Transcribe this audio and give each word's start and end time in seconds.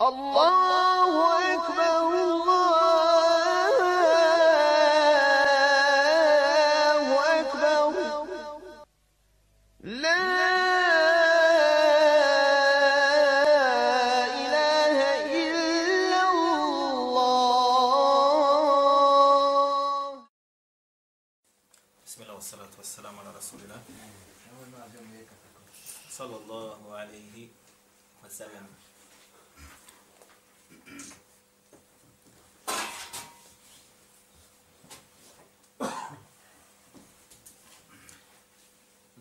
الله 0.00 1.35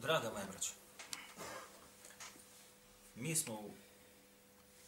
Draga 0.05 0.29
moja 0.29 0.45
braća, 0.45 0.71
mi 3.15 3.35
smo 3.35 3.53
u 3.53 3.71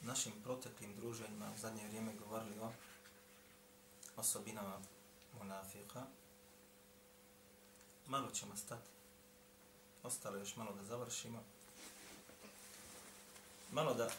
našim 0.01 0.33
proteklim 0.43 0.95
druženjima 0.95 1.51
u 1.55 1.57
zadnje 1.57 1.87
vrijeme 1.87 2.13
govorili 2.13 2.59
o 2.59 2.71
osobinama 4.17 4.79
munafika. 5.39 6.03
Malo 8.07 8.31
ćemo 8.31 8.55
stati. 8.55 8.89
Ostalo 10.03 10.37
još 10.37 10.55
malo 10.55 10.71
da 10.73 10.83
završimo. 10.83 11.43
Malo 13.71 13.93
da 13.93 14.09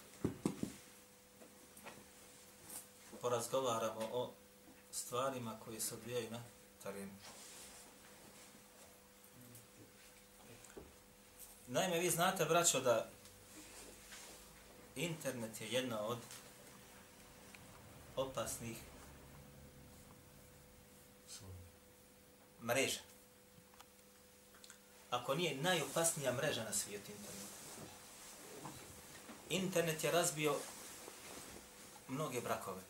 porazgovaramo 3.20 4.08
o 4.12 4.30
stvarima 4.92 5.61
koje 5.64 5.80
se 5.80 5.95
odvijaju 5.95 6.30
na 6.30 6.42
terenu. 6.83 7.12
Naime, 11.69 11.98
vi 11.98 12.11
znate, 12.11 12.44
braćo, 12.44 12.80
da 12.80 13.08
internet 14.97 15.61
je 15.61 15.69
jedna 15.69 16.00
od 16.00 16.19
opasnih 18.16 18.77
mreža 22.62 23.00
ako 25.11 25.34
nije 25.34 25.56
najopasnija 25.56 26.33
mreža 26.33 26.64
na 26.64 26.72
svijetu 26.72 27.12
internet. 27.12 27.48
Internet 29.50 30.05
je 30.05 30.11
razbio 30.11 30.56
mnoge 32.08 32.41
brakove. 32.41 32.83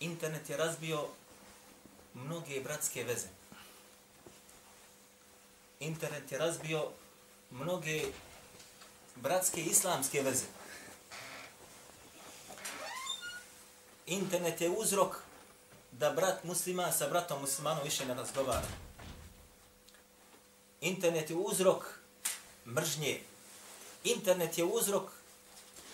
Internet 0.00 0.50
je 0.50 0.56
razbio 0.56 1.08
mnoge 2.14 2.60
bratske 2.60 3.04
veze. 3.04 3.28
Internet 5.80 6.32
je 6.32 6.38
razbio 6.38 6.88
mnoge 7.50 8.02
bratske 9.14 9.62
islamske 9.62 10.22
veze. 10.22 10.44
Internet 14.06 14.60
je 14.60 14.70
uzrok 14.70 15.16
da 15.92 16.10
brat 16.10 16.44
muslima 16.44 16.92
sa 16.92 17.08
bratom 17.08 17.40
muslimanom 17.40 17.84
više 17.84 18.06
ne 18.06 18.14
razgovara. 18.14 18.66
Internet 20.80 21.30
je 21.30 21.36
uzrok 21.36 21.84
mržnje. 22.66 23.20
Internet 24.04 24.58
je 24.58 24.64
uzrok 24.64 25.10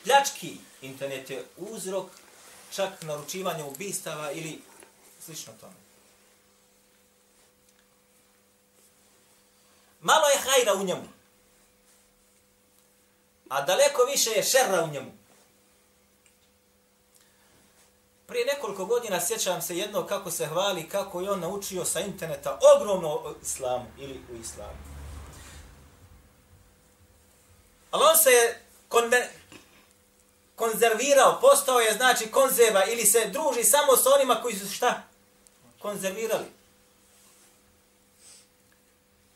pljački. 0.04 0.56
Internet 0.82 1.30
je 1.30 1.44
uzrok 1.56 2.06
čak 2.72 3.02
naručivanja 3.02 3.64
ubistava 3.64 4.32
ili 4.32 4.62
slično 5.20 5.52
tome. 5.60 5.81
Malo 10.02 10.28
je 10.28 10.38
hajra 10.38 10.74
u 10.74 10.84
njemu. 10.84 11.08
A 13.48 13.62
daleko 13.62 14.04
više 14.04 14.30
je 14.30 14.42
šerra 14.42 14.84
u 14.84 14.88
njemu. 14.88 15.12
Prije 18.26 18.46
nekoliko 18.46 18.84
godina 18.84 19.20
sjećam 19.20 19.62
se 19.62 19.78
jedno 19.78 20.06
kako 20.06 20.30
se 20.30 20.46
hvali, 20.46 20.88
kako 20.88 21.20
je 21.20 21.30
on 21.30 21.40
naučio 21.40 21.84
sa 21.84 22.00
interneta 22.00 22.58
ogromno 22.76 23.08
o 23.08 23.34
islamu 23.42 23.86
ili 23.98 24.20
u 24.32 24.36
islamu. 24.36 24.78
Ali 27.90 28.04
on 28.04 28.16
se 28.16 28.30
je 28.30 28.64
konve, 28.88 29.30
konzervirao, 30.56 31.38
postao 31.40 31.80
je 31.80 31.92
znači 31.92 32.30
konzerva 32.30 32.84
ili 32.86 33.04
se 33.04 33.30
druži 33.32 33.64
samo 33.64 33.96
sa 33.96 34.10
onima 34.14 34.42
koji 34.42 34.56
su 34.56 34.68
šta? 34.68 35.02
Konzervirali. 35.78 36.46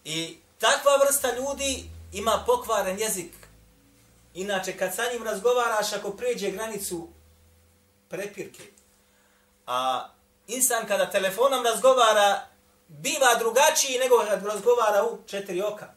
I 0.04 0.38
takva 0.58 0.96
vrsta 0.96 1.36
ljudi 1.36 1.90
ima 2.12 2.42
pokvaren 2.46 2.98
jezik. 2.98 3.32
Inače, 4.34 4.76
kad 4.76 4.94
sa 4.94 5.02
njim 5.12 5.22
razgovaraš, 5.22 5.92
ako 5.92 6.10
pređe 6.10 6.50
granicu 6.50 7.08
prepirke, 8.08 8.62
A 9.66 10.08
insan 10.46 10.86
kada 10.86 11.10
telefonom 11.10 11.64
razgovara, 11.64 12.46
biva 12.88 13.34
drugačiji 13.34 13.98
nego 13.98 14.18
kad 14.28 14.46
razgovara 14.46 15.04
u 15.04 15.18
četiri 15.26 15.62
oka. 15.62 15.94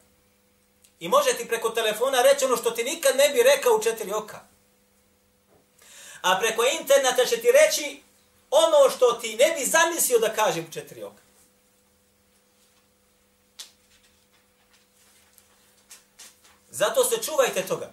I 1.00 1.08
može 1.08 1.32
ti 1.32 1.48
preko 1.48 1.70
telefona 1.70 2.22
reći 2.22 2.44
ono 2.44 2.56
što 2.56 2.70
ti 2.70 2.84
nikad 2.84 3.16
ne 3.16 3.28
bi 3.28 3.42
rekao 3.42 3.76
u 3.76 3.82
četiri 3.82 4.12
oka. 4.12 4.40
A 6.22 6.38
preko 6.40 6.64
interneta 6.80 7.24
će 7.24 7.36
ti 7.36 7.48
reći 7.52 8.02
ono 8.50 8.90
što 8.90 9.12
ti 9.12 9.36
ne 9.36 9.54
bi 9.58 9.64
zamislio 9.64 10.18
da 10.18 10.34
kaže 10.34 10.60
u 10.60 10.72
četiri 10.72 11.02
oka. 11.02 11.22
Zato 16.80 17.04
se 17.04 17.22
čuvajte 17.22 17.66
toga. 17.66 17.90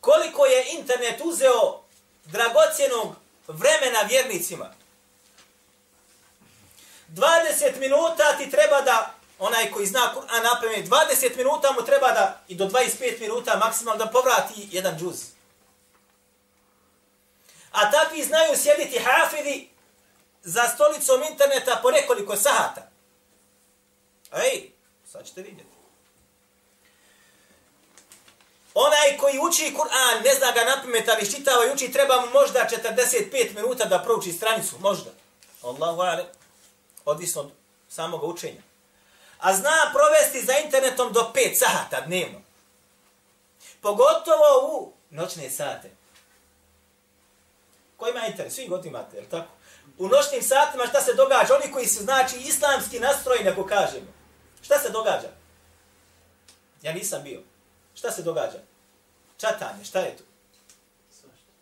Koliko 0.00 0.46
je 0.46 0.72
internet 0.78 1.20
uzeo 1.24 1.80
dragocjenog 2.24 3.16
vremena 3.48 4.00
vjernicima. 4.08 4.74
20 7.08 7.78
minuta 7.78 8.36
ti 8.38 8.50
treba 8.50 8.80
da, 8.80 9.14
onaj 9.38 9.70
koji 9.70 9.86
zna 9.86 10.14
Kur'an 10.14 10.42
napeme, 10.42 10.86
20 10.86 11.36
minuta 11.36 11.72
mu 11.72 11.86
treba 11.86 12.12
da, 12.12 12.40
i 12.48 12.54
do 12.54 12.64
25 12.64 13.20
minuta 13.20 13.56
maksimalno 13.56 14.04
da 14.04 14.10
povrati 14.10 14.68
jedan 14.70 14.98
džuz. 14.98 15.20
A 17.72 17.90
takvi 17.90 18.22
znaju 18.22 18.56
sjediti 18.56 18.98
hafidi 18.98 19.70
za 20.42 20.62
stolicom 20.68 21.22
interneta 21.30 21.80
po 21.82 21.90
nekoliko 21.90 22.36
sahata. 22.36 22.90
Ej, 24.32 24.70
sad 25.12 25.26
ćete 25.26 25.42
vidjeti. 25.42 25.71
Onaj 28.74 29.16
koji 29.20 29.38
uči 29.38 29.74
Kur'an, 29.76 30.22
ne 30.24 30.34
zna 30.34 30.52
ga 30.52 30.64
napamet, 30.64 31.08
ali 31.08 31.30
čitava 31.30 31.66
i 31.66 31.70
uči, 31.74 31.92
treba 31.92 32.20
mu 32.20 32.26
možda 32.32 32.68
45 32.86 33.54
minuta 33.54 33.84
da 33.84 34.02
prouči 34.02 34.32
stranicu, 34.32 34.76
možda. 34.78 35.10
Allahu 35.62 36.00
ale, 36.00 36.24
odvisno 37.04 37.40
od 37.40 37.50
samog 37.88 38.24
učenja. 38.24 38.62
A 39.38 39.54
zna 39.54 39.92
provesti 39.94 40.46
za 40.46 40.58
internetom 40.64 41.12
do 41.12 41.32
5 41.34 41.54
sata 41.54 42.00
dnevno. 42.06 42.40
Pogotovo 43.80 44.68
u 44.72 44.92
noćne 45.10 45.50
sate. 45.50 45.90
Ko 47.96 48.08
ima 48.08 48.26
internet? 48.26 48.52
Svi 48.52 48.68
god 48.68 48.86
imate, 48.86 49.16
je 49.16 49.28
tako? 49.28 49.48
U 49.98 50.08
noćnim 50.08 50.42
satima 50.42 50.86
šta 50.86 51.00
se 51.00 51.14
događa? 51.14 51.54
Oni 51.54 51.72
koji 51.72 51.86
su, 51.86 52.02
znači, 52.02 52.36
islamski 52.36 53.00
nastrojeni, 53.00 53.48
ako 53.48 53.66
kažemo. 53.66 54.06
Šta 54.62 54.78
se 54.78 54.90
događa? 54.90 55.28
Ja 56.82 56.92
nisam 56.92 57.22
bio. 57.22 57.40
Šta 58.02 58.12
se 58.12 58.22
događa? 58.22 58.58
Čatanje, 59.38 59.84
šta 59.84 60.00
je 60.00 60.16
tu? 60.16 60.24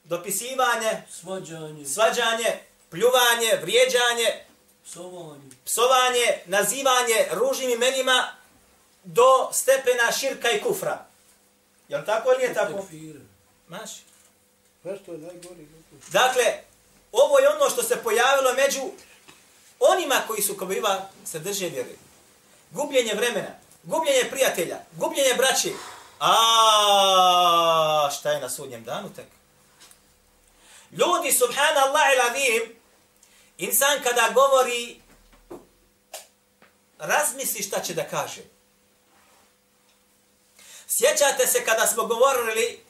Dopisivanje, 0.04 1.02
svađanje, 1.10 1.86
svađanje 1.86 2.58
pljuvanje, 2.90 3.58
vrijeđanje, 3.62 4.44
psovanje. 4.84 5.50
psovanje, 5.64 6.42
nazivanje 6.46 7.26
ružnim 7.32 7.70
imenima 7.70 8.32
do 9.04 9.50
stepena 9.52 10.12
širka 10.12 10.50
i 10.50 10.62
kufra. 10.62 11.06
Je 11.88 11.98
li 11.98 12.06
tako 12.06 12.30
ili 12.30 12.38
nije 12.38 12.54
tako? 12.54 12.86
Maš. 13.68 13.90
Dakle, 16.08 16.44
ovo 17.12 17.38
je 17.38 17.48
ono 17.48 17.70
što 17.70 17.82
se 17.82 18.02
pojavilo 18.02 18.52
među 18.54 18.90
onima 19.80 20.22
koji 20.26 20.42
su 20.42 20.56
kao 20.56 20.68
se 21.24 21.38
drže 21.38 21.68
vjeri. 21.68 21.98
Gubljenje 22.70 23.14
vremena, 23.14 23.54
gubljenje 23.82 24.30
prijatelja, 24.30 24.78
gubljenje 24.92 25.34
braći, 25.34 25.74
A 26.20 28.10
šta 28.18 28.30
je 28.30 28.40
na 28.40 28.50
sudnjem 28.50 28.84
danu 28.84 29.14
tek? 29.16 29.26
Ljudi, 30.92 31.32
subhanallah 31.32 32.06
il 32.36 32.76
insan 33.58 34.02
kada 34.02 34.30
govori, 34.34 35.00
razmisli 36.98 37.62
šta 37.62 37.80
će 37.80 37.94
da 37.94 38.08
kaže. 38.08 38.40
Sjećate 40.88 41.46
se 41.46 41.64
kada 41.64 41.86
smo 41.86 42.06
govorili, 42.06 42.84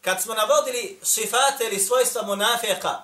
kad 0.00 0.22
smo 0.22 0.34
navodili 0.34 0.98
sifate 1.02 1.64
ili 1.64 1.78
svojstva 1.80 2.22
munafika, 2.22 3.02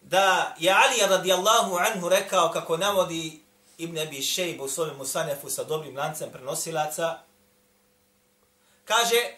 da 0.00 0.54
je 0.58 0.72
Ali 0.72 1.10
radijallahu 1.10 1.76
anhu 1.76 2.08
rekao 2.08 2.50
kako 2.50 2.76
navodi 2.76 3.42
Ibn 3.80 3.98
Abi 3.98 4.22
Shejb 4.22 4.60
u 4.60 4.68
svojom 4.68 4.96
musanefu 4.96 5.50
sa 5.50 5.64
dobrim 5.64 5.96
lancem 5.96 6.30
prenosilaca, 6.32 7.18
kaže 8.84 9.36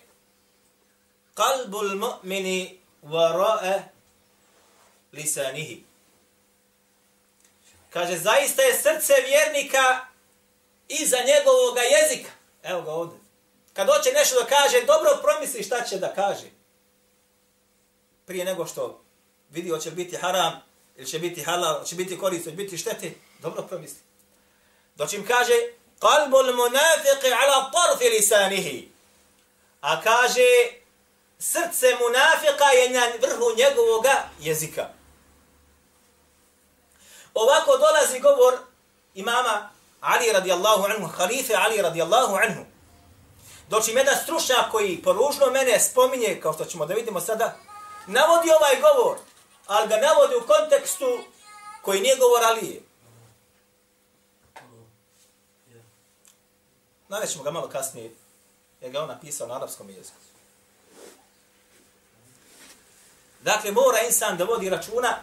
kalbul 1.34 1.94
mu'mini 1.94 2.78
varae 3.02 3.82
lisanihi. 5.12 5.84
Kaže, 7.90 8.18
zaista 8.18 8.62
je 8.62 8.74
srce 8.74 9.12
vjernika 9.26 10.06
iza 10.88 11.16
njegovog 11.16 11.76
jezika. 11.92 12.30
Evo 12.62 12.82
ga 12.82 12.90
ovdje. 12.90 13.18
Kad 13.72 13.86
hoće 13.86 14.12
nešto 14.12 14.40
da 14.40 14.46
kaže, 14.46 14.86
dobro 14.86 15.10
promisli 15.22 15.62
šta 15.62 15.84
će 15.84 15.98
da 15.98 16.14
kaže. 16.14 16.50
Prije 18.26 18.44
nego 18.44 18.66
što 18.66 19.02
vidi 19.50 19.70
hoće 19.70 19.90
biti 19.90 20.16
haram, 20.16 20.62
ili 20.96 21.06
će 21.06 21.18
biti 21.18 21.42
halal, 21.42 21.84
će 21.84 21.94
biti 21.94 22.18
korist, 22.18 22.44
će 22.44 22.50
biti 22.50 22.78
štete, 22.78 23.12
dobro 23.42 23.62
promisli. 23.62 24.11
Doći 24.94 25.16
im 25.16 25.26
kaže, 25.26 25.54
qalbul 26.00 26.54
munafiqi 26.54 27.32
ala 27.32 27.70
tarfi 27.70 28.08
lisanihi. 28.08 28.92
A 29.80 30.00
kaže, 30.00 30.48
srce 31.38 31.96
munafika 32.00 32.64
je 32.64 32.90
na 32.90 33.06
vrhu 33.20 33.56
njegovog 33.56 34.04
jezika. 34.40 34.88
Ovako 37.34 37.76
dolazi 37.76 38.20
govor 38.20 38.58
imama 39.14 39.70
Ali 40.00 40.32
radijallahu 40.32 40.84
anhu, 40.84 41.06
halife 41.06 41.54
Ali 41.54 41.82
radijallahu 41.82 42.34
anhu. 42.34 42.64
Doći 43.68 43.90
jedan 43.90 44.16
stručnjak 44.22 44.70
koji 44.70 45.02
poružno 45.02 45.46
mene 45.46 45.80
spominje, 45.80 46.40
kao 46.42 46.52
što 46.52 46.64
ćemo 46.64 46.86
da 46.86 46.94
vidimo 46.94 47.20
sada, 47.20 47.56
navodi 48.06 48.48
ovaj 48.50 48.80
govor, 48.80 49.16
ali 49.66 49.88
ga 49.88 49.96
navodi 49.96 50.34
u 50.34 50.46
kontekstu 50.46 51.24
koji 51.82 52.00
nije 52.00 52.16
govor 52.16 52.44
Alije. 52.44 52.82
Navećemo 57.12 57.44
ga 57.44 57.50
malo 57.50 57.68
kasnije, 57.68 58.10
jer 58.80 58.92
ga 58.92 59.02
on 59.02 59.08
napisao 59.08 59.46
na 59.46 59.56
arapskom 59.56 59.90
jeziku. 59.90 60.16
Dakle, 63.40 63.72
mora 63.72 64.00
insan 64.06 64.36
da 64.36 64.44
vodi 64.44 64.70
računa 64.70 65.18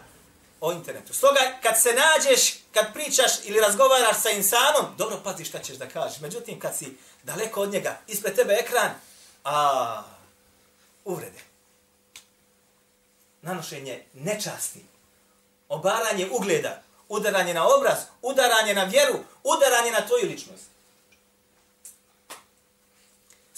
o 0.62 0.71
internetu. 0.71 1.13
Stoga, 1.13 1.39
kad 1.63 1.81
se 1.81 1.94
nađeš, 1.94 2.59
kad 2.74 2.94
pričaš 2.94 3.31
ili 3.44 3.59
razgovaraš 3.59 4.21
sa 4.21 4.30
insanom, 4.30 4.86
dobro 4.97 5.18
pazi 5.24 5.45
šta 5.45 5.59
ćeš 5.59 5.77
da 5.77 5.89
kažeš. 5.89 6.19
Međutim, 6.19 6.59
kad 6.59 6.75
si 6.75 6.97
daleko 7.24 7.62
od 7.62 7.71
njega, 7.71 7.97
ispred 8.07 8.36
tebe 8.36 8.53
ekran, 8.53 8.91
a 9.44 10.03
uvrede. 11.06 11.39
Nanošenje 13.41 14.06
nečasti, 14.13 14.86
obaranje 15.69 16.30
ugleda, 16.31 16.83
udaranje 17.07 17.53
na 17.53 17.68
obraz, 17.68 17.97
udaranje 18.21 18.74
na 18.74 18.83
vjeru, 18.83 19.19
udaranje 19.44 19.91
na 19.91 20.07
tvoju 20.07 20.25
ličnost. 20.25 20.78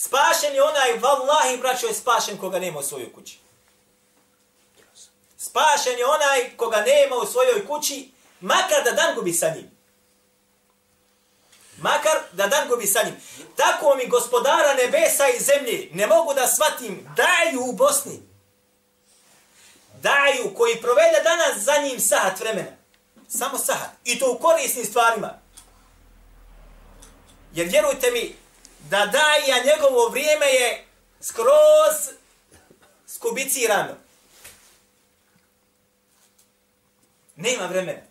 Spašen 0.05 0.55
je 0.55 0.63
onaj, 0.63 0.97
vallahi, 0.99 1.57
braćo, 1.57 1.87
je 1.87 1.93
spašen 1.93 2.37
koga 2.37 2.59
nema 2.59 2.79
u 2.79 2.83
svojoj 2.83 3.13
kući. 3.13 3.39
Spašen 5.37 5.99
je 5.99 6.05
onaj 6.05 6.57
koga 6.57 6.81
nema 6.81 7.15
u 7.15 7.25
svojoj 7.25 7.67
kući, 7.67 8.11
makar 8.39 8.83
da 8.83 8.91
dan 8.91 9.15
gubi 9.15 9.33
sa 9.33 9.49
njim. 9.49 9.71
Makar 11.77 12.17
da 12.31 12.47
dan 12.47 12.67
gubi 12.67 12.87
sa 12.87 13.03
njim. 13.03 13.15
Tako 13.55 13.95
mi 13.95 14.07
gospodara 14.07 14.73
nebesa 14.73 15.27
i 15.27 15.39
zemlje, 15.39 15.89
ne 15.93 16.07
mogu 16.07 16.33
da 16.33 16.47
shvatim, 16.47 17.07
daju 17.15 17.65
u 17.65 17.73
Bosni. 17.73 18.21
Daju 20.01 20.53
koji 20.57 20.81
provede 20.81 21.21
danas 21.23 21.57
za 21.57 21.77
njim 21.77 21.99
sahat 21.99 22.39
vremena. 22.39 22.71
Samo 23.27 23.57
sahat. 23.57 23.89
I 24.03 24.19
to 24.19 24.31
u 24.31 24.39
korisnim 24.39 24.85
stvarima. 24.85 25.39
Jer 27.53 27.67
vjerujte 27.67 28.11
mi, 28.11 28.40
da 28.91 29.05
daja 29.05 29.63
njegovo 29.63 30.09
vrijeme 30.09 30.45
je 30.45 30.85
skroz 31.21 32.15
skubicirano. 33.07 33.95
Nema 37.35 37.65
vremena. 37.65 38.01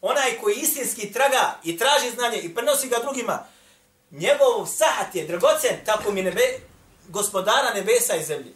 Onaj 0.00 0.38
koji 0.40 0.54
istinski 0.54 1.12
traga 1.12 1.60
i 1.64 1.78
traži 1.78 2.10
znanje 2.10 2.38
i 2.38 2.54
prenosi 2.54 2.88
ga 2.88 2.98
drugima, 2.98 3.46
njegov 4.10 4.66
sahat 4.66 5.14
je 5.14 5.26
dragocen, 5.26 5.84
tako 5.84 6.12
mi 6.12 6.22
nebe, 6.22 6.60
gospodara 7.08 7.74
nebesa 7.74 8.16
i 8.16 8.24
zemlje. 8.24 8.52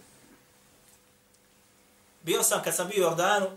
Bio 2.22 2.42
sam, 2.42 2.62
kad 2.62 2.76
sam 2.76 2.88
bio 2.88 3.06
u 3.06 3.10
Jordanu, 3.10 3.50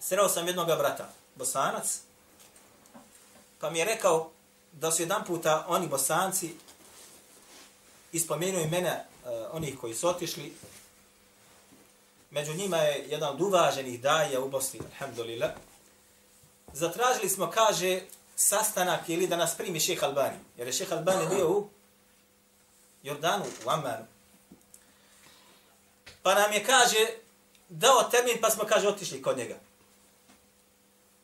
sreo 0.00 0.28
sam 0.28 0.46
jednog 0.46 0.66
brata, 0.66 1.08
bosanac, 1.34 2.00
pa 3.60 3.70
mi 3.70 3.78
je 3.78 3.84
rekao 3.84 4.30
da 4.72 4.90
su 4.90 5.02
jedan 5.02 5.24
puta 5.24 5.64
oni 5.68 5.88
bosanci 5.88 6.54
ispomenuo 8.12 8.60
imena 8.60 8.94
uh, 8.94 9.30
onih 9.52 9.78
koji 9.78 9.94
su 9.94 10.08
otišli 10.08 10.52
Među 12.32 12.54
njima 12.54 12.76
je 12.76 13.04
jedan 13.08 13.34
od 13.34 13.40
uvaženih 13.40 14.00
daja 14.00 14.40
u 14.40 14.48
Bosni, 14.48 14.80
alhamdulillah. 14.92 15.50
Zatražili 16.72 17.28
smo, 17.28 17.50
kaže, 17.50 18.00
sastanak 18.36 19.08
ili 19.08 19.26
da 19.26 19.36
nas 19.36 19.56
primi 19.56 19.80
šeha 19.80 20.06
Albani. 20.06 20.36
Jer 20.56 20.66
je 20.66 20.72
šeha 20.72 20.96
Albani 20.96 21.34
bio 21.34 21.50
u 21.50 21.68
Jordanu, 23.02 23.44
u 23.66 23.70
Ammanu. 23.70 24.06
Pa 26.22 26.34
nam 26.34 26.52
je, 26.52 26.64
kaže, 26.64 27.06
dao 27.68 28.02
termin 28.02 28.38
pa 28.40 28.50
smo, 28.50 28.64
kaže, 28.64 28.88
otišli 28.88 29.22
kod 29.22 29.36
njega. 29.36 29.58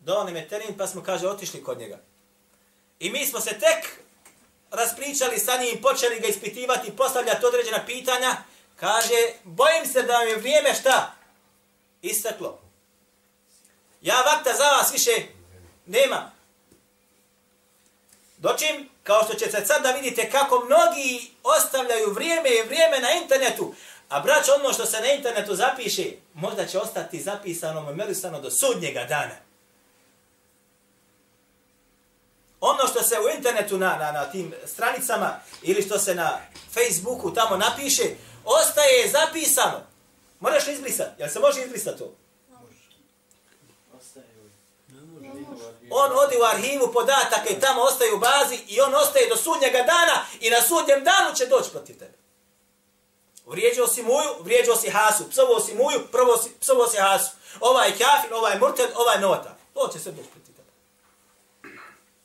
Dao 0.01 0.25
nam 0.25 0.37
je 0.37 0.49
termin 0.49 0.77
pa 0.79 0.87
smo, 0.87 1.03
kaže, 1.03 1.29
otišli 1.29 1.65
kod 1.65 1.79
njega. 1.79 1.99
I 3.01 3.11
mi 3.11 3.27
smo 3.27 3.41
se 3.41 3.51
tek 3.51 4.01
raspričali 4.71 5.39
sa 5.39 5.57
njim, 5.57 5.83
počeli 5.83 6.21
ga 6.21 6.27
ispitivati, 6.27 6.97
postavljati 6.97 7.47
određena 7.47 7.87
pitanja, 7.87 8.37
Kaže, 8.81 9.33
bojim 9.45 9.87
se 9.87 10.03
da 10.03 10.13
vam 10.13 10.29
je 10.29 10.37
vrijeme 10.37 10.75
šta? 10.75 11.15
Istaklo. 12.03 12.59
Ja 14.01 14.21
vakta 14.21 14.53
za 14.53 14.65
vas 14.65 14.93
više 14.93 15.11
nema. 15.87 16.31
Dočim, 18.37 18.89
kao 19.03 19.25
što 19.25 19.35
ćete 19.35 19.67
sad 19.67 19.83
da 19.83 19.91
vidite 19.91 20.31
kako 20.31 20.65
mnogi 20.65 21.31
ostavljaju 21.43 22.13
vrijeme 22.13 22.49
i 22.51 22.67
vrijeme 22.67 23.01
na 23.01 23.11
internetu, 23.13 23.75
a 24.09 24.21
brać 24.21 24.49
ono 24.49 24.73
što 24.73 24.87
se 24.87 25.01
na 25.01 25.13
internetu 25.13 25.57
zapiše, 25.57 26.05
možda 26.35 26.67
će 26.67 26.79
ostati 26.79 27.21
zapisano, 27.21 27.83
memorisano 27.83 28.41
do 28.41 28.51
sudnjega 28.51 29.05
dana. 29.05 29.35
Ono 32.61 32.87
što 32.87 33.03
se 33.03 33.21
u 33.21 33.29
internetu 33.37 33.79
na, 33.79 33.97
na, 33.97 34.13
na 34.13 34.31
tim 34.31 34.55
stranicama 34.67 35.41
ili 35.63 35.83
što 35.83 35.99
se 35.99 36.15
na 36.15 36.41
Facebooku 36.75 37.35
tamo 37.35 37.57
napiše, 37.57 38.03
ostaje 38.45 39.09
zapisano. 39.09 39.81
Moraš 40.41 40.67
li 40.67 40.73
izbrisati? 40.73 41.11
Jel 41.19 41.29
se 41.29 41.41
može 41.41 41.63
izbrisati 41.63 41.99
to? 41.99 42.15
On 45.91 46.11
odi 46.13 46.37
u 46.37 46.45
arhivu 46.45 46.93
podataka 46.93 47.49
i 47.51 47.61
tamo 47.61 47.83
ostaje 47.83 48.15
u 48.15 48.19
bazi 48.19 48.59
i 48.69 48.81
on 48.81 48.95
ostaje 48.95 49.29
do 49.29 49.37
sudnjega 49.37 49.79
dana 49.79 50.27
i 50.41 50.51
na 50.51 50.63
sudnjem 50.63 51.05
danu 51.05 51.35
će 51.37 51.47
doći 51.47 51.71
protiv 51.71 51.99
tebe. 51.99 52.19
Vrijeđao 53.47 53.87
si 53.87 54.03
muju, 54.03 54.31
vrijeđao 54.41 54.77
si 54.77 54.91
hasu. 54.91 55.31
Psovo 55.31 55.61
si 55.61 55.75
muju, 55.75 56.09
prvo 56.13 56.37
si, 56.37 56.51
psovo 56.61 56.89
si 56.89 56.97
hasu. 56.97 57.31
Ovaj 57.61 57.91
kafir, 57.91 58.35
ovaj 58.35 58.59
murted, 58.59 58.91
ovaj 58.95 59.21
nota. 59.21 59.57
To 59.75 59.89
će 59.93 59.99
se 59.99 60.11
doći 60.11 60.29
protiv. 60.29 60.48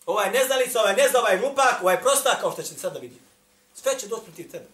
Ovaj 0.06 0.32
neznalica, 0.32 0.80
ovaj 0.80 0.96
nezna, 0.96 1.20
ovaj 1.20 1.38
glupak, 1.38 1.82
ovaj 1.82 2.02
prostak, 2.02 2.40
kao 2.42 2.52
što 2.52 2.64
ćete 2.64 2.80
sada 2.80 3.00
vidjeti. 3.00 3.24
Sve 3.74 4.00
će 4.00 4.08
doći 4.08 4.24
protiv 4.26 4.52
tebe. 4.52 4.66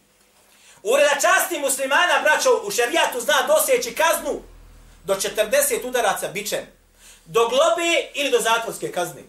Ureda 0.84 1.14
časti 1.22 1.60
muslimana, 1.60 2.22
braćo, 2.24 2.62
u 2.64 2.72
šerijatu 2.72 3.22
zna 3.22 3.34
dosjeći 3.48 3.96
kaznu 3.96 4.42
do 5.04 5.16
40 5.16 5.88
udaraca 5.88 6.28
bičem. 6.28 6.68
Do 7.26 7.48
globe 7.48 8.10
ili 8.14 8.32
do 8.32 8.40
zatvorske 8.40 8.92
kazne. 8.92 9.24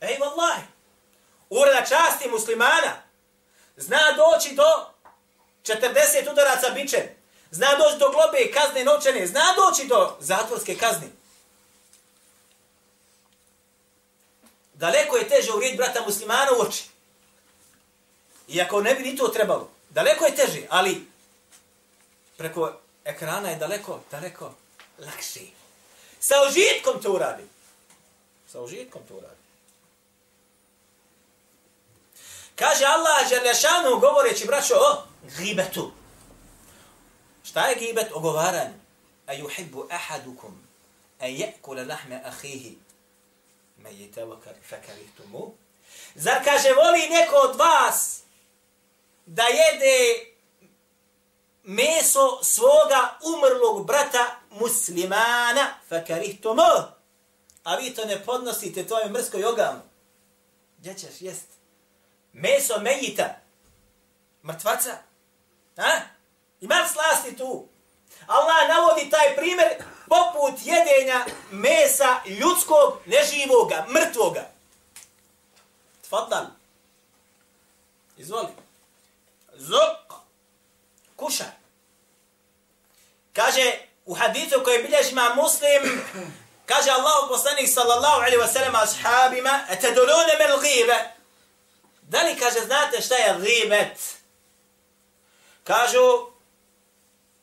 Ej, 0.00 0.16
vallaj. 0.20 0.60
Ureda 1.50 1.80
časti 1.80 2.28
muslimana 2.30 3.02
zna 3.76 3.98
doći 4.16 4.54
do 4.54 4.92
40 5.62 6.32
udaraca 6.32 6.70
bičem. 6.70 7.02
Zna 7.50 7.66
doći 7.78 7.98
do 7.98 8.10
globe 8.10 8.38
i 8.38 8.52
kazne 8.52 8.84
noćene. 8.84 9.26
Zna 9.26 9.44
doći 9.56 9.86
do 9.86 10.16
zatvorske 10.20 10.76
kazne. 10.76 11.08
Daleko 14.78 15.16
je 15.16 15.28
teže 15.28 15.52
uvrijed 15.52 15.76
brata 15.76 16.02
muslimana 16.06 16.50
u 16.58 16.62
oči. 16.62 16.84
Iako 18.48 18.82
ne 18.82 18.94
bi 18.94 19.02
ni 19.02 19.16
to 19.16 19.28
trebalo. 19.28 19.70
Daleko 19.90 20.24
je 20.24 20.36
teže, 20.36 20.66
ali 20.70 21.06
preko 22.36 22.72
ekrana 23.04 23.50
je 23.50 23.56
daleko, 23.56 24.00
daleko 24.10 24.54
lakši. 24.98 25.50
Sa 26.20 26.34
užitkom 26.48 27.02
to 27.02 27.12
uradi. 27.12 27.44
Sa 28.52 28.60
užitkom 28.60 29.02
to 29.08 29.14
uradi. 29.14 29.42
Kaže 32.54 32.84
Allah 32.84 33.28
Đerlešanu 33.28 33.98
govoreći, 34.00 34.46
braćo, 34.46 34.74
o 34.74 35.02
gibetu. 35.38 35.92
Šta 37.44 37.66
je 37.66 37.76
gibet? 37.76 38.12
Ogovaranje. 38.12 38.74
A 39.26 39.34
yuhibbu 39.34 39.86
ahadukum 39.90 40.68
a 41.20 41.26
je'kule 41.26 41.84
lahme 41.84 42.22
ahihi 42.24 42.78
me 43.78 43.92
je 43.92 44.12
tevakar 44.12 44.54
fekarihtumu. 44.68 45.54
Zar 46.14 46.44
kaže, 46.44 46.72
voli 46.74 47.08
neko 47.08 47.36
od 47.36 47.56
vas 47.56 48.20
da 49.26 49.42
jede 49.42 50.26
meso 51.62 52.42
svoga 52.42 53.18
umrlog 53.34 53.86
brata 53.86 54.40
muslimana 54.50 55.74
fekarihtumu? 55.88 56.98
A 57.64 57.76
vi 57.76 57.94
to 57.94 58.04
ne 58.04 58.24
podnosite, 58.24 58.86
to 58.86 58.98
je 58.98 59.10
mrsko 59.10 59.38
jogamu. 59.38 59.80
Gdje 60.78 60.94
ćeš 60.94 61.20
jest? 61.20 61.46
Meso 62.32 62.80
mejita. 62.80 63.40
Mrtvaca. 64.42 64.98
Ha? 65.76 66.00
Ima 66.60 66.88
slasti 66.92 67.36
tu? 67.36 67.68
Allah 68.26 68.68
navodi 68.68 69.10
taj 69.10 69.36
primjer 69.36 69.68
poput 70.08 70.54
jedenja 70.64 71.24
mesa 71.50 72.20
ljudskog, 72.26 73.00
neživoga, 73.06 73.86
mrtvoga. 73.88 74.50
Tfadal. 76.02 76.46
Izvoli. 78.16 78.48
Zuk. 79.54 80.14
Kuša. 81.16 81.44
Kaže 83.32 83.72
u 84.06 84.14
hadithu 84.14 84.64
koji 84.64 84.82
bilježi 84.82 85.14
ma 85.14 85.34
muslim, 85.34 86.02
kaže 86.66 86.90
Allah 86.90 87.28
poslanik 87.28 87.68
sallallahu 87.68 88.16
alaihi 88.16 88.36
wasallam 88.36 88.82
ashabima, 88.82 89.60
ete 89.70 89.90
dolone 89.90 90.34
men 90.38 90.60
ghibe. 90.60 91.18
Da 92.02 92.22
li 92.22 92.36
kaže, 92.36 92.60
znate 92.60 93.00
šta 93.02 93.14
je 93.14 93.38
ghibet? 93.40 93.98
Kažu, 95.64 96.26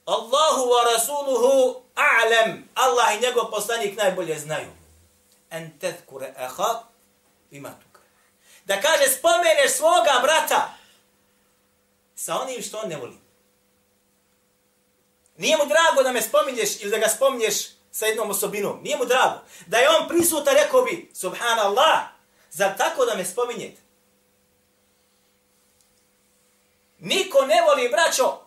Allahu 0.05 0.61
wa 0.61 0.93
rasuluhu 0.93 1.84
a'lam. 1.95 2.63
Allah 2.73 3.15
i 3.15 3.21
njegov 3.21 3.51
poslanik 3.51 3.97
najbolje 3.97 4.39
znaju. 4.39 4.71
En 5.49 5.79
tezkure 5.79 6.33
eha 6.37 6.83
ima 7.51 7.69
tukar. 7.69 8.03
Da 8.65 8.81
kaže 8.81 9.11
spomeneš 9.11 9.71
svoga 9.77 10.19
brata 10.21 10.73
sa 12.15 12.41
onim 12.41 12.61
što 12.61 12.77
on 12.77 12.89
ne 12.89 12.97
voli. 12.97 13.17
Nije 15.37 15.57
mu 15.57 15.63
drago 15.65 16.03
da 16.03 16.11
me 16.11 16.21
spominješ 16.21 16.81
ili 16.81 16.91
da 16.91 16.97
ga 16.97 17.07
spominješ 17.07 17.55
sa 17.91 18.05
jednom 18.05 18.29
osobinom. 18.29 18.79
Nije 18.83 18.97
mu 18.97 19.05
drago. 19.05 19.39
Da 19.65 19.77
je 19.77 19.89
on 19.89 20.07
prisuta, 20.07 20.51
rekao 20.51 20.81
bi, 20.81 21.11
subhanallah, 21.13 21.99
zar 22.51 22.77
tako 22.77 23.05
da 23.05 23.15
me 23.15 23.25
spominjete? 23.25 23.81
Niko 26.99 27.45
ne 27.45 27.61
voli, 27.61 27.89
braćo, 27.89 28.44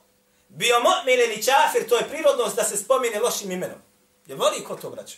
bio 0.58 0.76
mu'min 0.80 1.18
ili 1.20 1.42
čafir, 1.42 1.88
to 1.88 1.96
je 1.96 2.08
prirodnost 2.08 2.56
da 2.56 2.64
se 2.64 2.76
spomine 2.76 3.20
lošim 3.20 3.50
imenom. 3.50 3.78
Je 4.26 4.34
voli 4.34 4.64
ko 4.64 4.76
to 4.76 4.90
braćo? 4.90 5.16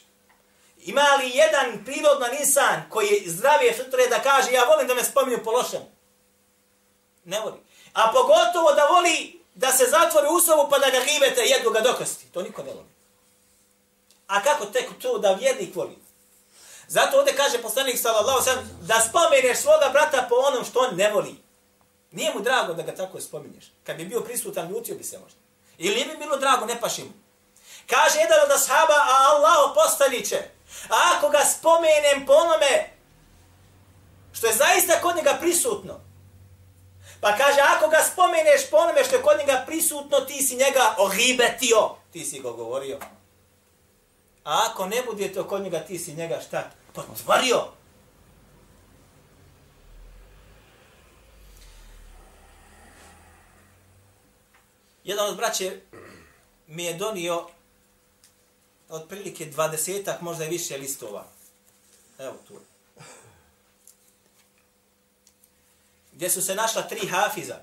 Ima 0.78 1.06
li 1.18 1.30
jedan 1.35 1.85
prirodan 1.85 2.35
insan 2.40 2.82
koji 2.90 3.06
je 3.06 3.30
zdravije 3.30 3.73
fitre 3.73 4.06
da 4.09 4.23
kaže 4.23 4.52
ja 4.52 4.64
volim 4.64 4.88
da 4.88 4.94
me 4.94 5.04
spominju 5.04 5.44
po 5.44 5.50
lošem? 5.50 5.80
Ne 7.25 7.40
voli. 7.40 7.61
A 7.92 8.12
pogotovo 8.12 8.73
da 8.73 8.87
voli 8.87 9.40
da 9.54 9.73
se 9.73 9.85
zatvori 9.85 10.26
u 10.30 10.40
sobu 10.40 10.70
pa 10.70 10.78
da 10.78 10.90
ga 10.90 10.99
gibete 11.00 11.40
jedu 11.40 11.70
ga 11.70 11.80
dokosti. 11.80 12.26
To 12.32 12.42
niko 12.42 12.62
ne 12.62 12.73
voli. 12.73 12.88
A 14.26 14.42
kako 14.42 14.66
tek 14.66 14.88
to 15.02 15.18
da 15.18 15.32
vjernik 15.32 15.76
voli? 15.76 15.99
Zato 16.88 17.18
ovdje 17.18 17.37
kaže 17.37 17.62
poslanik 17.62 17.99
sallallahu 17.99 18.44
sallam 18.44 18.80
da 18.80 19.00
spomeneš 19.00 19.59
svoga 19.59 19.88
brata 19.92 20.26
po 20.28 20.35
onom 20.35 20.64
što 20.64 20.78
on 20.80 20.97
ne 20.97 21.11
voli. 21.12 21.50
Nije 22.11 22.35
mu 22.35 22.40
drago 22.40 22.75
da 22.75 22.83
ga 22.83 22.95
tako 22.95 23.21
spominješ. 23.21 23.64
Kad 23.85 23.97
bi 23.97 24.05
bio 24.05 24.21
prisutan, 24.21 24.69
ljutio 24.69 24.95
bi 24.95 25.05
se 25.05 25.19
možda. 25.19 25.38
Ili 25.79 26.05
bi 26.05 26.17
bilo 26.19 26.37
drago, 26.37 26.67
ne 26.67 26.81
paši 26.81 27.02
mu. 27.02 27.11
Kaže 27.87 28.19
jedan 28.19 28.38
od 28.45 28.50
ashaba, 28.50 28.95
a 28.95 29.17
Allah 29.31 29.73
postaliće. 29.75 30.38
A 30.88 30.97
ako 31.17 31.29
ga 31.29 31.45
spomenem 31.45 32.26
po 32.26 32.33
onome, 32.33 32.90
što 34.33 34.47
je 34.47 34.52
zaista 34.52 35.00
kod 35.02 35.17
njega 35.17 35.37
prisutno, 35.40 36.00
pa 37.21 37.37
kaže, 37.37 37.61
ako 37.61 37.88
ga 37.88 38.05
spomeneš 38.12 38.71
po 38.71 38.76
onome 38.76 39.05
što 39.05 39.17
je 39.17 39.23
kod 39.23 39.38
njega 39.38 39.64
prisutno, 39.67 40.21
ti 40.21 40.43
si 40.43 40.57
njega 40.57 40.95
ohibetio. 40.99 41.90
Ti 42.12 42.25
si 42.25 42.40
go 42.40 42.52
govorio. 42.52 42.99
A 44.45 44.67
ako 44.71 44.87
ne 44.87 45.02
bude 45.02 45.33
to 45.33 45.49
kod 45.49 45.62
njega, 45.62 45.81
ti 45.81 45.99
si 45.99 46.14
njega 46.14 46.40
šta? 46.49 46.71
Potvorio. 46.93 47.79
Jedan 55.11 55.29
od 55.29 55.37
braće 55.37 55.81
mi 56.67 56.85
je 56.85 56.95
donio 56.95 57.49
otprilike 58.88 59.47
dvadesetak, 59.47 60.21
možda 60.21 60.45
i 60.45 60.49
više 60.49 60.76
listova. 60.76 61.26
Evo 62.19 62.35
tu. 62.49 62.61
Gdje 66.12 66.31
su 66.31 66.43
se 66.43 66.55
našla 66.55 66.83
tri 66.83 67.07
hafiza. 67.07 67.59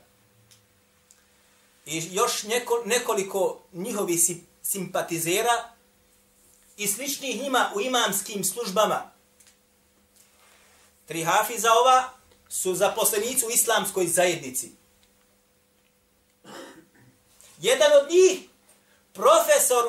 I 1.85 2.09
još 2.11 2.43
neko, 2.43 2.81
nekoliko 2.85 3.61
njihovi 3.73 4.17
simpatizera 4.61 5.71
i 6.77 6.87
sličnih 6.87 7.41
njima 7.41 7.71
u 7.75 7.81
imamskim 7.81 8.43
službama. 8.43 9.11
Tri 11.05 11.23
hafiza 11.23 11.69
ova 11.73 12.13
su 12.49 12.75
zaposlenici 12.75 13.45
u 13.45 13.49
islamskoj 13.49 14.07
zajednici. 14.07 14.71
Jedan 17.57 17.91
od 18.01 18.09
njih, 18.09 18.39
profesor 19.13 19.85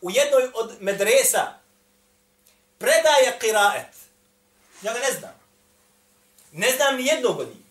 u 0.00 0.10
jednoj 0.10 0.50
od 0.54 0.72
medresa, 0.80 1.52
predaje 2.78 3.38
kiraet. 3.40 3.94
Ja 4.82 4.92
ga 4.92 4.98
ne 4.98 5.12
znam. 5.12 5.40
Ne 6.52 6.70
znam 6.70 6.96
ni 6.96 7.06
jednog 7.06 7.40
od 7.40 7.48
njih. 7.48 7.64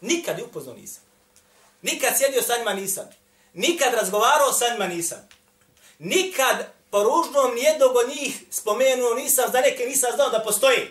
Nikad 0.00 0.38
je 0.38 0.44
upoznao 0.44 0.74
nisam. 0.74 1.02
Nikad 1.82 2.18
sjedio 2.18 2.42
sa 2.42 2.56
njima 2.58 2.74
nisam. 2.74 3.04
Nikad 3.52 3.94
razgovarao 3.94 4.52
sa 4.52 4.72
njima 4.72 4.86
nisam. 4.86 5.28
Nikad 5.98 6.72
po 6.90 7.02
ružnom 7.02 7.54
nijednog 7.54 7.96
od 7.96 8.08
njih 8.08 8.42
spomenuo 8.50 9.14
nisam, 9.14 9.52
za 9.52 9.60
neke 9.60 9.86
nisam 9.86 10.12
znao 10.14 10.30
da 10.30 10.42
postoji. 10.42 10.90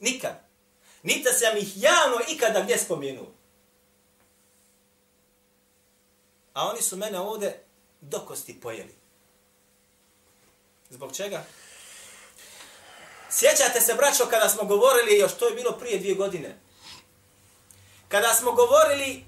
Nikad. 0.00 0.40
Nita 1.02 1.32
sam 1.32 1.56
ih 1.56 1.82
javno 1.82 2.16
ikada 2.28 2.60
gdje 2.62 2.78
spomenuo. 2.78 3.35
A 6.56 6.68
oni 6.68 6.82
su 6.82 6.96
mene 6.96 7.20
ovde 7.20 7.58
dokosti 8.00 8.60
pojeli. 8.60 8.94
Zbog 10.90 11.16
čega? 11.16 11.44
Sjećate 13.30 13.80
se, 13.80 13.94
braćo, 13.94 14.26
kada 14.30 14.48
smo 14.48 14.64
govorili, 14.64 15.18
još 15.18 15.32
to 15.32 15.48
je 15.48 15.54
bilo 15.54 15.72
prije 15.72 15.98
dvije 15.98 16.14
godine, 16.14 16.58
kada 18.08 18.34
smo 18.34 18.52
govorili 18.52 19.24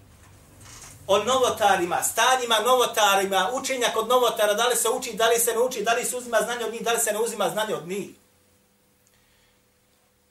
o 1.06 1.18
novotarima, 1.18 2.02
stanjima 2.02 2.58
novotarima, 2.61 3.50
učenja 3.54 3.88
kod 3.94 4.08
novotara, 4.08 4.54
da 4.54 4.66
li 4.66 4.76
se 4.76 4.88
uči, 4.88 5.12
da 5.12 5.28
li 5.28 5.38
se 5.38 5.52
ne 5.52 5.58
uči, 5.58 5.82
da 5.82 5.94
li 5.94 6.04
se 6.04 6.16
uzima 6.16 6.38
znanje 6.40 6.64
od 6.64 6.73
njih, 6.73 6.82
da 6.82 6.92
li 6.92 7.00
se 7.00 7.12
ne 7.12 7.18
uzima 7.18 7.50
znanje 7.50 7.75
od 7.75 7.88
njih. 7.88 8.11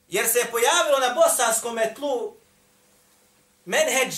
Jer 0.10 0.27
se 0.27 0.39
je 0.39 0.51
pojavilo 0.51 1.00
na 1.00 1.13
bosanskom 1.13 1.80
tlu 1.96 2.34
menheđ, 3.66 4.16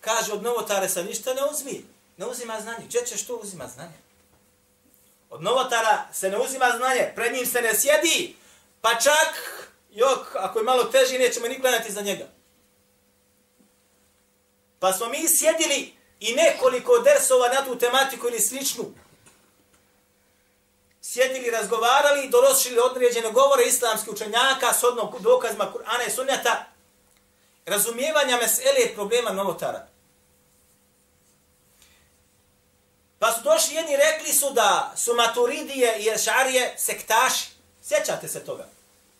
kaže 0.00 0.32
od 0.32 0.42
novotare 0.42 0.88
sa 0.88 1.02
ništa 1.02 1.34
ne 1.34 1.42
uzmi 1.52 1.89
ne 2.20 2.26
uzima 2.26 2.60
znanje. 2.60 2.84
Gdje 2.86 3.06
ćeš 3.06 3.26
to 3.26 3.36
uzima 3.36 3.66
znanje? 3.66 3.98
Od 5.30 5.42
novotara 5.42 6.08
se 6.12 6.30
ne 6.30 6.38
uzima 6.38 6.72
znanje, 6.76 7.12
pred 7.14 7.32
njim 7.32 7.46
se 7.46 7.62
ne 7.62 7.74
sjedi, 7.74 8.36
pa 8.80 8.94
čak, 8.94 9.32
jok, 9.90 10.36
ako 10.36 10.58
je 10.58 10.64
malo 10.64 10.84
teži, 10.84 11.18
nećemo 11.18 11.48
ni 11.48 11.58
gledati 11.58 11.92
za 11.92 12.00
njega. 12.00 12.26
Pa 14.78 14.92
smo 14.92 15.08
mi 15.08 15.28
sjedili 15.28 15.92
i 16.20 16.34
nekoliko 16.34 16.98
dersova 16.98 17.48
na 17.48 17.64
tu 17.64 17.78
tematiku 17.78 18.28
ili 18.28 18.40
sličnu. 18.40 18.84
Sjedili, 21.02 21.50
razgovarali, 21.50 22.28
dorošili 22.28 22.78
određene 22.78 23.30
govore 23.30 23.64
islamskih 23.64 24.12
učenjaka 24.12 24.72
s 24.72 24.84
odnom 24.84 25.14
dokazima 25.20 25.72
Kur'ana 25.74 26.06
i 26.08 26.10
Sunnjata, 26.10 26.64
razumijevanja 27.66 28.36
mesele 28.36 28.94
problema 28.94 29.32
novotara. 29.32 29.89
Pa 33.20 33.32
su 33.32 33.40
došli 33.42 33.74
jedni 33.74 33.96
rekli 33.96 34.32
su 34.32 34.50
da 34.50 34.92
su 34.96 35.14
maturidije 35.14 35.98
i 35.98 36.04
ješarije 36.04 36.74
sektaši. 36.78 37.46
Sjećate 37.82 38.28
se 38.28 38.44
toga? 38.44 38.68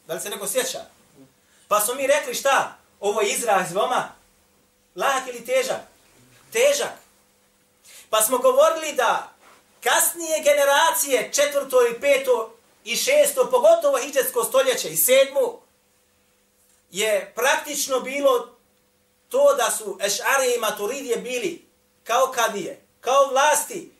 Da 0.06 0.14
li 0.14 0.20
se 0.20 0.30
neko 0.30 0.48
sjeća? 0.48 0.84
Pa 1.68 1.80
su 1.80 1.94
mi 1.94 2.06
rekli 2.06 2.34
šta? 2.34 2.78
Ovo 3.00 3.20
je 3.20 3.30
izraz 3.30 3.72
voma. 3.72 4.08
Lahak 4.94 5.28
ili 5.28 5.44
težak? 5.44 5.80
Težak. 6.52 6.92
Pa 8.10 8.22
smo 8.22 8.38
govorili 8.38 8.92
da 8.92 9.32
kasnije 9.82 10.42
generacije, 10.42 11.30
četvrto 11.32 11.86
i 11.86 12.00
peto 12.00 12.56
i 12.84 12.96
šesto, 12.96 13.50
pogotovo 13.50 13.98
hiđetsko 13.98 14.44
stoljeće 14.44 14.88
i 14.88 14.96
sedmu, 14.96 15.60
je 16.90 17.32
praktično 17.36 18.00
bilo 18.00 18.48
to 19.28 19.54
da 19.54 19.70
su 19.70 19.98
Ešari 20.02 20.54
i 20.56 20.60
Maturidije 20.60 21.16
bili 21.16 21.68
kao 22.04 22.26
kadije, 22.26 22.80
kao 23.00 23.26
vlasti, 23.30 23.92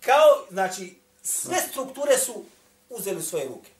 kao, 0.00 0.46
znači, 0.50 0.98
sve 1.22 1.56
strukture 1.70 2.18
su 2.18 2.44
uzeli 2.88 3.22
svoje 3.22 3.48
ruke. 3.48 3.70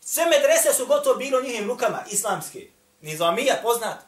Sve 0.00 0.24
medrese 0.26 0.72
su 0.72 0.86
gotovo 0.86 1.16
bilo 1.16 1.40
njihim 1.40 1.68
rukama, 1.68 2.04
islamske. 2.10 2.68
Nizamija 3.00 3.60
poznat. 3.62 3.98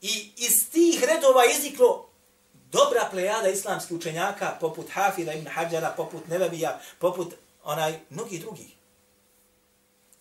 I 0.00 0.32
iz 0.36 0.70
tih 0.70 1.04
redova 1.04 1.44
iziklo 1.44 2.08
dobra 2.72 3.08
plejada 3.10 3.48
islamskih 3.48 3.96
učenjaka, 3.96 4.56
poput 4.60 4.90
Hafida 4.90 5.32
ibn 5.32 5.46
Hajjara, 5.46 5.94
poput 5.96 6.28
Nevevija, 6.28 6.80
poput 6.98 7.34
onaj, 7.64 8.00
mnogih 8.10 8.40
drugih. 8.40 8.66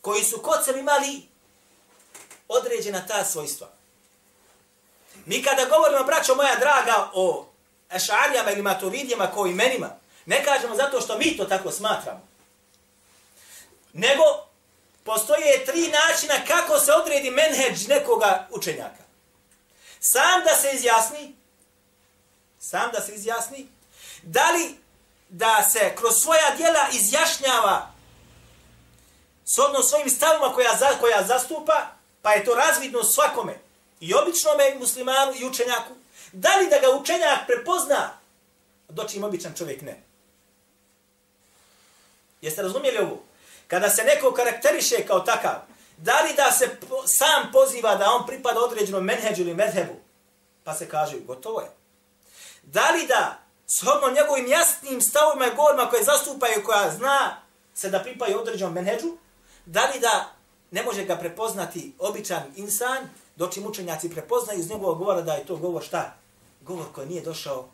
Koji 0.01 0.24
su 0.24 0.41
kod 0.41 0.65
sebe 0.65 0.79
imali 0.79 1.21
određena 2.47 3.07
ta 3.07 3.25
svojstva. 3.25 3.75
Mi 5.25 5.43
kada 5.43 5.65
govorimo, 5.65 6.03
braćo 6.03 6.36
moja 6.36 6.55
draga, 6.55 7.10
o 7.13 7.48
ešarijama 7.91 8.51
ili 8.51 8.62
maturidijama 8.62 9.31
kao 9.31 9.48
imenima, 9.48 9.89
ne 10.25 10.43
kažemo 10.43 10.75
zato 10.75 11.01
što 11.01 11.17
mi 11.17 11.38
to 11.38 11.45
tako 11.45 11.72
smatramo. 11.72 12.27
Nego, 13.93 14.24
postoje 15.03 15.65
tri 15.65 15.91
načina 15.91 16.34
kako 16.48 16.79
se 16.79 16.91
odredi 16.91 17.31
menheđ 17.31 17.88
nekoga 17.88 18.48
učenjaka. 18.51 19.03
Sam 20.00 20.43
da 20.43 20.55
se 20.55 20.72
izjasni, 20.74 21.36
sam 22.60 22.91
da 22.91 23.01
se 23.01 23.15
izjasni, 23.15 23.67
da 24.24 24.51
li 24.51 24.75
da 25.29 25.69
se 25.72 25.95
kroz 25.95 26.13
svoja 26.22 26.55
dijela 26.57 26.88
izjašnjava 26.93 27.91
s 29.45 29.60
odnom 29.60 29.84
svojim 29.84 30.10
stavima 30.10 30.53
koja, 30.53 30.75
za, 30.75 30.88
koja 31.00 31.24
zastupa, 31.24 31.88
pa 32.22 32.31
je 32.31 32.45
to 32.45 32.55
razvidno 32.55 33.03
svakome, 33.03 33.60
i 34.05 34.13
običnome 34.13 34.75
muslimanu 34.79 35.33
i 35.39 35.45
učenjaku, 35.45 35.93
da 36.31 36.55
li 36.55 36.69
da 36.69 36.79
ga 36.79 36.97
učenjak 37.00 37.39
prepozna, 37.47 38.17
doći 38.89 39.17
im 39.17 39.24
običan 39.24 39.53
čovjek 39.57 39.81
ne. 39.81 40.03
Jeste 42.41 42.62
razumijeli 42.62 42.97
ovo? 42.97 43.24
Kada 43.67 43.89
se 43.89 44.03
neko 44.03 44.33
karakteriše 44.33 45.05
kao 45.07 45.19
takav, 45.19 45.55
da 45.97 46.21
li 46.21 46.33
da 46.35 46.51
se 46.51 46.77
po, 46.89 47.03
sam 47.05 47.51
poziva 47.51 47.95
da 47.95 48.12
on 48.12 48.27
pripada 48.27 48.59
određenom 48.59 49.03
menheđu 49.03 49.41
ili 49.41 49.53
medhebu, 49.53 49.95
pa 50.63 50.74
se 50.74 50.89
kaže, 50.89 51.19
gotovo 51.19 51.62
je. 51.62 51.69
Da 52.63 52.89
li 52.91 53.07
da, 53.07 53.39
shodno 53.67 54.21
njegovim 54.21 54.47
jasnim 54.47 55.01
stavima 55.01 55.47
i 55.47 55.55
govorima 55.55 55.89
koje 55.89 56.03
zastupaju, 56.03 56.63
koja 56.65 56.91
zna 56.91 57.41
se 57.74 57.89
da 57.89 58.03
pripaju 58.03 58.39
određenom 58.39 58.74
menheđu, 58.74 59.17
da 59.65 59.85
li 59.85 60.00
da 60.00 60.33
ne 60.71 60.83
može 60.83 61.03
ga 61.03 61.15
prepoznati 61.15 61.93
običan 62.00 62.43
insan, 62.55 63.09
doći 63.36 63.62
mučenjaci 63.62 64.10
prepoznaju 64.10 64.60
iz 64.60 64.70
njegovog 64.70 64.98
govora 64.98 65.22
da 65.22 65.34
je 65.34 65.46
to 65.46 65.56
govor 65.56 65.84
šta? 65.84 66.15
Govor 66.62 66.86
koji 66.94 67.08
nije 67.08 67.22
došao 67.22 67.68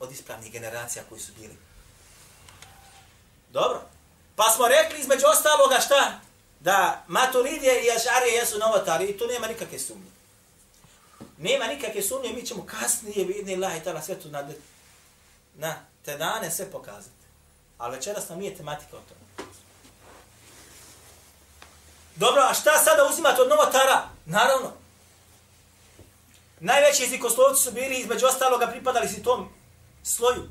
od 0.00 0.12
ispravnih 0.12 0.52
generacija 0.52 1.04
koji 1.08 1.20
su 1.20 1.32
bili. 1.40 1.56
Dobro. 3.52 3.80
Pa 4.36 4.44
smo 4.50 4.68
rekli 4.68 5.00
između 5.00 5.24
ostaloga 5.26 5.80
šta? 5.80 6.20
Da 6.60 7.04
Maturidije 7.08 7.84
i 7.84 7.90
Ašarije 7.90 8.34
jesu 8.34 8.58
novotari 8.58 9.04
i 9.04 9.18
tu 9.18 9.26
nema 9.26 9.46
nikakve 9.46 9.78
sumnje. 9.78 10.10
Nema 11.38 11.66
nikakve 11.66 12.02
sumnje, 12.02 12.32
mi 12.32 12.46
ćemo 12.46 12.66
kasnije 12.66 13.24
vidni 13.24 13.54
Allah 13.54 13.76
i 13.76 13.84
tala 13.84 14.02
svetu 14.02 14.28
na, 14.28 14.48
na 15.54 15.74
te 16.04 16.16
dane 16.16 16.50
sve 16.50 16.70
pokazati. 16.70 17.26
Ali 17.78 17.96
večeras 17.96 18.28
nam 18.28 18.38
nije 18.38 18.56
tematika 18.56 18.96
o 18.96 19.00
tome. 19.08 19.17
Dobro, 22.18 22.42
a 22.50 22.54
šta 22.54 22.78
sada 22.84 23.08
uzimate 23.10 23.42
od 23.42 23.48
novotara? 23.48 24.08
Naravno. 24.26 24.72
Najveći 26.60 27.02
jezikoslovci 27.02 27.62
su 27.62 27.72
bili 27.72 27.96
između 27.96 28.26
ostaloga 28.26 28.66
pripadali 28.66 29.08
si 29.08 29.22
tom 29.22 29.48
sloju. 30.02 30.48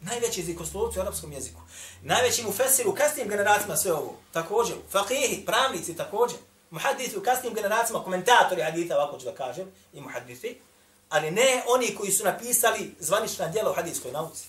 Najveći 0.00 0.40
jezikoslovci 0.40 0.98
u 0.98 1.02
arapskom 1.02 1.32
jeziku. 1.32 1.60
Najveći 2.02 2.42
mu 2.42 2.52
fesiru 2.52 2.90
u 2.90 2.94
kasnijim 2.94 3.28
generacijama 3.28 3.76
sve 3.76 3.92
ovo. 3.92 4.16
Također. 4.32 4.76
Fakihi, 4.90 5.44
pravnici 5.46 5.96
također. 5.96 6.38
Muhadisi 6.70 7.18
u 7.18 7.22
kasnijim 7.22 7.54
generacijama, 7.54 8.04
komentatori 8.04 8.62
haditha, 8.62 8.96
ovako 8.96 9.18
ću 9.18 9.24
da 9.24 9.34
kažem, 9.34 9.72
i 9.92 10.00
muhadisi. 10.00 10.58
Ali 11.08 11.30
ne 11.30 11.62
oni 11.68 11.94
koji 11.94 12.12
su 12.12 12.24
napisali 12.24 12.94
zvanična 13.00 13.48
djela 13.48 13.70
u 13.70 13.74
hadijskoj 13.74 14.12
nauci. 14.12 14.44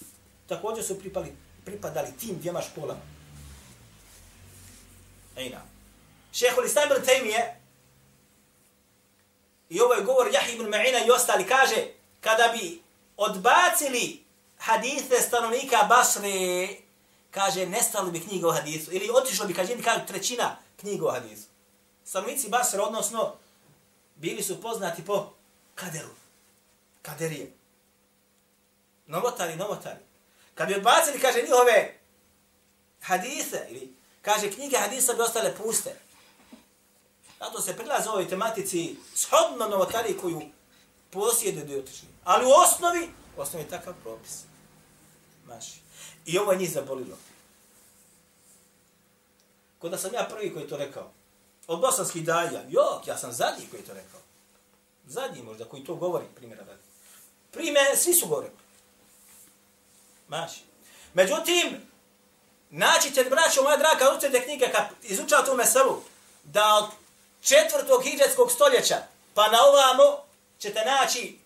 Također 0.47 0.83
su 0.83 0.99
pripali, 0.99 1.35
pripadali 1.65 2.17
tim 2.19 2.37
dvijema 2.39 2.61
školama. 2.61 3.01
Ejna. 5.35 5.76
Šehhul 6.33 6.65
Islam 6.65 6.91
ibn 6.91 7.05
Taymiye 7.05 7.55
i 9.69 9.75
je 9.75 10.03
govor 10.05 10.33
Jahi 10.33 10.53
ibn 10.53 10.65
Ma'ina 10.65 11.07
i 11.07 11.11
ostali 11.11 11.47
kaže 11.47 11.87
kada 12.21 12.47
bi 12.47 12.81
odbacili 13.17 14.27
hadithe 14.57 15.21
stanovnika 15.21 15.83
Basre, 15.89 16.67
kaže, 17.31 17.65
nestali 17.65 18.11
bi 18.11 18.19
knjiga 18.19 18.47
o 18.47 18.51
hadisu. 18.51 18.91
Ili 18.91 19.09
otišlo 19.13 19.47
bi, 19.47 19.53
kaže, 19.53 19.81
kaže, 19.83 20.05
trećina 20.05 20.57
knjiga 20.79 21.05
o 21.05 21.11
hadisu. 21.11 21.47
Stanovnici 22.05 22.49
Basre, 22.49 22.81
odnosno, 22.81 23.35
bili 24.15 24.43
su 24.43 24.61
poznati 24.61 25.05
po 25.05 25.33
kaderu. 25.75 26.09
Kaderije. 27.01 27.51
Novotari, 29.07 29.55
novotari. 29.55 29.99
Kad 30.55 30.67
bi 30.67 30.75
odbacili, 30.75 31.19
kaže, 31.19 31.41
njihove 31.41 31.97
hadise, 33.01 33.67
ili, 33.69 33.93
kaže, 34.21 34.51
knjige 34.51 34.77
hadisa 34.77 35.13
bi 35.13 35.21
ostale 35.21 35.55
puste. 35.55 36.06
Zato 37.39 37.61
se 37.61 37.77
prilaze 37.77 38.09
ovoj 38.09 38.29
tematici 38.29 38.95
shodno 39.15 39.67
novotari 39.67 40.17
koju 40.17 40.41
posjeduju 41.09 41.81
dotični. 41.81 42.07
Ali 42.23 42.45
u 42.45 42.49
osnovi, 42.49 43.09
u 43.37 43.41
osnovi 43.41 43.65
je 43.65 43.69
takav 43.69 43.93
propis. 44.03 44.43
Maši. 45.45 45.79
I 46.25 46.37
ovo 46.37 46.51
je 46.51 46.57
njih 46.57 46.71
zabolilo. 46.71 47.17
Kod 49.79 49.91
da 49.91 49.97
sam 49.97 50.13
ja 50.13 50.27
prvi 50.29 50.53
koji 50.53 50.67
to 50.67 50.77
rekao. 50.77 51.11
Od 51.67 51.79
bosanskih 51.79 52.25
dalja. 52.25 52.61
Jok, 52.69 53.07
ja 53.07 53.17
sam 53.17 53.31
zadnji 53.31 53.67
koji 53.71 53.83
to 53.83 53.93
rekao. 53.93 54.19
Zadnji 55.07 55.43
možda 55.43 55.65
koji 55.65 55.83
to 55.83 55.95
govori, 55.95 56.25
primjera 56.35 56.63
da. 56.63 56.77
Prime, 57.51 57.95
svi 57.95 58.13
su 58.13 58.27
govorili. 58.27 58.53
Maši. 60.27 60.61
Međutim, 61.13 61.81
naći 62.69 63.13
ćete, 63.13 63.29
braćo 63.29 63.63
moja 63.63 63.77
draga, 63.77 64.17
učite 64.17 64.43
knjige, 64.43 64.71
kad 64.71 64.85
izučavate 65.03 65.51
u 65.51 65.55
meselu, 65.55 66.01
da 66.43 66.75
od 66.75 66.89
četvrtog 67.47 68.03
hidžetskog 68.03 68.51
stoljeća, 68.51 68.97
pa 69.33 69.47
na 69.47 69.57
ovamo 69.63 70.23
ćete 70.59 70.85
naći 70.85 71.39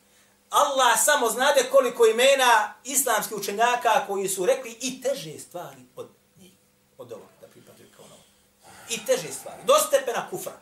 Allah 0.50 1.04
samo 1.04 1.30
znade 1.30 1.70
koliko 1.72 2.06
imena 2.06 2.74
islamskih 2.84 3.38
učenjaka 3.38 4.06
koji 4.08 4.30
su 4.30 4.46
rekli 4.46 4.78
i 4.82 5.02
teže 5.02 5.40
stvari 5.40 5.82
od 5.96 6.10
njih, 6.40 6.52
od 6.98 7.12
ovog, 7.12 7.28
da 7.42 7.48
pripadaju 7.48 7.90
kao 7.98 8.06
novo. 8.08 8.22
I 8.90 9.06
teže 9.06 9.34
stvari, 9.34 9.62
do 9.66 9.74
stepena 9.88 10.30
kufra. 10.30 10.54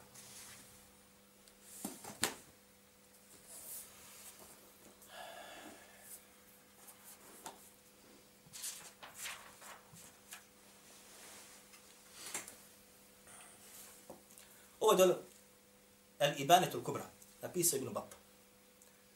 Ovo 14.79 14.91
je 14.91 14.97
dole, 14.97 15.28
El 16.19 16.33
Ibanetul 16.37 16.83
Kubra, 16.83 17.09
napisao 17.41 17.77
Ibn 17.77 17.93
Bapa. 17.93 18.15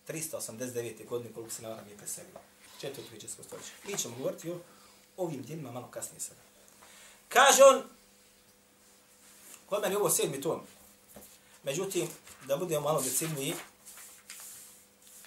389. 0.07 1.07
godine, 1.07 1.33
koliko 1.33 1.51
se 1.51 1.61
ne 1.61 1.69
varam 1.69 1.87
je 1.87 1.97
preselio. 1.97 2.31
Četvrtu 2.79 3.09
hijđarsko 3.09 3.43
stoljeće. 3.43 3.71
Mi 3.87 3.97
ćemo 3.97 4.17
govoriti 4.17 4.51
o 4.51 4.59
ovim 5.17 5.43
djelima 5.43 5.71
malo 5.71 5.87
kasnije 5.91 6.19
sada. 6.19 6.41
Kaže 7.29 7.63
on, 7.63 7.83
kod 9.69 9.81
meni 9.81 9.95
ovo 9.95 10.09
sedmi 10.09 10.41
tom. 10.41 10.61
Međutim, 11.63 12.07
da 12.47 12.57
budemo 12.57 12.81
malo 12.81 13.01
decidniji, 13.01 13.53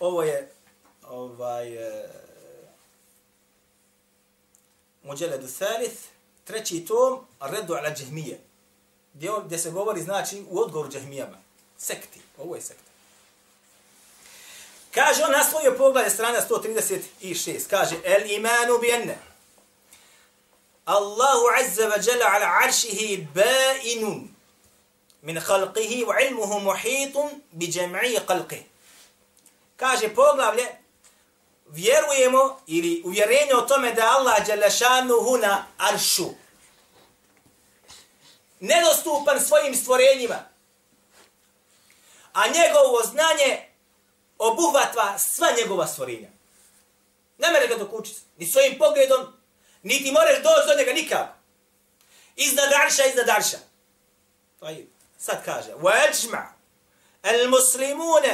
ovo 0.00 0.22
je 0.22 0.52
ovaj, 1.02 1.74
e, 1.74 2.08
Muđeledu 5.02 5.48
Thalith, 5.48 6.00
treći 6.44 6.84
tom, 6.84 7.26
Redu 7.40 7.74
ala 7.74 7.94
Džehmije, 7.94 8.40
Gdje, 9.14 9.30
gdje 9.44 9.58
se 9.58 9.70
govori, 9.70 10.02
znači, 10.02 10.44
u 10.50 10.58
odgovoru 10.58 10.92
Džehmijama. 10.92 11.45
Sekti. 11.78 12.20
Ovo 12.38 12.56
je 12.56 12.62
sekta. 12.62 12.90
Kaže 14.94 15.24
on 15.24 15.32
naslovio 15.32 15.74
poglede 15.78 16.10
strana 16.10 16.38
136. 16.50 17.68
Kaže, 17.70 17.96
el 18.04 18.30
imanu 18.30 18.78
bi 18.78 18.90
enne. 18.90 19.18
Allahu 20.84 21.44
azza 21.60 21.88
wa 21.88 21.98
jalla 21.98 22.26
ala 22.34 22.46
aršihi 22.64 23.28
ba'inun 23.34 24.28
min 25.22 25.40
khalqihi 25.40 26.04
wa 26.04 26.20
ilmuhu 26.20 26.60
muhitun 26.60 27.42
bi 27.52 27.66
jam'i 27.66 28.20
khalqihi. 28.26 28.64
Kaže 29.76 30.14
poglavlje, 30.14 30.66
vjerujemo 31.66 32.60
ili 32.66 33.02
uvjerenje 33.04 33.54
o 33.54 33.60
tome 33.60 33.92
da 33.92 34.10
Allah 34.10 34.46
Đelešanuhu 34.46 35.36
na 35.36 35.66
aršu. 35.78 36.30
nedostupan 38.60 39.40
svojim 39.40 39.74
stvorenjima 39.74 40.55
A 42.35 42.47
njegovo 42.47 43.03
znanje 43.03 43.65
obuhvatva 44.37 45.19
sva 45.19 45.47
njegova 45.57 45.87
stvorenja. 45.87 46.29
Ne 47.37 47.51
mere 47.51 47.67
ga 47.67 47.75
dok 47.75 47.93
učiti. 47.93 48.21
Ni 48.37 48.45
svojim 48.45 48.77
pogledom, 48.77 49.33
niti 49.83 50.11
moreš 50.11 50.43
doći 50.43 50.67
do 50.67 50.75
njega 50.77 50.93
nikako. 50.93 51.33
Iznad 52.35 52.73
arša, 52.85 53.05
iznad 53.05 53.29
arša. 53.29 53.57
Pa 54.59 54.67
sad 55.17 55.45
kaže, 55.45 55.73
وَاجْمَعْ 55.73 56.45
الْمُسْلِمُونَ 57.25 58.25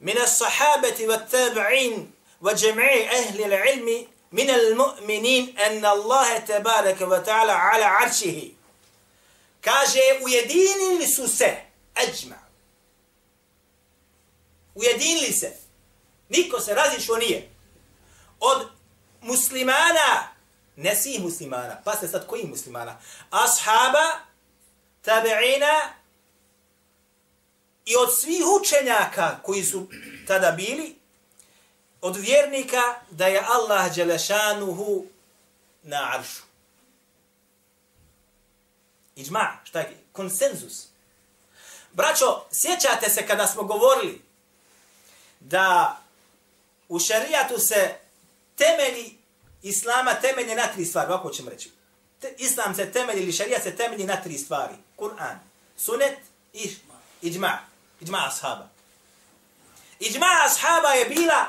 مِنَ 0.00 0.18
الصَّحَابَةِ 0.18 0.98
وَالتَّابِعِينَ 1.08 2.12
وَجَمْعِ 2.42 2.86
أَهْلِ 3.18 3.38
الْعِلْمِ 3.44 3.88
مِنَ 4.32 4.50
الْمُؤْمِنِينَ 4.50 5.58
أَنَّ 5.58 5.84
اللَّهَ 5.86 6.38
تَبَارَكَ 6.38 7.00
وَتَعَلَى 7.00 7.52
عَلَى 7.52 7.84
عَرْشِهِ 7.84 8.54
Kaže, 9.60 10.00
ujedinili 10.22 11.06
su 11.06 11.28
se, 11.28 11.56
ađma. 11.94 12.45
Ujedinili 14.77 15.31
se. 15.33 15.51
Niko 16.29 16.59
se 16.59 16.75
razišao 16.75 17.17
nije. 17.17 17.49
Od 18.39 18.67
muslimana, 19.21 20.27
ne 20.75 20.95
svih 20.95 21.21
muslimana, 21.21 21.81
pa 21.83 21.95
se 21.95 22.07
sad 22.07 22.27
koji 22.27 22.45
muslimana? 22.45 22.99
Ashaba, 23.29 24.07
tabi'ina 25.05 25.89
i 27.85 27.95
od 27.95 28.19
svih 28.19 28.43
učenjaka 28.61 29.39
koji 29.43 29.63
su 29.63 29.87
tada 30.27 30.51
bili, 30.51 30.95
od 32.01 32.15
vjernika 32.15 32.95
da 33.11 33.27
je 33.27 33.45
Allah 33.47 33.95
Đelešanuhu 33.95 35.05
na 35.83 36.11
aršu. 36.13 36.43
Iđma, 39.15 39.59
šta 39.63 39.79
je? 39.79 39.97
Konsenzus. 40.11 40.87
Braćo, 41.93 42.45
sjećate 42.51 43.09
se 43.09 43.27
kada 43.27 43.47
smo 43.47 43.63
govorili 43.63 44.26
da 45.39 45.97
u 46.89 46.99
šarijatu 46.99 47.59
se 47.59 47.95
temelji 48.55 49.17
islama 49.61 50.13
temelje 50.13 50.55
na 50.55 50.67
tri 50.67 50.85
stvari, 50.85 51.11
ovako 51.11 51.29
ćemo 51.29 51.49
reći. 51.49 51.71
Te, 52.21 52.33
islam 52.37 52.75
se 52.75 52.91
temelji 52.91 53.23
ili 53.23 53.31
šarijat 53.31 53.63
se 53.63 53.75
temelji 53.75 54.05
na 54.05 54.21
tri 54.21 54.37
stvari. 54.37 54.73
Kur'an, 54.97 55.37
sunet 55.77 56.17
i 56.53 56.75
iđma. 57.21 57.59
Iđma 58.01 58.17
ashaba. 58.27 58.69
Iđma 59.99 60.27
ashaba 60.45 60.89
je 60.89 61.05
bila 61.05 61.45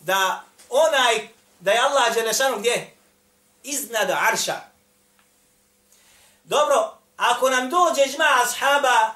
da 0.00 0.44
onaj, 0.68 1.28
da 1.60 1.70
je 1.70 1.80
Allah 1.80 2.14
Đelešanu 2.14 2.58
gdje? 2.58 2.94
Iznad 3.62 4.10
arša. 4.10 4.60
Dobro, 6.44 6.98
ako 7.16 7.50
nam 7.50 7.70
dođe 7.70 8.04
iđma 8.06 8.24
ashaba 8.44 9.10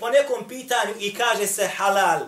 po 0.00 0.10
nekom 0.10 0.48
pitanju 0.48 0.94
i 0.98 1.14
kaže 1.14 1.46
se 1.46 1.68
halal 1.68 2.20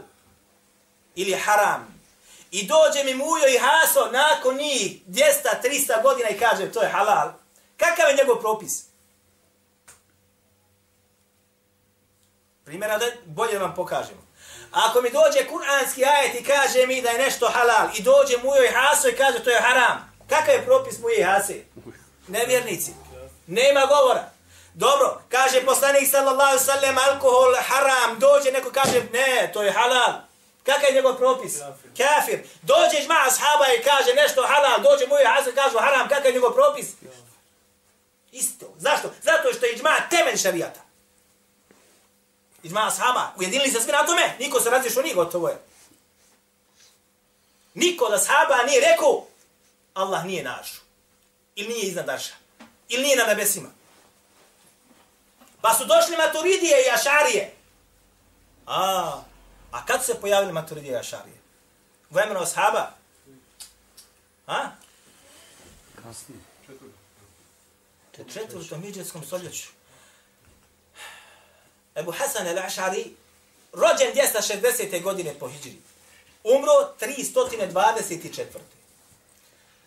ili 1.14 1.32
haram, 1.32 2.02
i 2.50 2.66
dođe 2.66 3.04
mi 3.04 3.14
mujo 3.14 3.46
i 3.48 3.58
haso 3.58 4.10
nakon 4.10 4.56
njih 4.56 5.02
200-300 5.08 6.02
godina 6.02 6.28
i 6.28 6.38
kaže 6.38 6.72
to 6.72 6.82
je 6.82 6.88
halal, 6.88 7.32
kakav 7.76 8.10
je 8.10 8.16
njegov 8.16 8.40
propis? 8.40 8.84
Primjera 12.64 12.98
da 12.98 13.06
bolje 13.24 13.58
vam 13.58 13.74
pokažemo. 13.74 14.22
Ako 14.72 15.00
mi 15.00 15.10
dođe 15.10 15.48
kuranski 15.48 16.04
ajet 16.04 16.40
i 16.40 16.44
kaže 16.44 16.86
mi 16.86 17.02
da 17.02 17.10
je 17.10 17.18
nešto 17.18 17.48
halal 17.48 17.88
i 17.94 18.02
dođe 18.02 18.36
mujo 18.42 18.64
i 18.64 18.74
haso 18.74 19.08
i 19.08 19.16
kaže 19.16 19.44
to 19.44 19.50
je 19.50 19.60
haram, 19.60 20.12
kakav 20.28 20.54
je 20.54 20.64
propis 20.64 20.98
mujo 20.98 21.14
i 21.18 21.22
hase? 21.22 21.64
Nevjernici. 22.28 22.92
Nema 23.46 23.86
govora. 23.86 24.31
Dobro, 24.74 25.22
kaže 25.28 25.64
poslanik 25.64 26.10
sallallahu 26.10 26.58
sallam 26.58 26.98
alkohol 26.98 27.54
haram, 27.68 28.18
dođe 28.18 28.52
neko 28.52 28.70
kaže 28.70 29.02
ne, 29.12 29.50
to 29.52 29.62
je 29.62 29.72
halal. 29.72 30.12
Kakav 30.64 30.88
je 30.88 30.94
njegov 30.94 31.16
propis? 31.16 31.58
Kafir. 31.58 31.90
Kafir. 31.96 32.40
Dođe 32.62 33.02
žma 33.04 33.14
ashaba 33.26 33.66
i 33.78 33.82
kaže 33.82 34.14
nešto 34.14 34.42
halal, 34.46 34.82
dođe 34.82 35.04
i 35.04 35.26
haso 35.26 35.50
i 35.50 35.54
kaže 35.54 35.78
haram, 35.78 36.08
kakav 36.08 36.26
je 36.26 36.32
njegov 36.32 36.54
propis? 36.54 36.86
Isto. 38.32 38.74
Zašto? 38.78 39.12
Zato 39.22 39.52
što 39.52 39.66
je 39.66 39.76
džma 39.76 39.90
temelj 40.10 40.36
šarijata. 40.36 40.80
Iđma 42.62 42.86
ashaba, 42.86 43.32
ujedinili 43.36 43.70
se 43.70 43.80
svi 43.80 43.92
na 43.92 44.06
tome, 44.06 44.36
niko 44.38 44.60
se 44.60 44.70
razlišao, 44.70 45.02
nije 45.02 45.14
gotovo 45.14 45.48
je. 45.48 45.58
Niko 47.74 48.08
da 48.08 48.16
ashaba 48.16 48.62
nije 48.66 48.80
rekao, 48.80 49.26
Allah 49.94 50.24
nije 50.24 50.44
naš. 50.44 50.72
Ili 51.56 51.68
nije 51.68 51.82
iznad 51.82 52.06
naša. 52.06 52.34
Ili 52.88 53.02
nije 53.02 53.16
na 53.16 53.24
nebesima. 53.24 53.68
Pa 55.62 55.74
su 55.74 55.84
došli 55.84 56.16
maturidije 56.16 56.76
i 56.82 56.90
ašarije. 56.90 57.54
A, 58.66 59.22
a 59.70 59.86
kad 59.86 60.00
su 60.00 60.06
se 60.06 60.20
pojavili 60.20 60.52
maturidije 60.52 60.92
i 60.92 60.96
ašarije? 60.96 61.36
U 62.10 62.14
vremenu 62.14 62.40
ashaba? 62.40 62.90
A? 64.46 64.70
Kasnije. 66.02 66.40
Četvrtom. 66.66 68.32
Četvrtom 68.32 68.84
iđetskom 68.84 69.24
stoljeću. 69.24 69.68
Ebu 71.94 72.12
Hasan 72.12 72.46
el-Ašari, 72.46 73.10
rođen 73.72 74.12
260. 74.14 75.02
godine 75.02 75.34
po 75.38 75.48
Hidžri, 75.48 75.76
umro 76.44 76.72
324. 77.00 78.44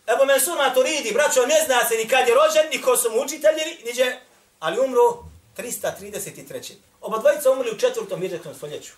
Ebu 0.06 0.26
Mansur 0.26 0.56
Maturidi, 0.56 1.12
braćo, 1.12 1.46
ne 1.46 1.64
zna 1.66 1.88
se 1.88 1.96
ni 1.96 2.08
kad 2.08 2.28
je 2.28 2.34
rođen, 2.34 2.70
ni 2.70 2.82
ko 2.82 2.96
su 2.96 3.10
mu 3.10 3.22
učitelji, 3.22 3.84
niđe, 3.84 4.16
ali 4.60 4.80
umro 4.80 5.24
333. 5.56 6.72
Oba 7.00 7.18
dvojica 7.18 7.50
umrli 7.50 7.70
u 7.70 7.78
četvrtom 7.78 8.20
vježetnom 8.20 8.54
stoljeću. 8.54 8.92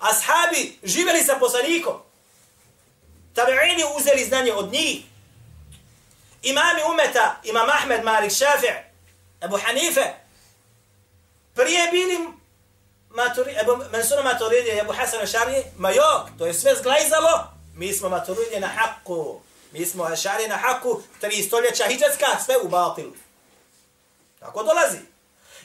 Ashabi 0.00 0.78
živeli 0.82 1.24
sa 1.24 1.36
poslanikom. 1.40 1.94
Tabi'ini 3.34 3.84
uzeli 3.96 4.24
znanje 4.24 4.52
od 4.52 4.72
njih. 4.72 5.02
Imami 6.42 6.80
umeta, 6.92 7.40
imam 7.44 7.68
Ahmed, 7.70 8.04
Malik, 8.04 8.30
Šafi' 8.30 8.92
Ebu 9.44 9.56
Hanife, 9.56 10.14
prije 11.54 11.90
bili 11.90 12.28
maturi, 13.10 13.54
Ebu 13.62 13.84
Mansura 13.92 14.22
Maturidije, 14.22 14.78
Ebu 14.78 14.92
Hasan 14.92 15.20
Ašarije, 15.20 15.72
ma 15.76 15.90
jok, 15.90 16.38
to 16.38 16.46
je 16.46 16.54
sve 16.54 16.74
zglajzalo, 16.74 17.52
mi 17.74 17.92
smo 17.92 18.08
Maturidije 18.08 18.60
na 18.60 18.66
haku, 18.68 19.40
mi 19.72 19.86
smo 19.86 20.04
Ašarije 20.04 20.48
na 20.48 20.56
haku, 20.56 21.02
tri 21.20 21.42
stoljeća 21.42 21.84
hijđatska, 21.88 22.26
sve 22.44 22.56
u 22.62 22.68
batilu. 22.68 23.12
Tako 24.40 24.62
dolazi. 24.62 24.98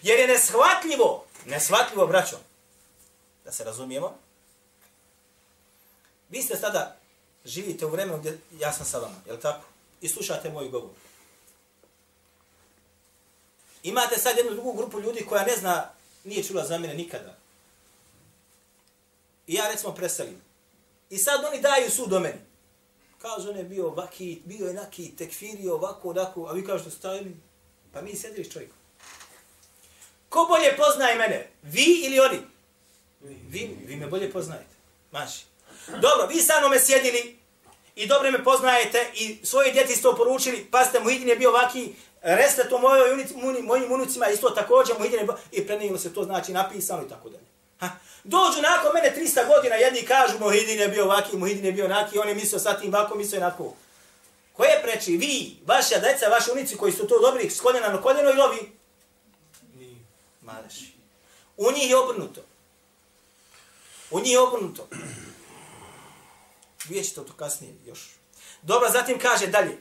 Jer 0.01 0.19
je 0.19 0.27
neshvatljivo, 0.27 1.25
neshvatljivo, 1.45 2.07
braćo, 2.07 2.37
da 3.45 3.51
se 3.51 3.63
razumijemo, 3.63 4.17
vi 6.29 6.41
ste 6.41 6.57
sada, 6.57 6.97
živite 7.45 7.85
u 7.85 7.89
vremenu 7.89 8.17
gdje 8.19 8.39
ja 8.59 8.73
sam 8.73 8.85
sa 8.85 8.99
vama, 8.99 9.15
je 9.25 9.33
li 9.33 9.39
tako? 9.39 9.65
I 10.01 10.09
slušate 10.09 10.49
moj 10.49 10.69
govor. 10.69 10.89
Imate 13.83 14.17
sad 14.17 14.37
jednu 14.37 14.51
drugu 14.51 14.73
grupu 14.73 14.99
ljudi 14.99 15.25
koja 15.29 15.45
ne 15.45 15.55
zna 15.55 15.89
nije 16.23 16.43
čula 16.43 16.65
za 16.65 16.77
mene 16.77 16.93
nikada. 16.93 17.37
I 19.47 19.53
ja 19.53 19.67
recimo 19.71 19.93
preselim. 19.93 20.41
I 21.09 21.17
sad 21.17 21.45
oni 21.45 21.61
daju 21.61 21.91
sud 21.91 22.13
o 22.13 22.19
meni. 22.19 22.39
Kažu, 23.21 23.49
on 23.49 23.57
je 23.57 23.63
bio 23.63 23.89
vaki, 23.89 24.41
bio 24.45 24.67
je 24.67 24.73
naki, 24.73 25.15
tekfirio, 25.15 25.73
ovako, 25.73 26.09
ovako, 26.09 26.45
a 26.45 26.51
vi 26.51 26.65
kažete, 26.65 26.91
stavili, 26.91 27.37
pa 27.93 28.01
mi 28.01 28.15
sedili 28.15 28.45
s 28.45 28.53
čovjekom. 28.53 28.76
Ko 30.29 30.45
bolje 30.45 30.77
poznaje 30.77 31.15
mene? 31.15 31.47
Vi 31.63 32.01
ili 32.05 32.19
oni? 32.19 32.39
Vi, 33.21 33.77
vi 33.85 33.95
me 33.95 34.07
bolje 34.07 34.31
poznajete. 34.31 34.75
Maši. 35.11 35.45
Dobro, 35.87 36.27
vi 36.27 36.41
sa 36.41 36.69
me 36.69 36.79
sjedili 36.79 37.37
i 37.95 38.07
dobro 38.07 38.31
me 38.31 38.43
poznajete 38.43 39.11
i 39.15 39.37
svoje 39.43 39.71
djeti 39.71 39.95
ste 39.95 40.07
oporučili, 40.07 40.55
poručili, 40.55 40.71
pa 40.71 40.85
ste 40.85 40.99
Muhidin 40.99 41.29
je 41.29 41.35
bio 41.35 41.49
ovaki, 41.49 41.93
Reste 42.21 42.69
to 42.69 42.77
mojoj 42.77 43.13
unici, 43.13 43.33
muni, 43.35 43.61
mojim 43.61 43.91
unucima 43.91 44.27
isto 44.27 44.49
također 44.49 44.95
bio 44.99 45.37
i 45.51 45.67
prenijelo 45.67 45.97
se 45.97 46.13
to 46.13 46.23
znači 46.23 46.51
napisano 46.51 47.03
i 47.03 47.09
tako 47.09 47.29
dalje. 47.29 47.43
Ha? 47.79 47.89
Dođu 48.23 48.61
nakon 48.61 48.91
mene 48.93 49.13
300 49.17 49.47
godina, 49.47 49.75
jedni 49.75 50.01
kažu 50.01 50.39
Muhidin 50.39 50.79
je 50.79 50.87
bio 50.87 51.03
ovaki, 51.03 51.37
Muhidin 51.37 51.65
je 51.65 51.71
bio 51.71 51.85
onaki, 51.85 52.19
on 52.19 52.29
je 52.29 52.35
mislio 52.35 52.59
sa 52.59 52.73
tim 52.73 52.93
ovako, 52.93 53.15
mislio 53.15 53.41
onako. 53.41 53.73
Ko 54.53 54.63
je 54.63 54.81
preči? 54.83 55.17
Vi, 55.17 55.57
vaša 55.65 55.99
deca, 55.99 56.27
vaši 56.27 56.51
unici 56.51 56.77
koji 56.77 56.93
su 56.93 57.07
to 57.07 57.19
dobili 57.19 57.49
s 57.49 57.61
koljena 57.61 57.87
na 57.87 58.01
koljeno 58.01 58.29
i 58.29 58.39
ovi? 58.39 58.71
Maleši. 60.47 60.93
U 61.57 61.71
njih 61.71 61.89
je 61.89 61.97
obrnuto. 61.97 62.41
U 64.11 64.19
njih 64.19 64.31
je 64.31 64.39
obrnuto. 64.39 64.87
Vidjet 66.87 67.07
ćete 67.07 67.25
to 67.25 67.33
kasnije 67.33 67.73
još. 67.85 68.09
Dobro, 68.61 68.89
zatim 68.91 69.19
kaže 69.19 69.47
dalje 69.47 69.77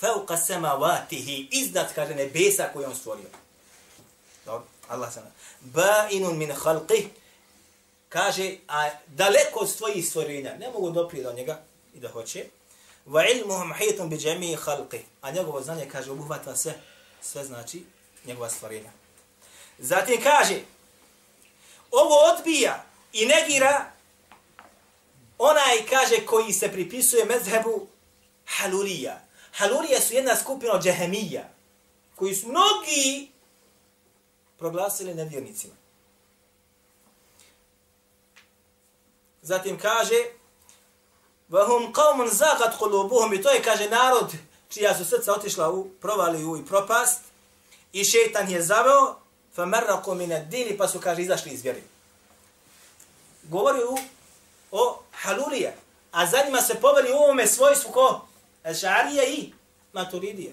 fauqa 0.00 0.36
samawatihi 0.36 1.48
iznad 1.50 1.94
kaže 1.94 2.14
nebesa 2.14 2.70
koje 2.72 2.86
on 2.86 2.96
stvorio. 2.96 3.28
Dobro, 4.44 4.66
Allah 4.88 5.12
sana. 5.14 5.30
Ba'inun 5.60 6.36
min 6.36 6.52
khalqih 6.52 7.08
kaže 8.08 8.56
a 8.68 8.90
daleko 9.06 9.60
od 9.60 9.70
svojih 9.70 10.08
stvorenja 10.08 10.56
ne 10.58 10.70
mogu 10.70 10.90
doprijeti 10.90 11.28
do 11.28 11.32
njega 11.32 11.62
i 11.94 12.00
da 12.00 12.08
hoće. 12.08 12.44
Wa 13.06 13.36
ilmuhu 13.36 13.64
muhitun 13.64 14.08
bi 14.08 14.16
jami'i 14.16 14.56
khalqih. 14.56 15.02
A 15.20 15.30
njegovo 15.30 15.62
znanje 15.62 15.88
kaže 15.92 16.10
obuhvata 16.10 16.56
sve 16.56 16.74
sve 17.20 17.44
znači 17.44 17.84
njegova 18.26 18.50
stvorenja. 18.50 18.90
Zatim 19.78 20.22
kaže, 20.22 20.60
ovo 21.90 22.16
odbija 22.32 22.84
i 23.12 23.26
negira 23.26 23.90
onaj, 25.38 25.86
kaže, 25.90 26.26
koji 26.26 26.52
se 26.52 26.72
pripisuje 26.72 27.24
mezhebu 27.24 27.86
Halulija. 28.46 29.20
Halulija 29.52 30.00
su 30.00 30.14
jedna 30.14 30.36
skupina 30.36 30.72
od 30.72 30.82
džehemija, 30.82 31.48
koji 32.16 32.34
su 32.34 32.48
mnogi 32.48 33.28
proglasili 34.58 35.14
nevjernicima. 35.14 35.74
Zatim 39.42 39.78
kaže, 39.78 40.24
Vahum 41.48 41.92
qawmun 41.92 42.28
zagat 42.28 42.76
qulubuhum 42.78 43.34
i 43.34 43.42
to 43.42 43.50
je 43.50 43.62
kaže 43.62 43.90
narod 43.90 44.32
čija 44.68 44.94
su 44.94 45.04
srca 45.04 45.32
otišla 45.32 45.70
u 45.70 45.88
provaliju 46.00 46.56
i 46.56 46.66
propast 46.66 47.20
i 47.92 48.04
šejtan 48.04 48.50
je 48.50 48.62
zaveo 48.62 49.16
fa 49.58 49.66
marraqu 49.66 50.14
min 50.14 50.32
ad-din 50.32 50.76
pa 50.76 50.88
su 50.88 51.00
kaže 51.00 51.22
izašli 51.22 51.50
iz 51.52 51.62
vjere. 51.62 51.82
Govori 53.42 53.78
u 53.84 53.98
o 54.70 55.02
halulija, 55.12 55.72
a 56.12 56.26
za 56.26 56.42
njima 56.44 56.60
se 56.60 56.80
poveli 56.80 57.12
u 57.12 57.16
ovome 57.16 57.46
svojstvu 57.46 57.92
ko 57.92 58.26
Ešarija 58.64 59.24
i 59.24 59.52
Maturidija. 59.92 60.52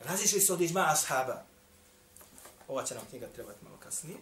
Razišli 0.00 0.40
se 0.40 0.52
od 0.52 0.60
ižma 0.60 0.86
ashaba. 0.88 1.42
Ova 2.68 2.84
će 2.84 2.94
nam 2.94 3.04
knjiga 3.10 3.26
trebati 3.34 3.64
malo 3.64 3.76
kasnije. 3.76 4.18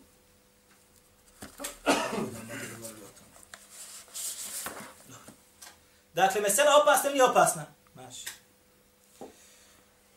Dakle, 6.14 6.40
mesela 6.40 6.70
opasna 6.82 7.10
ili 7.10 7.20
opasna? 7.20 7.66
Maš. 7.94 8.16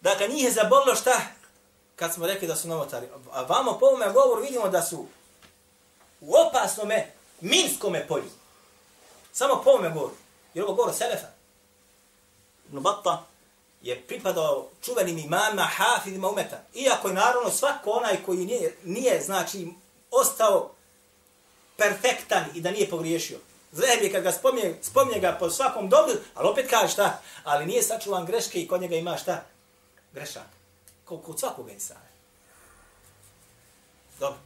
Dakle, 0.02 0.28
njih 0.28 0.44
je 0.44 0.52
zabolilo 0.52 0.96
šta? 0.96 1.22
Kad 2.02 2.14
smo 2.14 2.28
rekli 2.28 2.48
da 2.48 2.56
su 2.56 2.68
novotari. 2.68 3.08
A 3.32 3.42
vamo 3.42 3.78
po 3.80 3.86
ovome 3.86 4.12
govoru 4.12 4.42
vidimo 4.42 4.70
da 4.70 4.82
su 4.82 5.06
u 6.22 6.34
opasnome 6.36 7.12
minskome 7.42 8.08
polju. 8.08 8.30
Samo 9.34 9.62
po 9.64 9.70
ovome 9.70 9.90
govoru. 9.90 10.14
Jer 10.54 10.66
ovo 10.66 10.74
govoru 10.74 10.94
Selefa. 10.98 11.28
Ibn 12.70 12.80
Batta 12.80 13.26
je 13.82 14.02
pripadao 14.02 14.68
čuvenim 14.82 15.18
imama, 15.18 15.62
hafidima 15.62 16.30
umeta. 16.30 16.60
Iako 16.74 17.08
je 17.08 17.14
naravno 17.14 17.52
svako 17.52 17.92
onaj 17.92 18.24
koji 18.26 18.38
nije, 18.38 18.78
nije 18.84 19.22
znači, 19.22 19.68
ostao 20.12 20.72
perfektan 21.78 22.46
i 22.56 22.62
da 22.62 22.72
nije 22.72 22.90
pogriješio. 22.90 23.40
Zrebi 23.72 24.12
kad 24.12 24.24
ga 24.24 24.32
spominje, 24.32 24.76
spominje 24.82 25.20
ga 25.20 25.38
po 25.40 25.50
svakom 25.50 25.90
dobru, 25.90 26.14
ali 26.34 26.50
opet 26.50 26.70
kaže 26.70 26.94
šta, 26.94 27.22
ali 27.44 27.66
nije 27.66 27.84
sačuvan 27.84 28.26
greške 28.26 28.62
i 28.62 28.68
kod 28.68 28.82
njega 28.82 28.96
ima 28.96 29.18
šta? 29.18 29.44
Grešak 30.14 30.61
kao 31.12 31.18
kod 31.18 31.40
svakog 31.40 31.70
insana. 31.70 32.00
Dobro. 34.20 34.40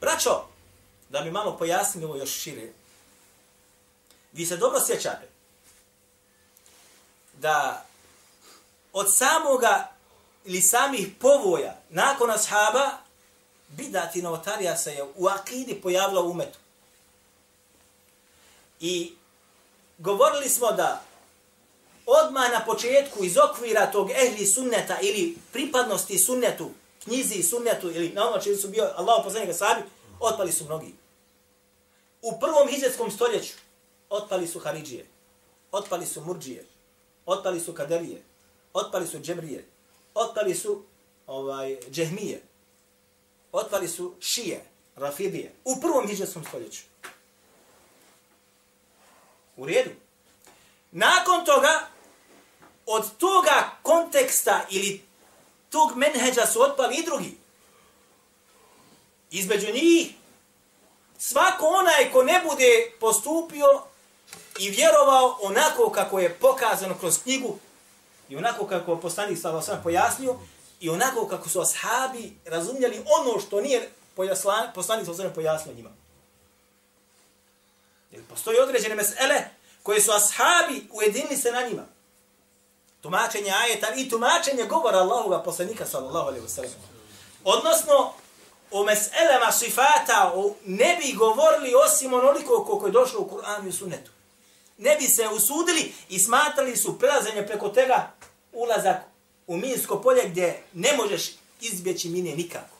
Braćo, 0.00 0.44
da 1.08 1.24
mi 1.24 1.30
malo 1.30 1.56
pojasnimo 1.58 2.06
ovo 2.06 2.16
još 2.16 2.30
šire. 2.30 2.72
Vi 4.32 4.46
se 4.46 4.56
dobro 4.56 4.80
sjećate 4.86 5.28
da 7.34 7.84
od 8.92 9.06
samoga 9.16 9.92
ili 10.44 10.62
samih 10.62 11.08
povoja 11.20 11.76
nakon 11.90 12.30
ashaba 12.30 12.90
bidati 13.68 14.22
novotarija 14.22 14.76
se 14.76 14.92
je 14.92 15.04
u 15.16 15.26
akidi 15.26 15.80
pojavila 15.82 16.22
u 16.22 16.30
umetu. 16.30 16.58
I 18.80 19.16
govorili 19.98 20.48
smo 20.48 20.72
da 20.72 21.02
odma 22.06 22.48
na 22.48 22.64
početku 22.64 23.24
iz 23.24 23.36
okvira 23.36 23.90
tog 23.90 24.10
ehli 24.10 24.46
sunneta 24.46 24.98
ili 25.00 25.36
pripadnosti 25.52 26.18
sunnetu, 26.18 26.70
knjizi 27.04 27.42
sunnetu 27.42 27.90
ili 27.90 28.08
na 28.08 28.28
ono 28.28 28.42
su 28.56 28.68
bio 28.68 28.92
Allah 28.96 29.20
poslanika 29.24 29.54
sabi, 29.54 29.82
otpali 30.20 30.52
su 30.52 30.64
mnogi. 30.64 30.94
U 32.22 32.40
prvom 32.40 32.68
hijđetskom 32.68 33.10
stoljeću 33.10 33.54
otpali 34.10 34.46
su 34.46 34.58
Haridžije, 34.58 35.06
otpali 35.72 36.06
su 36.06 36.20
Murđije, 36.20 36.64
otpali 37.26 37.60
su 37.60 37.72
Kaderije, 37.72 38.22
otpali 38.72 39.06
su 39.06 39.18
Džebrije, 39.18 39.64
otpali 40.14 40.54
su 40.54 40.82
ovaj, 41.26 41.76
Džehmije, 41.90 42.42
otpali 43.52 43.88
su 43.88 44.14
Šije, 44.20 44.64
Rafidije, 44.96 45.52
u 45.64 45.80
prvom 45.80 46.08
hijđetskom 46.08 46.44
stoljeću. 46.44 46.82
U 49.56 49.66
redu. 49.66 49.90
Nakon 50.92 51.44
toga, 51.44 51.88
od 52.86 53.16
toga 53.16 53.70
konteksta 53.82 54.66
ili 54.70 55.04
tog 55.70 55.96
menheđa 55.96 56.46
su 56.46 56.62
otpali 56.62 56.96
i 56.96 57.04
drugi. 57.04 57.36
Između 59.30 59.72
njih, 59.72 60.14
svako 61.18 61.66
onaj 61.66 62.12
ko 62.12 62.22
ne 62.22 62.40
bude 62.48 62.92
postupio 63.00 63.66
i 64.58 64.70
vjerovao 64.70 65.38
onako 65.42 65.90
kako 65.90 66.18
je 66.18 66.34
pokazano 66.34 66.94
kroz 66.98 67.18
knjigu 67.22 67.58
i 68.28 68.36
onako 68.36 68.66
kako 68.66 68.92
je 68.92 69.00
poslanik 69.00 69.38
sa 69.38 69.62
sam 69.62 69.80
pojasnio 69.82 70.36
i 70.80 70.88
onako 70.88 71.28
kako 71.28 71.48
su 71.48 71.60
ashabi 71.60 72.36
razumjeli 72.44 73.02
ono 73.06 73.40
što 73.40 73.60
nije 73.60 73.90
poslanik 74.74 75.06
sa 75.06 75.14
sam 75.14 75.32
pojasnio 75.34 75.74
njima. 75.74 75.90
Jer 78.10 78.22
postoji 78.28 78.58
određene 78.58 78.94
mesele 78.94 79.44
koje 79.82 80.00
su 80.00 80.12
ashabi 80.12 80.86
ujedinili 80.92 81.36
se 81.36 81.52
na 81.52 81.62
njima. 81.68 81.95
Tumačenje 83.06 83.50
ajeta 83.50 83.94
i 83.96 84.08
tumačenje 84.08 84.64
govora 84.64 84.98
Allahoga 84.98 85.42
poslanika 85.42 85.86
sallallahu 85.86 86.28
alaihi 86.28 86.46
wa 86.46 86.48
sallam. 86.48 86.72
Odnosno, 87.44 88.12
o 88.70 88.84
meselema 88.84 89.52
sifata 89.52 90.32
o, 90.34 90.54
ne 90.64 90.98
bi 91.00 91.12
govorili 91.12 91.74
osim 91.86 92.14
onoliko 92.14 92.64
koliko 92.64 92.86
je 92.86 92.92
došlo 92.92 93.20
u 93.20 93.28
Kur'anu 93.28 93.68
i 93.68 93.72
Sunnetu. 93.72 94.10
Ne 94.78 94.96
bi 94.96 95.04
se 95.04 95.28
usudili 95.28 95.94
i 96.08 96.18
smatrali 96.18 96.76
su 96.76 96.98
prelazenje 96.98 97.46
preko 97.46 97.68
tega 97.68 98.12
ulazak 98.52 98.96
u 99.46 99.56
minsko 99.56 100.02
polje 100.02 100.28
gdje 100.28 100.62
ne 100.72 100.96
možeš 100.96 101.30
izbjeći 101.60 102.08
mine 102.08 102.36
nikako. 102.36 102.76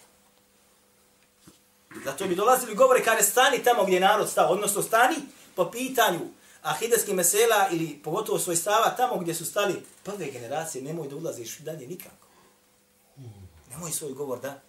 Zato 2.05 2.27
bi 2.27 2.35
dolazili 2.35 2.75
govore 2.75 3.05
kada 3.05 3.23
stani 3.23 3.65
tamo 3.65 3.85
gdje 3.85 4.01
narod 4.01 4.31
stao, 4.31 4.53
odnosno 4.53 4.83
stani 4.83 5.17
po 5.55 5.71
pitanju 5.71 6.21
ahideskih 6.67 7.15
mesela 7.15 7.69
ili 7.73 8.01
pogotovo 8.05 8.39
svoj 8.39 8.57
stava 8.57 8.97
tamo 8.97 9.19
gdje 9.19 9.35
su 9.35 9.45
stali 9.45 9.83
prve 10.03 10.31
generacije, 10.31 10.85
nemoj 10.85 11.09
da 11.09 11.17
ulaziš 11.17 11.59
dalje 11.59 11.87
nikako. 11.87 12.27
Nemoj 13.71 13.93
svoj 13.93 14.13
govor 14.13 14.41
da 14.41 14.61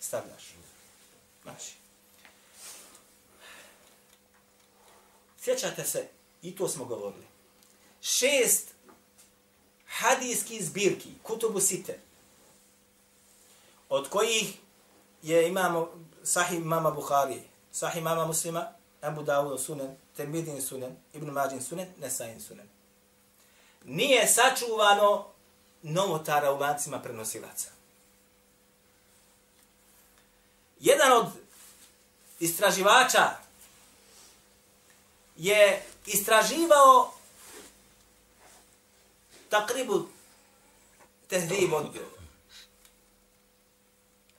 stavljaš. 0.00 0.54
Znači. 1.42 1.74
Sjećate 5.40 5.84
se, 5.84 6.08
i 6.42 6.56
to 6.56 6.68
smo 6.68 6.84
govorili, 6.84 7.26
šest 8.00 8.68
hadijskih 9.86 10.64
zbirki, 10.64 11.08
kutubu 11.22 11.60
site, 11.60 11.98
od 13.88 14.08
kojih 14.08 14.58
je 15.22 15.48
imamo 15.48 15.88
sahih 16.22 16.64
mama 16.64 16.90
Buhari, 16.90 17.42
sahih 17.72 18.02
mama 18.02 18.26
muslima, 18.26 18.72
Abu 19.04 19.22
Dawud 19.22 19.58
sunen, 19.58 19.96
Termidin 20.16 20.62
sunen, 20.62 20.96
Ibn 21.12 21.30
Mađin 21.30 21.62
sunen, 21.62 21.88
Nesajin 22.00 22.40
sunen. 22.40 22.68
Nije 23.84 24.26
sačuvano 24.26 25.26
novotara 25.82 26.52
u 26.52 26.58
lancima 26.58 27.02
prenosilaca. 27.02 27.68
Jedan 30.80 31.12
od 31.12 31.26
istraživača 32.40 33.30
je 35.36 35.82
istraživao 36.06 37.12
takribu 39.48 40.06
tehrib 41.28 41.72
od 41.72 41.86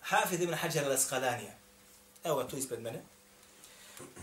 Hafid 0.01 0.41
ibn 0.41 0.53
Hajar 0.53 0.85
al-Asqalanija. 0.85 1.53
Evo 2.23 2.35
ga 2.35 2.47
tu 2.47 2.57
ispred 2.57 2.81
mene. 2.81 3.14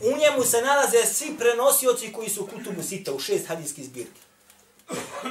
U 0.00 0.16
njemu 0.18 0.44
se 0.44 0.62
nalaze 0.62 1.06
svi 1.06 1.36
prenosioci 1.38 2.12
koji 2.12 2.30
su 2.30 2.46
kutubu 2.46 2.82
sita 2.82 3.12
u 3.12 3.18
šest 3.18 3.48
hadijskih 3.48 3.84
zbirki. 3.84 4.20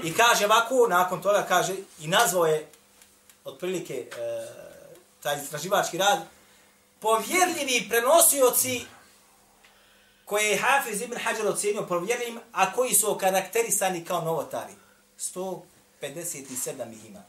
I 0.03 0.13
kaže 0.13 0.45
ovako, 0.45 0.87
nakon 0.89 1.21
toga 1.21 1.45
kaže, 1.47 1.73
i 1.99 2.07
nazvao 2.07 2.45
je 2.45 2.67
otprilike 3.43 3.93
e, 3.93 4.07
taj 5.23 5.41
istraživački 5.43 5.97
rad, 5.97 6.19
povjerljivi 6.99 7.89
prenosioci 7.89 8.85
koje 10.25 10.43
je 10.43 10.57
Hafiz 10.57 11.01
ibn 11.01 11.17
Hajar 11.17 11.47
ocenio 11.47 11.87
povjerljivim, 11.87 12.39
a 12.51 12.73
koji 12.73 12.93
su 12.93 13.11
okarakterisani 13.11 14.05
kao 14.05 14.21
novotari. 14.21 14.73
157 15.19 16.93
ih 16.93 17.05
ima. 17.05 17.23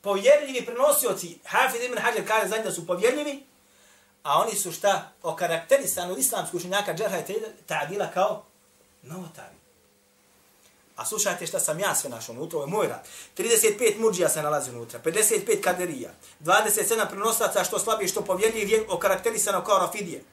Povjerljivi 0.00 0.66
prenosioci, 0.66 1.38
Hafiz 1.44 1.84
ibn 1.84 1.98
Hajar 1.98 2.26
kaže 2.26 2.48
za 2.48 2.58
da 2.58 2.72
su 2.72 2.86
povjerljivi, 2.86 3.46
a 4.26 4.40
oni 4.40 4.54
su 4.54 4.72
šta? 4.72 5.12
Okarakterisani 5.22 6.12
u 6.12 6.18
islamsku 6.18 6.56
učenjaka 6.56 6.94
džerha 6.94 7.18
i 7.18 7.22
ta'adila 7.68 8.12
kao 8.14 8.42
novotari. 9.02 9.56
A 10.96 11.04
slušajte 11.04 11.46
šta 11.46 11.60
sam 11.60 11.80
ja 11.80 11.94
sve 11.94 12.10
našao 12.10 12.34
unutra, 12.34 12.56
ovo 12.58 12.66
je 12.66 12.70
moj 12.70 12.88
rad. 12.88 13.06
35 13.38 13.98
muđija 13.98 14.28
se 14.28 14.42
nalazi 14.42 14.70
unutra, 14.70 15.00
55 15.04 15.60
kaderija, 15.60 16.10
27 16.40 17.08
prenosaca 17.10 17.64
što 17.64 17.78
slabiji, 17.78 18.08
što 18.08 18.22
povjerljivi, 18.22 18.86
okarakterisano 18.88 19.64
kao 19.64 19.78
rafidije. 19.78 20.24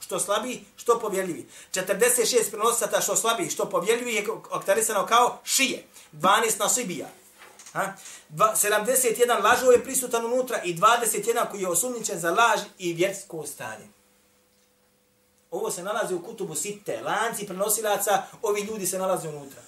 Što 0.00 0.20
slabi, 0.20 0.64
što 0.76 0.98
povjerljivi. 0.98 1.46
46 1.72 2.50
prenosaca 2.50 3.00
što 3.00 3.16
slabiji, 3.16 3.50
što 3.50 3.70
povjerljivi, 3.70 4.14
je 4.14 4.30
okarakterisano 4.30 5.06
kao 5.06 5.38
šije. 5.44 5.84
12 6.12 6.58
nasibija. 6.58 7.08
Ha? 7.76 7.92
71 8.30 9.42
lažo 9.44 9.70
je 9.70 9.84
prisutan 9.84 10.24
unutra 10.24 10.62
i 10.62 10.74
21 10.74 11.50
koji 11.50 11.60
je 11.60 11.68
osumničen 11.68 12.18
za 12.18 12.30
laž 12.30 12.60
i 12.78 12.92
vjersko 12.92 13.46
stanje. 13.46 13.88
Ovo 15.50 15.70
se 15.70 15.82
nalazi 15.82 16.14
u 16.14 16.22
kutubu 16.22 16.54
sitte, 16.54 17.00
lanci 17.00 17.46
prenosilaca, 17.46 18.22
ovi 18.42 18.60
ljudi 18.60 18.86
se 18.86 18.98
nalaze 18.98 19.28
unutra. 19.28 19.62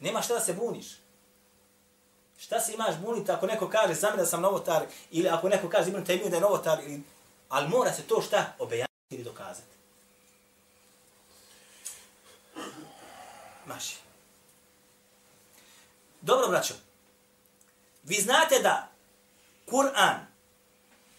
Nema 0.00 0.22
šta 0.22 0.34
da 0.34 0.40
se 0.40 0.52
buniš. 0.52 0.86
Šta 2.38 2.60
se 2.60 2.74
imaš 2.74 2.96
buniti 2.96 3.32
ako 3.32 3.46
neko 3.46 3.68
kaže 3.68 3.94
za 3.94 4.10
da 4.10 4.26
sam 4.26 4.40
novotar 4.40 4.86
ili 5.10 5.28
ako 5.28 5.48
neko 5.48 5.68
kaže 5.68 5.90
Ibn 5.90 6.04
Taymiju 6.04 6.30
da 6.30 6.36
je 6.36 6.42
novotar 6.42 6.78
ili... 6.84 7.02
Ali 7.48 7.68
mora 7.68 7.92
se 7.92 8.02
to 8.02 8.22
šta 8.22 8.54
obejaniti 8.58 8.92
ili 9.10 9.24
dokazati. 9.24 9.74
Maši. 13.66 13.96
Dobro, 16.24 16.48
braćo. 16.48 16.74
Vi 18.02 18.14
znate 18.14 18.58
da 18.58 18.88
Kur'an, 19.66 20.26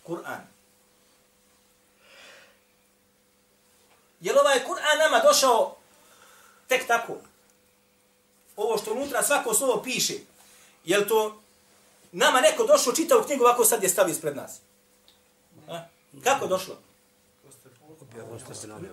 Kur'an, 0.03 0.41
je 4.19 4.33
li 4.33 4.39
ovaj 4.39 4.59
Kur'an 4.65 4.97
nama 4.99 5.19
došao 5.19 5.75
tek 6.67 6.87
tako? 6.87 7.13
ovo 8.55 8.77
što 8.77 8.93
unutra 8.93 9.23
svako 9.23 9.53
slovo 9.53 9.81
piše, 9.83 10.13
je 10.85 11.07
to 11.07 11.41
nama 12.11 12.41
neko 12.41 12.63
došlo 12.63 12.93
čitao 12.93 13.23
knjigu 13.23 13.43
ovako 13.43 13.65
sad 13.65 13.83
je 13.83 13.89
stavio 13.89 14.11
ispred 14.11 14.35
nas? 14.35 14.59
A? 15.69 15.81
Kako 16.23 16.47
došlo? 16.47 16.75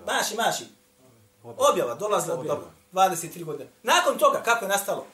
Maši, 0.06 0.36
maši. 0.36 0.64
Objava, 1.42 1.94
dolazila 1.94 2.36
do 2.36 2.42
dobro. 2.42 2.70
23 2.92 3.44
godine. 3.44 3.70
Nakon 3.82 4.18
toga, 4.18 4.42
kako 4.42 4.64
je 4.64 4.68
nastalo? 4.68 5.06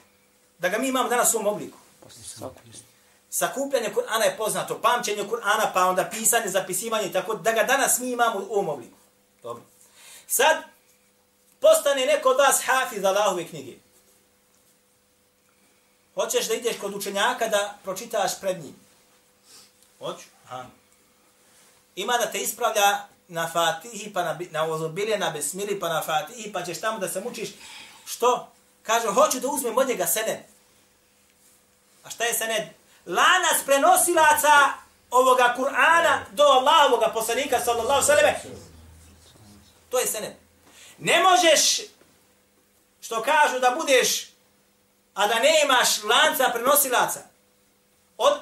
Da 0.59 0.69
ga 0.69 0.77
mi 0.77 0.87
imamo 0.87 1.09
danas 1.09 1.33
u 1.33 1.37
ovom 1.37 1.53
obliku. 1.53 1.77
Sakupljanje 3.29 3.93
Kur'ana 3.95 4.23
je 4.25 4.37
poznato, 4.37 4.81
pamćenje 4.81 5.23
Kur'ana, 5.23 5.73
pa 5.73 5.85
onda 5.85 6.09
pisanje, 6.11 6.49
zapisivanje, 6.49 7.11
tako 7.11 7.35
da 7.35 7.51
ga 7.51 7.63
danas 7.63 7.99
mi 7.99 8.11
imamo 8.11 8.39
u 8.39 8.53
ovom 8.53 8.69
obliku. 8.69 8.97
Dobro. 9.43 9.63
Sad, 10.27 10.63
postane 11.59 12.05
neko 12.05 12.29
od 12.29 12.37
vas 12.37 12.61
hafiz 12.65 13.03
Allahove 13.03 13.47
knjige. 13.47 13.73
Hoćeš 16.15 16.47
da 16.47 16.53
ideš 16.53 16.77
kod 16.81 16.95
učenjaka 16.95 17.47
da 17.47 17.77
pročitaš 17.83 18.39
pred 18.41 18.63
njim? 18.63 18.75
Hoću? 19.99 20.25
Aha. 20.45 20.65
Ima 21.95 22.17
da 22.17 22.31
te 22.31 22.39
ispravlja 22.39 22.99
na 23.27 23.49
fatihi, 23.53 24.13
pa 24.13 24.23
na, 24.23 24.39
na 24.51 24.63
ozobilje, 24.63 25.17
na 25.17 25.29
besmili, 25.29 25.79
pa 25.79 25.89
na 25.89 26.01
fatihi, 26.01 26.53
pa 26.53 26.63
ćeš 26.63 26.81
tamo 26.81 26.99
da 26.99 27.09
se 27.09 27.21
mučiš. 27.21 27.49
Što? 28.05 28.51
Kaže, 28.83 29.07
hoću 29.07 29.39
da 29.39 29.47
uzmem 29.47 29.77
od 29.77 29.87
njega 29.87 30.07
sedem. 30.07 30.37
A 32.03 32.09
šta 32.09 32.23
je 32.23 32.33
sened? 32.33 32.63
Lanac 33.05 33.63
prenosilaca 33.65 34.73
ovoga 35.11 35.55
Kur'ana 35.57 36.19
do 36.31 36.43
Allahovoga 36.43 37.11
poslanika, 37.13 37.59
sallallahu 37.59 38.05
sallam. 38.05 38.35
To 39.89 39.99
je 39.99 40.07
sened. 40.07 40.33
Ne 40.97 41.23
možeš, 41.23 41.81
što 43.01 43.23
kažu, 43.23 43.59
da 43.59 43.75
budeš 43.79 44.29
a 45.13 45.27
da 45.27 45.35
nemaš 45.35 46.03
lanca 46.03 46.49
prenosilaca 46.53 47.19
od 48.17 48.33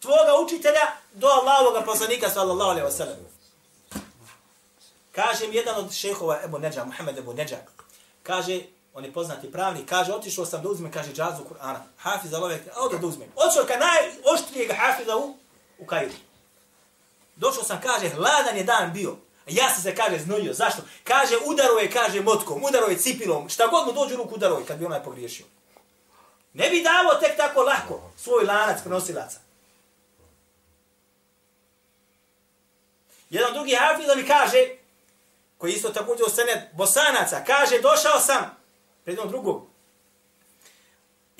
tvoga 0.00 0.34
učitelja 0.44 0.92
do 1.12 1.26
Allahovog 1.26 1.84
poslanika 1.84 2.30
sallallahu 2.30 2.70
alejhi 2.70 2.86
ve 2.86 2.92
sellem. 2.92 3.16
Kaže 5.12 5.48
mi 5.48 5.56
jedan 5.56 5.76
od 5.76 5.92
šehova 5.92 6.40
Ebu 6.44 6.58
Neđa, 6.58 6.84
Muhammed 6.84 7.18
Ebu 7.18 7.32
Neđa, 7.32 7.56
kaže, 8.22 8.60
on 8.94 9.04
je 9.04 9.12
poznati 9.12 9.52
pravnik, 9.52 9.88
kaže, 9.88 10.12
otišao 10.12 10.46
sam 10.46 10.62
da 10.62 10.68
uzmem, 10.68 10.92
kaže, 10.92 11.12
džazu 11.12 11.42
Kur'ana, 11.44 11.80
hafiza 11.96 12.38
love, 12.38 12.60
a 12.74 12.80
odo 12.80 12.98
da 12.98 13.06
uzmem. 13.06 13.28
Otišao 13.36 13.64
ka 13.66 13.74
najoštrijeg 13.76 14.72
hafiza 14.76 15.16
u, 15.16 15.36
u 15.78 15.86
Kairu. 15.86 16.12
Došao 17.36 17.64
sam, 17.64 17.80
kaže, 17.82 18.08
hladan 18.08 18.56
je 18.56 18.64
dan 18.64 18.92
bio. 18.92 19.16
Ja 19.46 19.70
sam 19.70 19.82
se, 19.82 19.94
kaže, 19.94 20.18
znojio. 20.18 20.54
Zašto? 20.54 20.82
Kaže, 21.04 21.34
udaro 21.46 21.78
je, 21.78 21.90
kaže, 21.90 22.20
motkom, 22.20 22.64
udaro 22.64 22.86
je 22.86 22.98
cipilom. 22.98 23.48
Šta 23.48 23.66
god 23.66 23.86
mu 23.86 23.92
dođu 23.92 24.16
ruku 24.16 24.34
udaro 24.34 24.58
je, 24.58 24.66
kad 24.66 24.78
bi 24.78 24.84
onaj 24.84 25.02
pogriješio. 25.02 25.46
Ne 26.52 26.70
bi 26.70 26.82
davo 26.82 27.14
tek 27.20 27.36
tako 27.36 27.62
lako 27.62 28.10
svoj 28.16 28.44
lanac 28.44 28.82
prenosilaca. 28.82 29.38
Jedan 33.30 33.52
drugi 33.52 33.74
hafiz 33.74 34.06
mi 34.16 34.26
kaže, 34.26 34.68
koji 35.58 35.72
isto 35.72 35.88
također 35.88 36.26
u 36.26 36.30
sened 36.30 36.58
bosanaca, 36.72 37.44
kaže, 37.46 37.80
došao 37.80 38.20
sam, 38.20 38.59
pred 39.04 39.18
jednom 39.18 39.66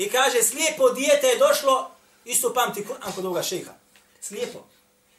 i 0.00 0.08
kaže, 0.08 0.42
slijepo 0.42 0.90
dijete 0.90 1.26
je 1.26 1.38
došlo, 1.38 1.90
isto 2.24 2.54
pamti 2.54 2.84
Kur'an 2.84 3.12
kod 3.14 3.24
ovoga 3.24 3.42
šeha. 3.42 3.72
Slijepo. 4.20 4.58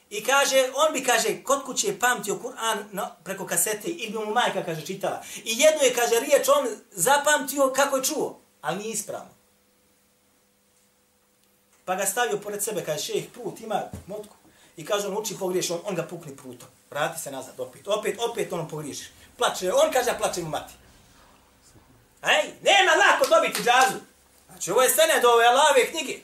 I 0.09 0.23
kaže, 0.23 0.69
on 0.75 0.93
bi, 0.93 1.03
kaže, 1.03 1.43
kod 1.43 1.63
kuće 1.65 1.87
je 1.87 1.99
pamtio 1.99 2.35
Kur'an 2.35 2.77
no, 2.91 3.09
preko 3.23 3.45
kasete, 3.45 3.87
ili 3.87 4.11
bi 4.11 4.17
mu 4.17 4.33
majka, 4.33 4.63
kaže, 4.65 4.85
čitala. 4.85 5.23
I 5.43 5.59
jedno 5.59 5.83
je, 5.83 5.93
kaže, 5.93 6.19
riječ, 6.19 6.47
on 6.47 6.67
zapamtio 6.91 7.71
kako 7.75 7.97
je 7.97 8.03
čuo, 8.03 8.39
ali 8.61 8.77
nije 8.77 8.91
ispravno. 8.91 9.29
Pa 11.85 11.95
ga 11.95 12.05
stavio 12.05 12.37
pored 12.37 12.63
sebe, 12.63 12.83
kaže 12.85 13.03
šejh, 13.03 13.25
put 13.33 13.61
ima 13.61 13.81
motku. 14.07 14.35
I 14.77 14.85
kaže 14.85 15.07
on 15.07 15.17
uči 15.17 15.37
pogriješ, 15.39 15.71
on, 15.71 15.79
on 15.85 15.95
ga 15.95 16.03
pukni 16.03 16.35
prutom. 16.35 16.67
Vrati 16.89 17.21
se 17.21 17.31
nazad, 17.31 17.59
opet, 17.59 17.87
opet, 17.87 18.19
opet 18.19 18.53
on 18.53 18.67
pogriješi. 18.67 19.11
Plače, 19.37 19.73
on 19.73 19.91
kaže, 19.93 20.17
plače 20.17 20.41
mu 20.41 20.49
mati. 20.49 20.73
Ej, 22.21 22.53
nema 22.61 22.91
lako 22.91 23.27
dobiti 23.29 23.63
džazu. 23.63 23.99
Znači, 24.49 24.71
ovo 24.71 24.81
je 24.81 24.89
sened 24.89 25.21
do 25.21 25.29
ove 25.29 25.45
Allahove 25.45 25.91
knjige. 25.91 26.19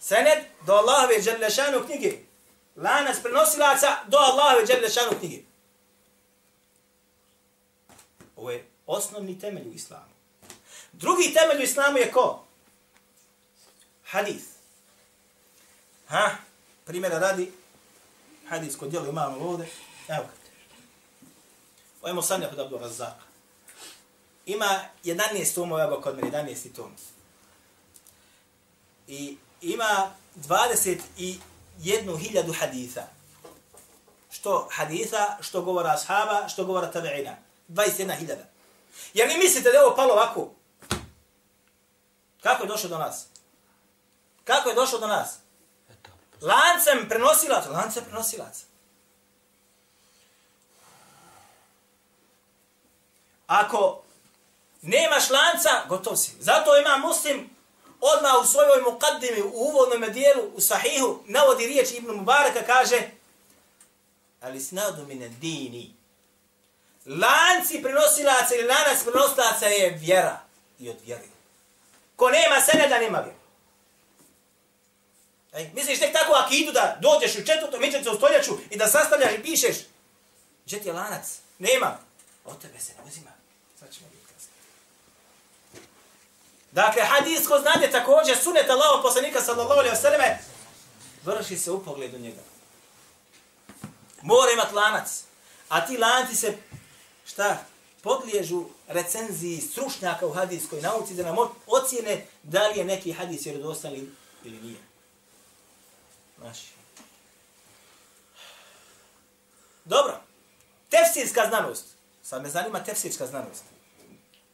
Sened 0.00 0.44
do 0.66 0.72
Allahove 0.72 1.22
dželešanu 1.22 1.86
knjige. 1.86 2.18
Lanac 2.76 3.16
prenosilaca 3.22 3.96
do 4.06 4.16
Allahove 4.18 4.66
dželešanu 4.66 5.18
knjige. 5.18 5.42
Ovo 8.36 8.50
je 8.50 8.68
osnovni 8.86 9.40
temelj 9.40 9.68
u 9.68 9.72
islamu. 9.72 10.14
Drugi 10.92 11.34
temelj 11.34 11.60
u 11.60 11.64
islamu 11.64 11.98
je 11.98 12.12
ko? 12.12 12.44
Hadith. 14.04 14.44
Ha? 16.08 16.30
Primjera 16.84 17.18
radi, 17.18 17.52
hadis 18.48 18.76
kod 18.76 18.90
djelo 18.90 19.08
imamo 19.08 19.48
ovdje. 19.48 19.66
Evo 20.08 20.22
ga. 20.22 20.32
Ovo 22.00 22.08
je 22.08 22.14
Mosanja 22.14 22.48
kod 22.48 22.58
Abdu 22.58 22.78
Razzaka. 22.78 23.33
Ima 24.46 24.80
11 25.04 25.54
tomova, 25.54 25.82
evo 25.82 26.00
kod 26.00 26.16
mene, 26.16 26.30
11 26.30 26.72
tom. 26.76 26.92
I 29.06 29.36
ima 29.60 30.10
21.000 30.36 32.54
haditha. 32.60 33.02
Što 34.30 34.68
haditha, 34.72 35.38
što 35.40 35.62
govora 35.62 35.90
ashaba, 35.90 36.48
što 36.48 36.64
govora 36.64 36.90
tabeina. 36.90 37.36
21.000. 37.68 38.36
Jer 39.14 39.28
mi 39.28 39.38
mislite 39.38 39.70
da 39.70 39.78
je 39.78 39.84
ovo 39.84 39.96
palo 39.96 40.12
ovako? 40.12 40.50
Kako 42.42 42.62
je 42.62 42.68
došlo 42.68 42.88
do 42.88 42.98
nas? 42.98 43.26
Kako 44.44 44.68
je 44.68 44.74
došlo 44.74 44.98
do 44.98 45.06
nas? 45.06 45.38
Lancem 46.40 47.08
prenosilaca, 47.08 47.70
lancem 47.70 48.04
prenosilaca. 48.04 48.64
Ako 53.46 54.03
nemaš 54.84 55.30
lanca, 55.30 55.88
gotov 55.88 56.16
si. 56.16 56.30
Zato 56.40 56.76
ima 56.76 56.96
muslim 56.96 57.50
odmah 58.00 58.32
u 58.42 58.46
svojoj 58.46 58.82
mukaddimi, 58.82 59.42
u 59.42 59.50
uvodnom 59.54 60.12
dijelu, 60.12 60.42
u 60.54 60.60
sahihu, 60.60 61.18
navodi 61.26 61.66
riječ 61.66 61.92
Ibn 61.92 62.10
Mubaraka, 62.10 62.62
kaže 62.66 63.00
ali 64.40 64.60
snadu 64.60 65.06
mine 65.06 65.28
dini. 65.28 65.94
Lanci 67.06 67.82
prenosilaca 67.82 68.54
ili 68.54 68.66
lanac 68.66 69.02
prenosilaca 69.02 69.66
je 69.66 69.90
vjera 69.90 70.40
i 70.78 70.90
od 70.90 70.96
vjeri. 71.04 71.28
Ko 72.16 72.30
nema 72.30 72.60
sene 72.60 72.88
da 72.88 72.98
nema 72.98 73.18
vjeru. 73.20 73.38
Ej, 75.52 75.70
misliš 75.74 75.98
tek 75.98 76.12
tako 76.12 76.32
akidu 76.32 76.72
da 76.72 76.98
dođeš 77.00 77.34
u 77.34 77.46
četvrtom 77.46 77.82
u 78.12 78.16
stoljeću 78.16 78.52
i 78.70 78.76
da 78.76 78.88
sastavljaš 78.88 79.32
i 79.34 79.42
pišeš? 79.42 79.76
Gdje 80.66 80.80
ti 80.80 80.88
je 80.88 80.92
lanac? 80.92 81.38
Nema. 81.58 81.98
Od 82.44 82.60
tebe 82.62 82.80
se 82.80 82.92
ne 82.92 83.04
uzima. 83.08 83.30
Sad 83.80 83.94
ćemo 83.94 84.13
Dakle, 86.74 87.02
hadis 87.02 87.48
ko 87.48 87.58
znade 87.58 87.90
također, 87.90 88.36
sunet 88.36 88.70
Allaho 88.70 89.02
poslanika 89.02 89.40
sallallahu 89.40 89.80
alaihi 89.80 89.96
wa 89.96 90.00
sallame, 90.00 90.38
vrši 91.24 91.58
se 91.58 91.70
u 91.70 91.84
pogledu 91.84 92.18
njega. 92.18 92.40
Mora 94.22 94.52
imat 94.52 94.72
lanac. 94.72 95.22
A 95.68 95.86
ti 95.86 95.98
lanci 95.98 96.36
se, 96.36 96.56
šta? 97.26 97.64
podliježu 98.04 98.64
recenziji 98.88 99.60
stručnjaka 99.60 100.26
u 100.26 100.32
hadijskoj 100.32 100.80
nauci 100.80 101.14
da 101.14 101.22
nam 101.22 101.36
ocijene 101.66 102.26
da 102.42 102.68
li 102.68 102.78
je 102.78 102.84
neki 102.84 103.12
hadis 103.12 103.46
vjerodostan 103.46 103.94
ili 104.44 104.60
nije. 104.62 104.80
Znači. 106.38 106.66
Dobro. 109.84 110.20
Tefsirska 110.90 111.46
znanost. 111.48 111.84
Sad 112.22 112.42
me 112.42 112.50
zanima 112.50 112.84
tefsirska 112.84 113.26
znanost. 113.26 113.64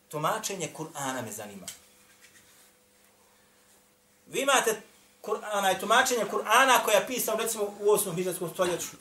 Tumačenje 0.09 0.73
Kur'ana 0.77 1.23
me 1.23 1.33
zanima. 1.33 1.67
Vi 4.31 4.41
imate 4.41 4.83
kur, 5.21 5.39
onaj, 5.53 5.81
tumačenje 5.81 6.25
Kur'ana 6.31 6.85
koja 6.85 6.97
je 6.97 7.07
pisao 7.07 7.37
recimo 7.37 7.65
u 7.65 7.85
8. 7.85 8.15
hiđarskom 8.17 8.51
stoljeću, 8.55 8.97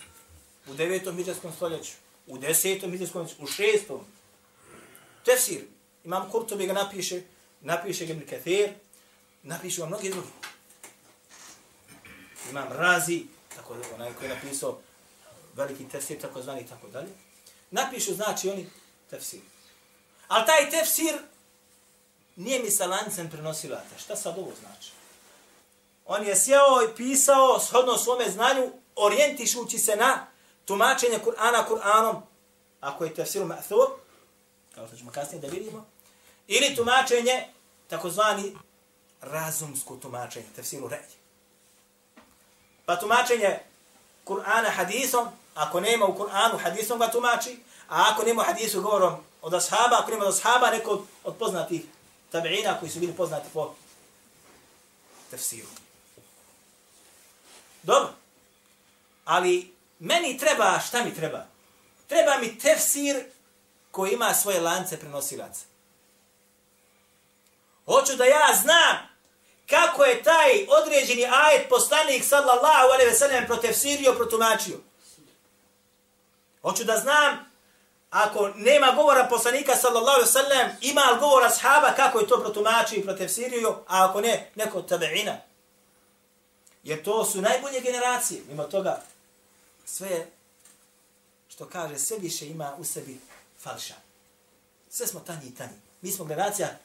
u 0.68 0.74
9. 0.74 1.18
hiđarskom 1.18 1.54
stoljeću, 1.56 1.92
u 2.28 2.38
10. 2.38 2.92
hiđarskom 2.92 3.28
stoljeću, 3.28 3.44
u 3.44 3.48
6. 3.48 4.00
Tefsir. 5.26 5.66
Imam 6.04 6.30
Kurtobi 6.32 6.66
ga 6.66 6.74
napiše, 6.74 7.22
napiše 7.62 8.06
ga 8.06 8.14
Ibn 8.14 8.26
Kathir, 8.30 8.70
napiše 9.44 9.82
ga 9.82 9.88
mnogi 9.88 10.10
drugi. 10.10 10.28
Imam 12.50 12.68
Razi, 12.72 13.24
tako 13.56 13.76
da 13.76 13.96
onaj 13.96 14.14
koji 14.14 14.30
je 14.30 14.36
napisao 14.36 14.80
veliki 15.56 15.90
tefsir, 15.90 16.22
tako 16.22 16.42
zvani, 16.42 16.68
tako 16.68 16.88
dalje. 16.88 17.10
Napišu, 17.72 18.14
znači, 18.14 18.50
oni 18.50 18.70
tefsir. 19.10 19.40
Ali 20.28 20.46
taj 20.46 20.70
tefsir 20.70 21.16
nije 22.36 22.64
mi 22.64 22.72
sa 22.72 22.86
lancem 22.86 23.30
prenosila. 23.30 23.84
Šta 23.98 24.16
sad 24.16 24.38
ovo 24.38 24.52
znači? 24.60 24.92
On 26.12 26.26
je 26.26 26.36
sjeo 26.36 26.84
i 26.84 26.96
pisao 26.96 27.60
shodno 27.60 27.98
svome 27.98 28.30
znanju, 28.30 28.72
orijentišući 28.96 29.80
se 29.80 29.96
na 29.96 30.28
tumačenje 30.66 31.20
Kur'ana 31.26 31.64
Kur'anom, 31.70 32.22
ako 32.82 33.04
je 33.04 33.14
tefsir 33.14 33.42
ma'thur, 33.42 33.88
kao 34.76 34.88
što 34.88 34.98
ćemo 34.98 35.12
kasnije 35.12 35.42
da 35.42 35.48
vidimo, 35.48 35.86
ili 36.48 36.76
tumačenje, 36.76 37.48
takozvani 37.88 38.58
razumsko 39.22 39.96
tumačenje, 39.96 40.46
tefsiru 40.56 40.88
ređe. 40.88 41.18
Pa 42.86 42.96
tumačenje 43.00 43.60
Kur'ana 44.26 44.70
hadisom, 44.70 45.28
ako 45.56 45.80
nema 45.80 46.06
u 46.06 46.18
Kur'anu 46.18 46.58
hadisom 46.64 47.00
ga 47.00 47.12
tumači, 47.12 47.60
a 47.90 48.06
ako 48.12 48.24
nema 48.24 48.44
hadisu 48.44 48.82
govorom 48.82 49.16
od 49.42 49.54
ashaba, 49.54 50.00
ako 50.00 50.12
nema 50.12 50.26
od 50.26 50.34
ashaba, 50.34 50.70
neko 50.70 51.04
od 51.24 51.36
poznatih 51.36 51.82
tabi'ina 52.32 52.80
koji 52.80 52.92
su 52.92 53.00
bili 53.00 53.14
poznati 53.14 53.50
po 53.54 53.74
tefsiru. 55.32 55.68
Dobro. 57.84 58.14
Ali 59.26 59.74
meni 60.00 60.38
treba, 60.38 60.80
šta 60.88 61.04
mi 61.04 61.16
treba? 61.16 61.46
Treba 62.08 62.38
mi 62.38 62.58
tefsir 62.58 63.26
koji 63.92 64.12
ima 64.12 64.34
svoje 64.34 64.60
lance 64.60 65.00
prenosilaca. 65.00 65.66
Hoću 67.86 68.16
da 68.16 68.26
ja 68.26 68.48
znam 68.62 68.98
kako 69.70 70.04
je 70.04 70.24
taj 70.24 70.66
određeni 70.82 71.26
ajet 71.26 71.70
poslanik 71.70 72.24
sallallahu 72.24 72.88
alaihi 72.94 73.12
ve 73.12 73.18
sellem 73.18 73.46
protefsirio, 73.46 74.14
protumačio. 74.14 74.78
Hoću 76.62 76.84
da 76.84 76.98
znam 76.98 77.50
ako 78.10 78.50
nema 78.56 78.92
govora 78.92 79.28
poslanika 79.30 79.76
sallallahu 79.76 80.20
alaihi 80.20 80.30
ve 80.30 80.42
sellem, 80.42 80.78
ima 80.82 81.02
li 81.02 81.20
govora 81.20 81.50
sahaba 81.50 81.92
kako 81.96 82.20
je 82.20 82.28
to 82.28 82.40
protumačio 82.40 82.98
i 82.98 83.04
protefsirio, 83.04 83.70
a 83.70 84.10
ako 84.10 84.22
ne, 84.22 84.52
neko 84.56 84.82
tabeina. 84.82 85.38
Jer 86.84 87.04
to 87.04 87.26
su 87.26 87.42
najbolje 87.42 87.82
generacije. 87.82 88.42
Mimo 88.48 88.64
toga, 88.64 89.02
sve 89.86 90.28
što 91.50 91.66
kaže, 91.66 92.00
sve 92.00 92.18
više 92.18 92.48
ima 92.48 92.76
u 92.78 92.84
sebi 92.84 93.20
falša. 93.60 93.96
Sve 94.90 95.08
smo 95.08 95.20
tanji 95.20 95.48
i 95.48 95.56
tanji. 95.56 95.80
Mi 96.02 96.12
smo 96.12 96.26
generacija 96.26 96.78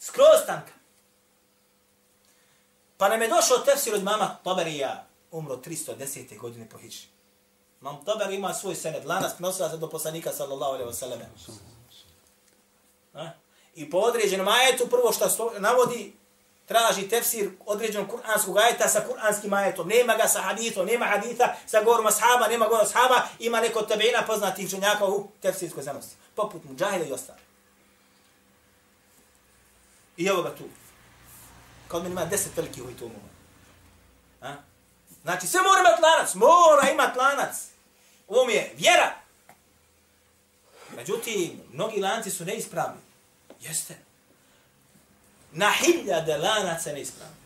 skroz 0.00 0.46
tanka. 0.46 0.72
Pa 2.96 3.08
nam 3.08 3.22
je 3.22 3.28
došao 3.28 3.58
tefsir 3.58 3.94
od 3.94 4.02
mama 4.02 4.38
Taberija, 4.44 5.06
umro 5.30 5.56
310. 5.56 6.38
godine 6.38 6.68
po 6.68 6.78
Hiđi. 6.78 7.06
Mam 7.80 8.04
Taber 8.04 8.30
ima 8.30 8.54
svoj 8.54 8.74
sened, 8.74 9.06
lanas 9.06 9.38
nosila 9.38 9.70
se 9.70 9.76
do 9.76 9.90
poslanika 9.90 10.32
sallallahu 10.32 10.72
alaihi 10.72 10.90
wa 10.90 10.94
sallam. 10.94 11.20
I 13.74 13.90
po 13.90 13.98
određenom 13.98 14.48
ajetu, 14.48 14.86
prvo 14.86 15.12
što 15.12 15.52
navodi, 15.58 16.16
traži 16.66 17.08
tefsir 17.08 17.50
određenog 17.66 18.10
kuranskog 18.10 18.58
ajeta 18.58 18.88
sa 18.88 19.00
kuranskim 19.00 19.52
ajetom. 19.52 19.88
Nema 19.88 20.14
ga 20.14 20.28
sa 20.28 20.40
hadithom, 20.40 20.86
nema 20.86 21.04
haditha 21.04 21.54
sa 21.66 21.82
govorom 21.82 22.06
ashaba, 22.06 22.48
nema 22.48 22.66
govora 22.66 22.84
ashaba, 22.84 23.28
ima 23.38 23.60
neko 23.60 23.82
tabeina 23.82 24.22
poznatih 24.26 24.68
ženjaka 24.68 25.06
u 25.06 25.28
tefsirskoj 25.42 25.82
znanosti. 25.82 26.16
Poput 26.34 26.64
muđahida 26.64 27.04
i 27.04 27.12
ostalo. 27.12 27.38
I 30.16 30.26
evo 30.26 30.42
ga 30.42 30.54
tu. 30.54 30.64
Kao 31.88 32.00
meni 32.00 32.12
ima 32.12 32.24
deset 32.24 32.56
velikih 32.56 32.82
ovih 32.82 32.96
tomova. 32.96 33.28
A? 34.42 34.54
Znači, 35.22 35.46
sve 35.46 35.60
mora 35.60 35.80
imati 35.80 36.02
lanac. 36.02 36.34
Mora 36.34 36.90
imati 36.92 37.18
lanac. 37.18 37.56
Ovo 38.28 38.44
mi 38.44 38.52
je 38.52 38.74
vjera. 38.76 39.14
Međutim, 40.96 41.62
mnogi 41.72 42.00
lanci 42.00 42.30
su 42.30 42.44
neispravni. 42.44 43.00
Jeste 43.60 44.05
na 45.56 45.70
hiljade 45.70 46.36
lanaca 46.36 46.92
neispravni. 46.92 47.36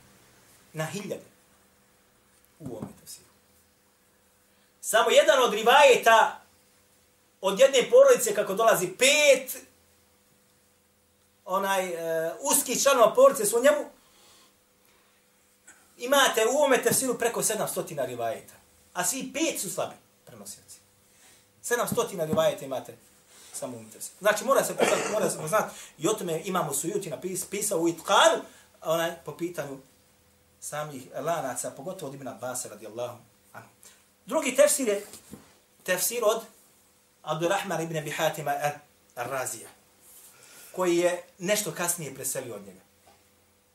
Na 0.72 0.84
hiljade. 0.84 1.24
U 2.58 2.66
ovome 2.66 2.92
tefsiru. 3.00 3.28
Samo 4.80 5.10
jedan 5.10 5.42
od 5.42 5.54
rivajeta 5.54 6.40
od 7.40 7.60
jedne 7.60 7.90
porodice 7.90 8.34
kako 8.34 8.54
dolazi 8.54 8.88
pet 8.98 9.56
onaj 11.44 11.86
uh, 11.86 12.32
uski 12.40 12.82
članova 12.82 13.14
porodice 13.14 13.46
su 13.46 13.58
u 13.58 13.62
njemu 13.62 13.90
imate 15.98 16.46
u 16.46 16.56
ovome 16.56 16.82
tefsiru 16.82 17.18
preko 17.18 17.42
700 17.42 18.06
rivajeta. 18.06 18.54
A 18.92 19.04
svi 19.04 19.32
pet 19.32 19.60
su 19.60 19.70
slabi 19.70 19.94
prenosioci. 20.24 20.78
700 21.64 22.26
rivajeta 22.26 22.64
imate 22.64 22.96
samo 23.52 23.76
u 23.76 23.80
interesu. 23.80 24.10
Znači, 24.20 24.44
mora 24.44 24.64
se 24.64 24.76
poznati, 24.76 25.12
mora 25.12 25.30
se 25.30 25.38
poznati. 25.38 25.74
I 25.98 26.08
o 26.08 26.12
tome 26.12 26.42
imamo 26.44 26.72
sujuti 26.72 27.12
pisao 27.50 27.80
u 27.80 27.88
Itkanu, 27.88 28.42
onaj, 28.82 29.16
po 29.24 29.36
pitanju 29.36 29.78
samih 30.60 31.08
lanaca, 31.14 31.70
pogotovo 31.70 32.08
od 32.08 32.14
imena 32.14 32.34
Basa 32.34 32.68
radijallahu 32.68 33.18
anhu. 33.52 33.68
Drugi 34.26 34.56
tefsir 34.56 34.88
je 34.88 35.06
tefsir 35.82 36.22
od 36.24 36.42
Abdurrahman 37.22 37.82
ibn 37.82 37.96
Abi 37.96 38.10
Hatima 38.10 38.54
ar-Razija, 39.14 39.68
koji 40.72 40.96
je 40.96 41.24
nešto 41.38 41.72
kasnije 41.72 42.14
preselio 42.14 42.54
od 42.54 42.66
njega. 42.66 42.80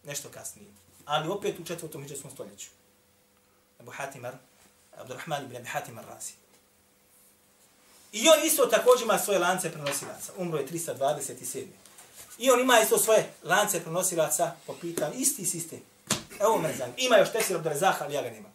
Nešto 0.03 0.30
kasnije. 0.30 0.69
Ali 1.05 1.30
opet 1.30 1.59
u 1.59 1.65
četvrtom 1.65 2.01
hiđarskom 2.01 2.32
stoljeću. 2.32 2.69
Abu 3.80 3.91
Hatim 3.91 4.26
Abdurrahman 4.97 5.43
ibn 5.43 5.55
Abi 5.55 5.67
Hatim 5.67 5.97
ar-Razija. 5.97 6.44
I 8.16 8.30
on 8.30 8.45
isto 8.45 8.66
također 8.66 9.03
ima 9.03 9.20
svoje 9.20 9.39
lance 9.39 9.72
prenosilaca. 9.72 10.32
Umro 10.38 10.57
je 10.57 10.68
327. 10.68 11.66
I 12.38 12.51
on 12.51 12.59
ima 12.59 12.80
isto 12.80 12.97
svoje 12.97 13.34
lance 13.43 13.82
prenosilaca 13.82 14.51
po 14.68 14.74
pitanju. 14.82 15.13
Isti 15.18 15.45
sistem. 15.45 15.80
Evo 16.39 16.57
me 16.57 16.74
znam. 16.76 16.93
Ima 16.97 17.18
još 17.18 17.32
tesir 17.32 17.55
Abdelezah, 17.55 18.01
ali 18.01 18.13
ja 18.13 18.22
ga 18.22 18.30
nema. 18.30 18.49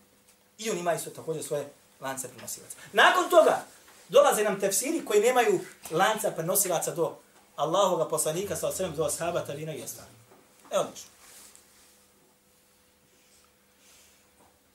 I 0.58 0.70
on 0.70 0.78
ima 0.78 0.94
isto 0.94 1.10
također 1.10 1.42
svoje 1.42 1.72
lance 2.00 2.28
prenosilaca. 2.28 2.76
Nakon 2.92 3.30
toga 3.30 3.64
dolaze 4.08 4.44
nam 4.44 4.60
tefsiri 4.60 5.04
koji 5.04 5.20
nemaju 5.20 5.60
lanca 5.90 6.30
prenosilaca 6.30 6.94
do 6.94 7.16
Allahoga 7.56 8.08
poslanika 8.08 8.56
sa 8.56 8.68
osvijem 8.68 8.94
do 8.96 9.04
ashaba, 9.04 9.40
talina 9.40 9.74
i 9.74 9.82
ostalo. 9.82 10.08
Evo 10.70 10.84
niš. 10.90 11.00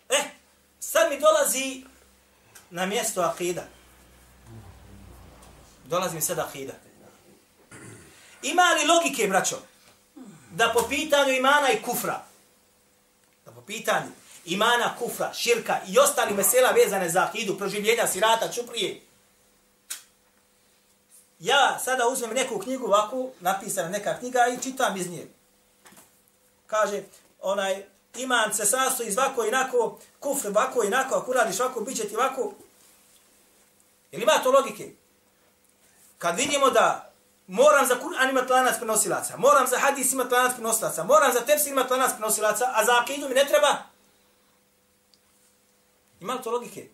E, 0.09 0.15
eh, 0.15 0.23
sad 0.79 1.11
mi 1.11 1.19
dolazi 1.19 1.83
na 2.69 2.85
mjesto 2.85 3.21
akida 3.21 3.63
dolazim 5.85 6.21
sada 6.21 6.45
akida. 6.49 6.73
Ima 8.43 8.63
li 8.63 8.87
logike, 8.87 9.27
braćo, 9.27 9.57
da 10.51 10.71
po 10.73 10.87
pitanju 10.89 11.33
imana 11.33 11.71
i 11.71 11.81
kufra, 11.81 12.25
da 13.45 13.51
po 13.51 13.61
pitanju 13.61 14.11
imana, 14.45 14.95
kufra, 14.99 15.33
širka 15.33 15.79
i 15.87 15.99
ostali 15.99 16.33
mesela 16.33 16.71
vezane 16.71 17.09
za 17.09 17.23
akidu, 17.23 17.57
proživljenja, 17.57 18.07
sirata, 18.07 18.51
čuprije, 18.51 19.01
ja 21.39 21.79
sada 21.79 22.07
uzmem 22.07 22.33
neku 22.33 22.59
knjigu 22.59 22.85
ovako, 22.85 23.29
napisana 23.39 23.89
neka 23.89 24.19
knjiga 24.19 24.47
i 24.47 24.63
čitam 24.63 24.97
iz 24.97 25.09
nje. 25.09 25.27
Kaže, 26.67 27.03
onaj, 27.41 27.83
iman 28.17 28.53
se 28.53 28.65
sastoji 28.65 29.09
iz 29.09 29.17
ovako 29.17 29.45
i 29.45 29.47
inako, 29.47 29.99
kufr 30.19 30.47
ovako 30.47 30.83
i 30.83 30.87
inako, 30.87 31.15
ako 31.15 31.33
radiš 31.33 31.59
ovako, 31.59 31.81
bit 31.81 31.97
će 31.97 32.07
ti 32.07 32.15
ovako. 32.15 32.53
Jel 34.11 34.21
ima 34.21 34.43
to 34.43 34.51
logike? 34.51 34.91
Kad 36.17 36.35
vidimo 36.35 36.69
da 36.69 37.11
moram 37.47 37.87
za 37.87 37.95
Kur'an 37.95 38.29
imati 38.29 38.51
lanac 38.51 38.77
prenosilaca, 38.77 39.37
moram 39.37 39.67
za 39.67 39.77
hadis 39.77 40.13
imati 40.13 40.33
lanac 40.33 40.53
prenosilaca, 40.53 41.03
moram 41.03 41.33
za 41.33 41.41
tefsir 41.41 41.71
imati 41.71 41.93
lanac 41.93 42.11
prenosilaca, 42.11 42.71
a 42.73 42.85
za 42.85 43.01
akidu 43.01 43.27
mi 43.29 43.35
ne 43.35 43.45
treba? 43.45 43.77
Ima 46.21 46.33
li 46.33 46.41
to 46.43 46.51
logike? 46.51 46.87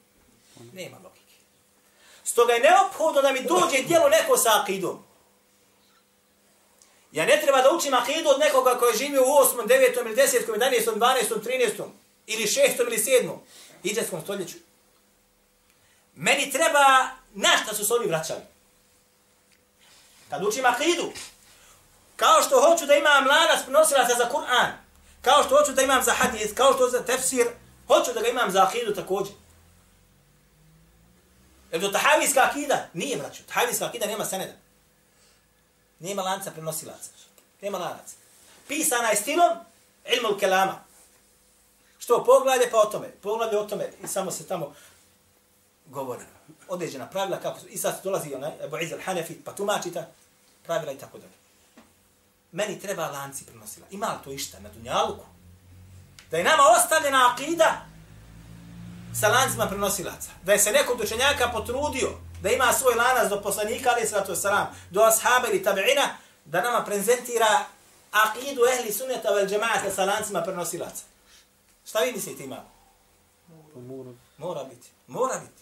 Nema 0.73 0.97
logike. 1.03 1.35
Stoga 2.23 2.53
je 2.53 2.59
neophodno 2.59 3.21
da 3.21 3.31
mi 3.31 3.43
dođe 3.43 3.81
dijelo 3.87 4.09
neko 4.09 4.37
sa 4.37 4.61
akidom. 4.61 5.03
Ja 7.11 7.25
ne 7.25 7.41
treba 7.41 7.61
da 7.61 7.71
učim 7.71 7.93
akidu 7.93 8.29
od 8.29 8.39
nekoga 8.39 8.77
koji 8.79 8.97
živi 8.97 9.19
u 9.19 9.23
8., 9.23 9.67
9., 9.67 10.05
ili 10.05 10.15
10., 10.15 10.47
11., 10.47 10.95
12., 10.95 11.41
13. 11.43 11.83
ili 12.27 12.43
6. 12.43 12.81
ili 12.87 12.97
7. 12.97 13.37
iđeskom 13.83 14.21
stoljeću. 14.21 14.57
Meni 16.15 16.51
treba 16.51 17.09
na 17.33 17.49
šta 17.63 17.75
su 17.75 17.85
se 17.85 17.93
oni 17.93 18.07
vraćali. 18.07 18.41
Kad 20.31 20.43
učim 20.43 20.65
akidu, 20.65 21.11
kao 22.15 22.43
što 22.43 22.61
hoću 22.61 22.85
da 22.85 22.95
imam 22.95 23.27
lanas 23.27 23.63
prenosilaca 23.63 24.15
za 24.17 24.29
Kur'an, 24.33 24.71
kao 25.21 25.43
što 25.43 25.57
hoću 25.57 25.71
da 25.71 25.81
imam 25.81 26.03
za 26.03 26.13
hadis, 26.13 26.53
kao 26.53 26.73
što 26.73 26.89
za 26.89 27.03
tefsir, 27.03 27.47
hoću 27.87 28.13
da 28.13 28.21
ga 28.21 28.27
imam 28.27 28.51
za 28.51 28.63
akidu 28.63 28.95
također. 28.95 29.33
Jer 31.71 31.81
to 31.81 31.87
tahavijska 31.87 32.41
akida 32.49 32.87
nije, 32.93 33.17
braću. 33.17 33.43
Tahavijska 33.43 33.85
akida 33.85 34.05
nema 34.05 34.25
seneda. 34.25 34.53
Nema 35.99 36.21
lanca 36.21 36.51
prenosilaca. 36.51 37.09
Nema 37.61 37.77
lanaca. 37.77 38.15
Pisana 38.67 39.09
je 39.09 39.15
stilom 39.15 39.51
ilmul 40.15 40.39
kelama. 40.39 40.83
Što 41.99 42.23
poglavlje 42.23 42.71
pa 42.71 42.77
o 42.77 42.85
tome. 42.85 43.11
Poglavlje 43.11 43.59
o 43.59 43.65
tome 43.65 43.89
i 44.03 44.07
samo 44.07 44.31
se 44.31 44.47
tamo 44.47 44.75
govore. 45.85 46.25
Određena 46.67 47.09
pravila 47.09 47.37
kako 47.37 47.59
su. 47.59 47.67
I 47.67 47.77
sad 47.77 48.03
dolazi 48.03 48.33
onaj 48.33 48.51
Ebu 48.63 48.77
Izal 48.77 48.99
Hanefi 49.05 49.43
pa 49.43 49.51
tumačita 49.51 50.07
pravila 50.71 50.91
i 50.91 50.97
tako 50.97 51.17
dalje. 51.17 51.33
Meni 52.51 52.79
treba 52.79 53.07
lanci 53.07 53.45
prenosila. 53.45 53.85
Ima 53.91 54.07
li 54.07 54.23
to 54.23 54.31
išta 54.31 54.59
na 54.59 54.69
dunjaluku? 54.69 55.25
Da 56.31 56.37
je 56.37 56.43
nama 56.43 56.63
ostavljena 56.77 57.33
akida 57.33 57.85
sa 59.13 59.27
lancima 59.27 59.67
prenosilaca. 59.67 60.29
Da 60.43 60.53
je 60.53 60.59
se 60.59 60.71
nekog 60.71 60.97
dučenjaka 60.97 61.51
potrudio 61.53 62.09
da 62.41 62.49
ima 62.49 62.73
svoj 62.73 62.95
lanac 62.95 63.29
do 63.29 63.41
poslanika, 63.41 63.89
ali 63.89 64.07
sratu 64.07 64.35
salam, 64.35 64.67
do 64.89 65.01
ashaba 65.01 65.47
ili 65.47 65.63
tabi'ina, 65.63 66.07
da 66.45 66.61
nama 66.61 66.85
prezentira 66.85 67.65
aqidu 68.11 68.61
ehli 68.73 68.93
sunneta 68.93 69.31
vel 69.31 69.47
džemaata 69.47 69.91
sa 69.95 70.05
lancima 70.05 70.41
prenosilaca. 70.41 71.03
Šta 71.85 71.99
vi 71.99 72.11
mislite 72.11 72.43
ima? 72.43 72.63
Mora. 73.75 74.11
Mora 74.37 74.63
biti. 74.63 74.89
Mora 75.07 75.39
biti. 75.39 75.61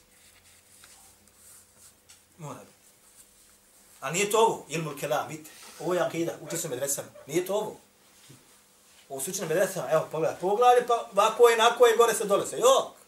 Mora 2.38 2.60
biti. 2.60 2.79
A 4.00 4.12
nije 4.12 4.32
to 4.32 4.40
ovo, 4.40 4.66
ilmul 4.70 4.98
kelam, 5.00 5.28
vidite. 5.28 5.50
Ovo 5.80 5.94
je 5.94 6.00
akida, 6.00 6.38
uči 6.42 6.58
se 6.58 6.70
medresama. 6.70 7.08
Nije 7.28 7.46
to 7.46 7.56
ovo. 7.56 7.78
Ovo 9.10 9.22
su 9.22 9.32
učene 9.32 9.48
medresama, 9.48 9.88
evo, 9.92 10.08
pogledaj, 10.12 10.40
pogledaj, 10.40 10.88
pa 10.88 11.10
ovako 11.12 11.50
je, 11.50 11.58
nako 11.58 11.86
je, 11.86 11.98
gore 11.98 12.14
se, 12.14 12.26
dole 12.26 12.48
se. 12.48 12.60
Jok! 12.60 13.00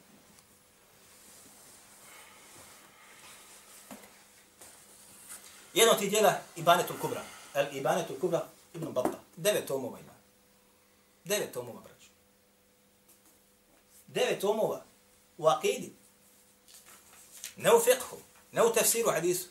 Jedno 5.73 5.93
ti 5.93 6.09
djela 6.09 6.33
Ibanetul 6.55 6.95
Kubra. 7.01 7.21
El 7.53 7.77
Ibanetul 7.77 8.19
Kubra 8.19 8.47
Ibn 8.73 8.93
Batta. 8.93 9.19
Devet 9.35 9.67
tomova 9.67 9.99
ima. 9.99 10.13
Devet 11.23 11.53
tomova, 11.53 11.81
braću. 11.81 12.09
Devet 14.07 14.41
tomova 14.41 14.83
u 15.37 15.47
akidi. 15.47 15.93
Ne 17.55 17.73
u 17.73 17.79
fiqhu. 17.79 18.17
Ne 18.51 18.63
u 18.63 18.73
tefsiru 18.73 19.11
hadisu. 19.11 19.47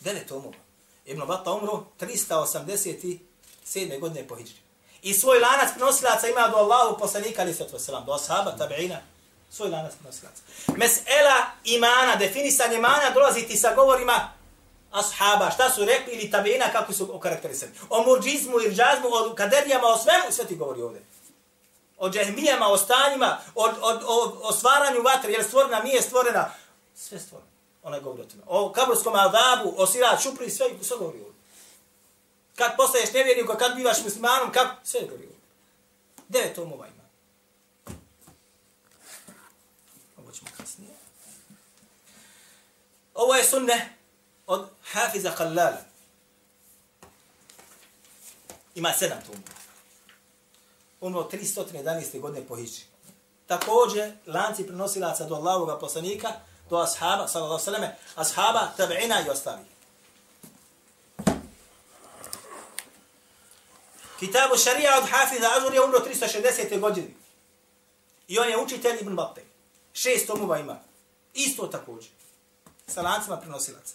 Devet 0.00 0.28
tomova. 0.28 0.61
Ibn 1.06 1.26
Batta 1.26 1.52
umro 1.52 1.84
387. 2.00 4.00
godine 4.00 4.28
po 4.28 4.36
hijri. 4.36 4.52
I 5.02 5.14
svoj 5.14 5.38
lanac 5.38 5.74
prenosilaca 5.74 6.28
ima 6.28 6.48
do 6.48 6.56
Allahu 6.56 6.98
poslanika 6.98 7.42
ali 7.42 7.54
sallatu 7.54 7.78
selam, 7.78 8.04
do 8.04 8.12
ashaba, 8.12 8.56
tabi'ina, 8.58 8.96
svoj 9.50 9.68
lanac 9.68 9.92
prenosilaca. 10.00 10.42
Mesela 10.76 11.46
imana, 11.64 12.16
definisanje 12.16 12.76
imana 12.76 13.10
dolazi 13.10 13.42
ti 13.42 13.56
sa 13.56 13.74
govorima 13.74 14.32
ashaba, 14.92 15.50
šta 15.50 15.70
su 15.70 15.84
rekli 15.84 16.12
ili 16.12 16.30
tabeina, 16.30 16.72
kako 16.72 16.92
su 16.92 17.16
okarakterisani. 17.16 17.72
O 17.90 18.02
murđizmu, 18.02 18.60
irđazmu, 18.60 19.08
o 19.08 19.34
kaderijama, 19.34 19.86
o 19.86 19.98
svemu, 19.98 20.24
sve 20.30 20.44
ti 20.44 20.56
govori 20.56 20.82
ovdje. 20.82 21.02
O 21.98 22.10
džehmijama, 22.10 22.68
o 22.68 22.78
stanjima, 22.78 23.38
o, 23.54 23.64
o, 23.64 24.00
o, 24.06 24.38
o 24.42 24.52
stvaranju 24.52 25.02
vatre, 25.02 25.32
jer 25.32 25.44
stvorena, 25.44 25.82
nije 25.82 26.02
stvorena. 26.02 26.50
Sve 26.94 27.20
stvoreno. 27.20 27.51
Ona 27.82 28.00
govori 28.00 28.22
o 28.22 28.24
tome. 28.24 28.42
O 28.46 28.72
kabrskom 28.72 29.14
azabu, 29.14 29.74
o 29.76 29.86
sirat, 29.86 30.22
šupri, 30.22 30.50
sve, 30.50 30.66
sve 30.82 30.96
govori 30.96 31.18
ovdje. 31.18 31.42
Kad 32.56 32.76
postaješ 32.76 33.12
nevjernik, 33.12 33.46
kad 33.58 33.76
bivaš 33.76 34.04
muslimanom, 34.04 34.52
kako, 34.52 34.74
sve 34.84 35.00
govori 35.00 35.22
ovdje. 35.22 35.38
Devet 36.28 36.54
tomova 36.54 36.86
ima. 36.86 37.02
Ovo 40.16 40.32
ćemo 40.32 40.50
kasnije. 40.56 40.94
Ovo 43.14 43.34
je 43.34 43.44
sunne, 43.44 43.96
od 44.46 44.68
Hafiza 44.92 45.30
Kallala. 45.30 45.78
Ima 48.74 48.92
sedam 48.92 49.18
tomova. 49.26 49.42
Umro 51.00 51.28
311. 51.32 52.20
godine 52.20 52.46
po 52.46 52.56
Hiđi. 52.56 52.82
Također, 53.46 54.12
lanci 54.26 54.66
prenosilaca 54.66 55.24
do 55.24 55.34
Allahovog 55.34 55.80
poslanika, 55.80 56.28
do 56.72 56.78
ashaba, 56.78 57.28
sallallahu 57.28 57.60
sallam, 57.60 57.84
ashaba, 58.16 58.72
tabi'ina 58.78 59.26
i 59.26 59.30
ostali. 59.30 59.64
Kitabu 64.18 64.56
šarija 64.56 64.98
od 64.98 65.08
Hafiza 65.10 65.48
Azur 65.56 65.74
je 65.74 65.84
umro 65.84 65.98
360. 65.98 66.80
godine. 66.80 67.08
I 68.28 68.38
on 68.38 68.48
je 68.48 68.58
učitelj 68.58 69.00
Ibn 69.00 69.16
Batte. 69.16 69.42
Šest 69.92 70.26
tomova 70.26 70.58
ima. 70.58 70.78
Isto 71.34 71.66
također. 71.66 72.10
Sa 72.86 73.02
lancima 73.02 73.36
prenosilaca. 73.36 73.94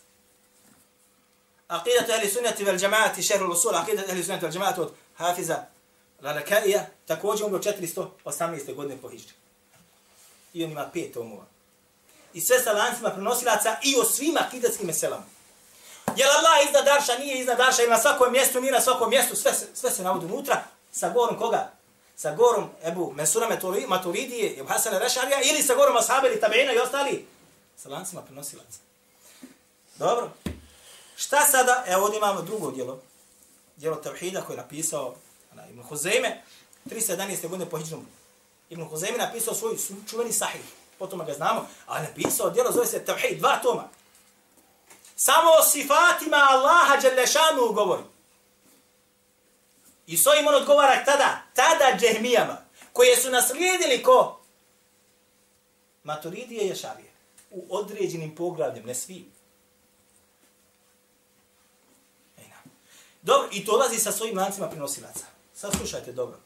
Aqidat 1.67 2.09
ahli 2.09 2.29
sunnati 2.29 2.63
vel 2.63 2.77
džamaati, 2.77 3.23
šehr 3.23 3.43
al-usul, 3.43 3.73
aqidat 3.73 4.09
ahli 4.09 4.23
sunnati 4.23 4.45
vel 4.45 4.53
džamaati 4.53 4.81
od 4.81 4.93
Hafiza 5.15 5.65
Lalakaija, 6.21 6.85
također 7.05 7.45
umro 7.45 7.59
418. 7.59 8.75
godine 8.75 9.01
po 9.01 9.09
Hijri. 9.09 9.33
I 10.53 10.63
on 10.63 10.71
ima 10.71 10.89
pet 10.93 11.13
tomova. 11.13 11.56
I 12.37 12.41
sve 12.41 12.59
sa 12.59 12.71
lancima 12.71 13.09
prenosilaca 13.09 13.77
i 13.83 13.95
o 14.01 14.03
svima 14.05 14.39
akidatskim 14.47 14.87
meselama. 14.87 15.23
Jel 16.15 16.29
Allah 16.29 16.67
iznad 16.67 16.85
Darša, 16.85 17.17
nije 17.17 17.39
iznad 17.39 17.57
Darša, 17.57 17.81
ili 17.81 17.91
na 17.91 17.97
svakom 17.97 18.31
mjestu, 18.31 18.61
nije 18.61 18.71
na 18.71 18.81
svakom 18.81 19.09
mjestu, 19.09 19.35
sve 19.35 19.53
se, 19.53 19.65
sve 19.73 19.91
se 19.91 20.03
navodi 20.03 20.25
unutra, 20.25 20.63
sa 20.91 21.09
govorom 21.09 21.37
koga? 21.37 21.71
Sa 22.15 22.35
govorom 22.35 22.69
Ebu 22.83 23.13
Mesura 23.15 23.47
Maturidije, 23.87 24.59
Ebu 24.59 24.69
Hasana 24.69 24.99
Rešarija, 24.99 25.41
ili 25.41 25.63
sa 25.63 25.73
govorom 25.73 25.97
Ashabe 25.97 26.27
ili 26.27 26.39
Tabeina 26.39 26.73
i 26.73 26.79
ostali, 26.79 27.27
sa 27.77 27.89
lancima 27.89 28.21
prenosilaca. 28.21 28.79
Dobro. 29.95 30.29
Šta 31.15 31.45
sada? 31.45 31.83
Evo 31.87 32.03
ovdje 32.03 32.17
imamo 32.17 32.41
drugo 32.41 32.71
djelo. 32.71 32.99
Djelo 33.75 33.95
Tevhida 33.95 34.41
koje 34.41 34.53
je 34.53 34.61
napisao 34.61 35.15
ona, 35.53 35.67
Ibn 35.69 35.83
Huzeyme. 35.89 36.31
311. 36.85 37.47
godine 37.47 37.69
po 37.69 37.77
Hidžnom. 37.77 38.07
Ibn 38.69 38.81
Huzeyme 38.83 39.17
napisao 39.17 39.53
svoj 39.53 39.77
čuveni 40.09 40.33
sahih. 40.33 40.61
Potom 40.99 41.25
ga 41.25 41.33
znamo. 41.33 41.67
A 41.87 42.01
napisao 42.01 42.49
djelo 42.49 42.71
zove 42.71 42.85
se 42.85 43.05
Tavhid. 43.05 43.39
Dva 43.39 43.59
toma. 43.63 43.89
Samo 45.15 45.49
o 45.59 45.63
sifatima 45.63 46.37
Allaha 46.37 46.97
Đelešanu 47.01 47.73
govori. 47.73 48.03
I 50.07 50.17
so 50.17 50.29
on 50.47 50.55
odgovara 50.55 51.05
tada, 51.05 51.41
tada 51.53 51.97
džehmijama, 51.99 52.57
koje 52.93 53.17
su 53.17 53.29
naslijedili 53.29 54.03
ko? 54.03 54.39
Maturidije 56.03 56.63
i 56.63 56.67
Ješavije. 56.67 57.11
U 57.51 57.65
određenim 57.69 58.35
poglavljem, 58.35 58.85
ne 58.85 58.95
svim. 58.95 59.31
E, 62.37 62.41
dobro, 63.21 63.49
i 63.51 63.65
to 63.65 63.71
dolazi 63.71 63.99
sa 63.99 64.11
svojim 64.11 64.37
lancima 64.37 64.69
prenosilaca. 64.69 65.25
Sad 65.53 65.73
slušajte 65.77 66.11
dobro. 66.11 66.39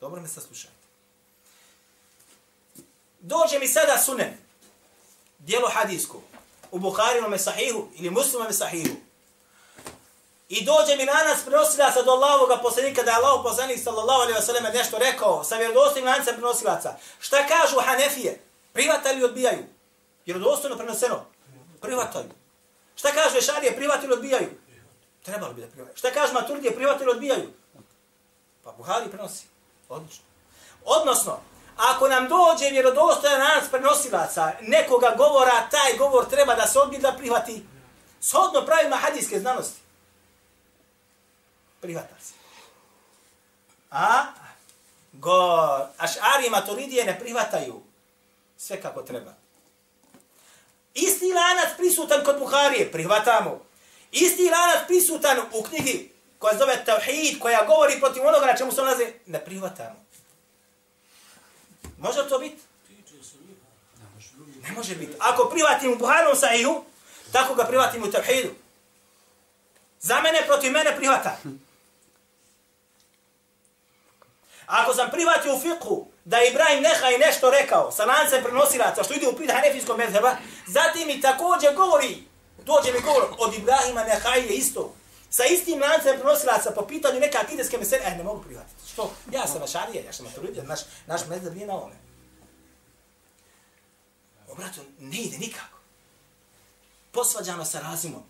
Dobro 0.00 0.22
me 0.22 0.28
saslušajte. 0.28 0.77
Dođe 3.28 3.58
mi 3.58 3.68
sada 3.68 3.98
sunen, 3.98 4.36
dijelo 5.38 5.68
hadijsko, 5.68 6.22
u 6.70 6.78
Buharinom 6.78 7.38
sahihu 7.38 7.88
ili 7.94 8.10
muslimom 8.10 8.52
sahihu. 8.52 8.96
I 10.48 10.64
dođe 10.64 10.96
mi 10.96 11.04
lanac 11.04 11.38
prenosilaca 11.44 12.02
do 12.02 12.10
Allahovog 12.10 12.58
poslanika, 12.62 13.02
da 13.02 13.10
je 13.10 13.16
Allah 13.16 13.40
poslanik 13.44 13.82
sallallahu 13.84 14.20
alaihi 14.20 14.38
ve 14.38 14.46
sellem 14.46 14.64
nešto 14.74 14.98
rekao 14.98 15.44
sa 15.44 15.56
vjerodostojnim 15.56 16.10
lancem 16.12 16.34
prenosilaca. 16.34 16.96
Šta 17.20 17.46
kažu 17.46 17.80
Hanefije? 17.80 18.40
Privata 18.72 19.12
ili 19.12 19.24
odbijaju? 19.24 19.64
Vjerodostojno 20.26 20.76
prenoseno? 20.76 21.24
Privataju. 21.80 22.30
Šta 22.96 23.12
kažu 23.12 23.38
Ešarije? 23.38 23.76
Privata 23.76 24.04
ili 24.04 24.12
odbijaju? 24.12 24.48
Trebalo 25.24 25.52
bi 25.52 25.60
da 25.60 25.66
prihvataju. 25.66 25.96
Šta 25.96 26.10
kaže 26.10 26.32
Maturdije, 26.32 26.74
prihvatili 26.74 27.10
odbijaju? 27.10 27.52
Pa 28.64 28.72
Buhari 28.72 29.10
prenosi. 29.10 29.44
Odlično. 29.88 30.24
Odnosno, 30.84 31.40
ako 31.78 32.08
nam 32.08 32.28
dođe 32.28 32.70
vjerodostojan 32.70 33.40
nas 33.40 33.70
prenosilaca 33.70 34.52
nekoga 34.60 35.14
govora, 35.16 35.68
taj 35.70 35.98
govor 35.98 36.28
treba 36.30 36.54
da 36.54 36.66
se 36.66 36.78
odbije 36.78 37.00
da 37.00 37.12
prihvati. 37.12 37.66
Shodno 38.20 38.66
pravima 38.66 38.96
hadijske 38.96 39.40
znanosti. 39.40 39.80
Prihvata 41.80 42.14
se. 42.22 42.32
A? 43.90 44.24
Go, 45.12 45.58
Ašari 45.98 46.46
i 46.46 46.50
Maturidije 46.50 47.04
ne 47.04 47.18
prihvataju 47.18 47.82
sve 48.56 48.82
kako 48.82 49.02
treba. 49.02 49.34
Isti 50.94 51.32
lanac 51.32 51.76
prisutan 51.76 52.24
kod 52.24 52.38
Buharije, 52.38 52.92
prihvatamo. 52.92 53.60
Isti 54.12 54.50
lanac 54.50 54.86
prisutan 54.86 55.38
u 55.52 55.62
knjigi 55.62 56.12
koja 56.38 56.58
zove 56.58 56.84
Tauhid, 56.84 57.38
koja 57.38 57.64
govori 57.66 58.00
protiv 58.00 58.26
onoga 58.26 58.46
na 58.46 58.56
čemu 58.56 58.72
se 58.72 58.80
nalaze, 58.80 59.12
ne 59.26 59.44
prihvatamo. 59.44 60.07
Može 61.98 62.22
li 62.22 62.28
to 62.28 62.38
biti? 62.38 62.62
Ne 64.62 64.72
može 64.72 64.94
biti. 64.94 65.12
Ako 65.18 65.50
prihvatimo 65.50 65.92
u 65.92 65.98
Buharom 65.98 66.36
sahihu, 66.36 66.84
tako 67.32 67.54
ga 67.54 67.64
prihvatimo 67.64 68.06
u 68.06 68.10
tevhidu. 68.10 68.50
Za 70.00 70.20
mene, 70.20 70.42
protiv 70.46 70.72
mene 70.72 70.96
prihvata. 70.96 71.36
Ako 74.66 74.94
sam 74.94 75.10
prihvatio 75.10 75.54
u 75.54 75.60
fiqhu 75.60 76.04
da 76.24 76.42
Ibrahim 76.42 76.82
Nehaj 76.82 77.14
i 77.14 77.18
nešto 77.18 77.50
rekao 77.50 77.92
sa 77.92 78.04
lancem 78.04 78.42
prenosilaca 78.42 79.04
što 79.04 79.14
ide 79.14 79.28
u 79.28 79.36
pit 79.36 79.50
hanefijskog 79.50 79.98
medheba, 79.98 80.36
zatim 80.66 81.06
mi 81.06 81.20
također 81.20 81.74
govori, 81.74 82.24
dođe 82.64 82.92
mi 82.92 83.00
govor 83.00 83.24
od 83.38 83.54
Ibrahima 83.54 84.04
Nehaj 84.04 84.40
je 84.40 84.48
isto. 84.48 84.94
Sa 85.30 85.44
istim 85.44 85.80
lancem 85.80 86.18
prenosilaca 86.20 86.70
po 86.70 86.86
pitanju 86.86 87.20
neka 87.20 87.38
akideske 87.38 87.78
mesele, 87.78 88.02
eh, 88.04 88.16
ne 88.16 88.24
mogu 88.24 88.42
prihvatiti. 88.42 88.88
Što? 88.92 89.12
Ja 89.32 89.46
sam 89.46 89.62
ašarije, 89.62 90.04
ja 90.04 90.12
sam 90.12 90.26
maturidija, 90.26 90.64
naš, 90.64 90.80
naš 91.06 91.20
medheb 91.28 91.54
nije 91.54 91.66
na 91.66 91.74
ovome. 91.74 91.94
O, 94.48 94.54
brato, 94.54 94.80
ne 94.98 95.18
ide 95.18 95.38
nikako. 95.38 95.78
Posvađano 97.12 97.64
sa 97.64 97.80
razumom. 97.80 98.22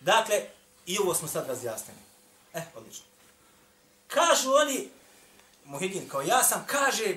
Dakle, 0.00 0.42
i 0.86 0.98
ovo 0.98 1.14
smo 1.14 1.28
sad 1.28 1.48
razjasnili. 1.48 2.00
Eh, 2.54 2.62
odlično. 2.74 3.04
Kažu 4.08 4.52
oni, 4.52 4.88
Muhidin, 5.64 6.08
kao 6.08 6.22
ja 6.22 6.42
sam, 6.42 6.64
kaže, 6.66 7.16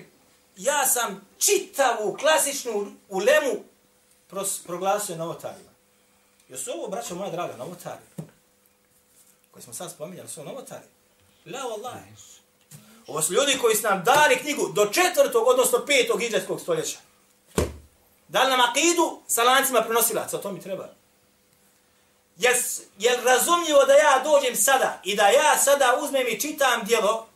ja 0.56 0.88
sam 0.88 1.28
čitavu 1.38 2.18
klasičnu 2.20 2.92
ulemu 3.10 3.64
pros, 4.28 4.64
proglasio 4.64 5.16
novotarima. 5.16 5.70
Jesu 6.50 6.72
ovo, 6.72 6.88
braćo 6.88 7.16
moja 7.16 7.32
draga, 7.32 7.56
novotari? 7.58 8.02
Koji 9.52 9.64
smo 9.64 9.74
sad 9.74 9.92
spominjali, 9.92 10.30
su 10.30 10.44
novotari? 10.44 10.86
La 11.46 11.60
Allah. 11.60 11.94
Ovo 13.08 13.22
su 13.22 13.34
ljudi 13.34 13.58
koji 13.62 13.76
su 13.76 13.84
nam 13.84 14.04
dali 14.04 14.38
knjigu 14.38 14.72
do 14.74 14.86
četvrtog, 14.86 15.48
odnosno 15.48 15.86
petog 15.86 16.24
iđetskog 16.24 16.62
stoljeća. 16.62 16.98
Dali 18.28 18.50
nam 18.50 18.60
akidu 18.60 19.22
sa 19.28 19.44
lancima 19.44 19.82
prenosilaca, 19.82 20.38
to 20.38 20.52
mi 20.52 20.62
treba. 20.62 20.90
Je, 22.38 22.50
je 22.98 23.18
razumljivo 23.18 23.86
da 23.86 23.94
ja 23.94 24.22
dođem 24.24 24.56
sada 24.56 25.02
i 25.04 25.16
da 25.16 25.28
ja 25.28 25.58
sada 25.58 26.00
uzmem 26.02 26.28
i 26.28 26.40
čitam 26.40 26.84
dijelo 26.84 27.28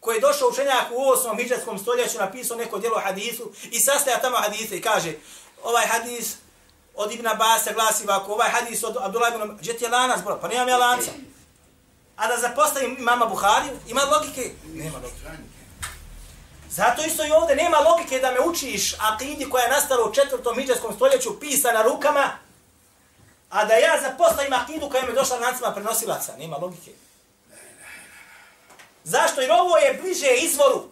koje 0.00 0.16
je 0.16 0.20
došao 0.20 0.48
učenjak 0.48 0.90
u 0.90 0.94
8. 0.94 1.36
hijđarskom 1.38 1.78
stoljeću, 1.78 2.18
napisao 2.18 2.56
neko 2.56 2.78
dijelo 2.78 3.00
hadisu 3.00 3.52
i 3.70 3.80
sastaja 3.80 4.20
tamo 4.20 4.36
hadise 4.36 4.76
i 4.76 4.82
kaže 4.82 5.12
ovaj 5.62 5.86
hadis 5.86 6.36
od 6.94 7.12
Ibn 7.12 7.26
Abbas 7.26 7.68
glasi 7.74 8.04
ovako, 8.04 8.32
ovaj 8.32 8.50
hadis 8.50 8.84
od 8.84 8.96
Abdullah 9.00 9.34
ibn 9.34 9.56
Gdje 9.60 9.76
ti 9.76 9.84
je 9.84 9.90
lanac, 9.90 10.24
bro? 10.24 10.38
Pa 10.40 10.48
nemam 10.48 10.68
ja 10.68 10.76
lanca. 10.76 11.10
A 12.16 12.26
da 12.26 12.36
zapostavim 12.36 12.96
imama 12.98 13.26
Buhariju, 13.26 13.78
ima 13.88 14.00
logike? 14.02 14.50
Nema 14.66 14.98
logike. 14.98 15.48
Zato 16.70 17.02
isto 17.02 17.26
i 17.26 17.30
ovdje 17.30 17.56
nema 17.56 17.78
logike 17.78 18.18
da 18.18 18.30
me 18.30 18.40
učiš 18.40 18.94
akidi 19.00 19.50
koja 19.50 19.64
je 19.64 19.70
nastala 19.70 20.08
u 20.08 20.14
četvrtom 20.14 20.56
miđarskom 20.56 20.94
stoljeću 20.94 21.40
pisana 21.40 21.82
rukama, 21.82 22.30
a 23.50 23.64
da 23.64 23.74
ja 23.74 24.00
zapostavim 24.02 24.52
akidu 24.52 24.88
koja 24.90 25.02
mi 25.02 25.08
je 25.08 25.14
došla 25.14 25.38
lancima 25.38 25.72
prenosilaca. 25.72 26.36
Nema 26.38 26.56
logike. 26.56 26.90
Zašto? 29.04 29.40
Jer 29.40 29.52
ovo 29.52 29.76
je 29.76 29.98
bliže 30.02 30.34
izvoru. 30.34 30.84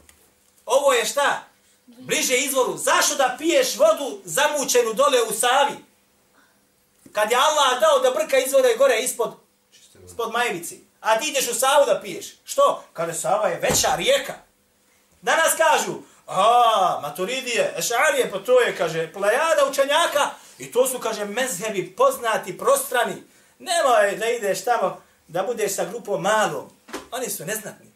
Ovo 0.67 0.93
je 0.93 1.05
šta? 1.05 1.43
Bliže 1.87 2.37
izvoru. 2.37 2.76
Zašto 2.76 3.14
da 3.14 3.37
piješ 3.39 3.76
vodu 3.76 4.20
zamućenu 4.24 4.93
dole 4.93 5.22
u 5.22 5.32
Savi? 5.32 5.76
Kad 7.12 7.30
je 7.30 7.37
Allah 7.37 7.80
dao 7.80 7.99
da 7.99 8.11
brka 8.11 8.39
izvore 8.39 8.74
gore 8.78 8.99
ispod, 8.99 9.34
ispod 10.07 10.32
majevici. 10.32 10.80
A 11.01 11.18
ti 11.18 11.28
ideš 11.28 11.49
u 11.49 11.55
Savu 11.55 11.87
da 11.87 12.01
piješ. 12.01 12.26
Što? 12.45 12.84
Kada 12.93 13.14
Sava 13.14 13.49
je 13.49 13.61
veća 13.61 13.95
rijeka. 13.97 14.34
Danas 15.22 15.55
kažu, 15.57 15.95
a, 16.26 16.99
maturidije, 17.03 17.74
ešarije, 17.78 18.30
pa 18.30 18.39
to 18.39 18.61
je, 18.61 18.76
kaže, 18.76 19.12
plejada 19.12 19.68
učenjaka, 19.70 20.30
i 20.59 20.72
to 20.72 20.87
su, 20.87 20.99
kaže, 20.99 21.24
mezhebi 21.24 21.95
poznati, 21.97 22.59
prostrani. 22.59 23.22
Nemoj 23.59 24.16
da 24.16 24.28
ideš 24.28 24.64
tamo, 24.64 25.03
da 25.28 25.43
budeš 25.43 25.74
sa 25.74 25.84
grupom 25.84 26.22
malom. 26.22 26.70
Oni 27.11 27.30
su 27.30 27.45
neznatni. 27.45 27.93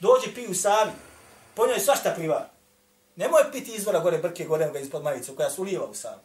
Dođi, 0.00 0.34
pi 0.34 0.46
u 0.46 0.54
Savi, 0.54 0.90
po 1.56 1.66
njoj 1.66 1.80
svašta 1.80 2.12
pliva. 2.16 2.48
Nemoj 3.16 3.52
piti 3.52 3.74
izvora 3.74 4.00
gore 4.00 4.18
brke, 4.18 4.44
gore 4.44 4.70
ga 4.72 4.78
ispod 4.78 5.02
majicu, 5.02 5.36
koja 5.36 5.50
su 5.50 5.62
uliva 5.62 5.86
u 5.86 5.94
Savi. 5.94 6.20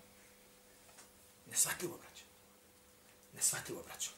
Nesvatljivo, 1.52 1.98
braćo. 1.98 2.24
Nesvatljivo, 3.34 3.84
braćo. 3.84 4.10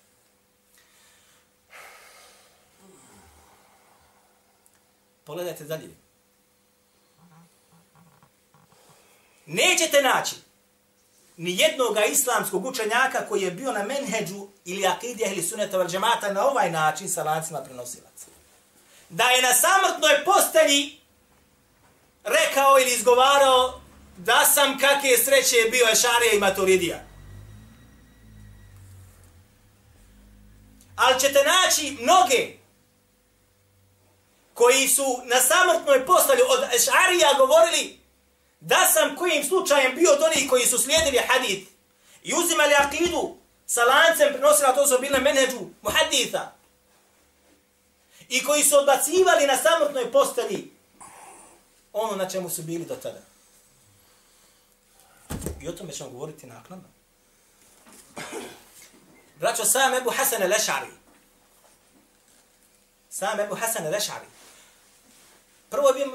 Pogledajte 5.23 5.63
dalje. 5.63 5.89
Nećete 9.45 10.01
naći 10.01 10.35
ni 11.37 11.57
jednog 11.57 11.97
islamskog 12.11 12.65
učenjaka 12.65 13.27
koji 13.29 13.41
je 13.41 13.51
bio 13.51 13.71
na 13.71 13.83
menheđu 13.83 14.47
ili 14.65 14.87
akidija 14.87 15.31
ili 15.31 15.43
suneta 15.43 15.77
val 15.77 15.87
džemata 15.87 16.33
na 16.33 16.45
ovaj 16.45 16.71
način 16.71 17.09
sa 17.09 17.23
lancima 17.23 17.61
prenosilaca. 17.61 18.25
Da 19.09 19.23
je 19.23 19.41
na 19.41 19.53
samrtnoj 19.53 20.25
postelji 20.25 21.02
rekao 22.23 22.79
ili 22.79 22.93
izgovarao 22.93 23.81
da 24.17 24.45
sam 24.45 24.79
kakve 24.79 25.17
sreće 25.17 25.55
je 25.55 25.69
bio 25.69 25.85
Ešarija 25.91 26.33
i 26.33 26.39
Maturidija. 26.39 27.03
Ali 30.95 31.19
ćete 31.19 31.43
naći 31.43 31.97
mnoge 32.01 32.47
koji 34.53 34.87
su 34.87 35.21
na 35.23 35.41
samrtnoj 35.41 36.05
postali 36.05 36.41
od 36.49 36.63
Ešarija 36.73 37.33
govorili 37.37 37.99
da 38.59 38.85
sam 38.93 39.15
kojim 39.15 39.43
slučajem 39.43 39.95
bio 39.95 40.11
od 40.11 40.21
onih 40.21 40.49
koji 40.49 40.65
su 40.65 40.77
slijedili 40.77 41.19
hadith 41.27 41.71
i 42.23 42.33
uzimali 42.33 42.73
akidu 42.73 43.37
sa 43.65 43.83
lancem 43.83 44.33
prenosila 44.33 44.75
to 44.75 44.87
su 44.87 44.97
bile 45.01 45.19
menedžu 45.19 45.59
muhaditha 45.81 46.51
i 48.29 48.43
koji 48.43 48.63
su 48.63 48.77
odbacivali 48.77 49.47
na 49.47 49.57
samrtnoj 49.57 50.11
postali 50.11 50.72
ono 51.93 52.15
na 52.15 52.29
čemu 52.29 52.49
su 52.49 52.61
bili 52.61 52.85
do 52.85 52.95
tada. 52.95 53.21
I 55.61 55.67
o 55.67 55.71
tome 55.71 55.93
ćemo 55.93 56.09
govoriti 56.09 56.47
naknadno. 56.47 56.87
Braćo, 59.39 59.65
sam 59.65 59.93
Ebu 59.93 60.11
Hasan 60.17 60.41
al-Eš'ari. 60.41 60.91
Sam 63.09 63.39
Ebu 63.39 63.55
Hasan 63.55 63.85
al-Eš'ari. 63.85 64.25
Prvo 65.69 65.93
bi, 65.93 66.05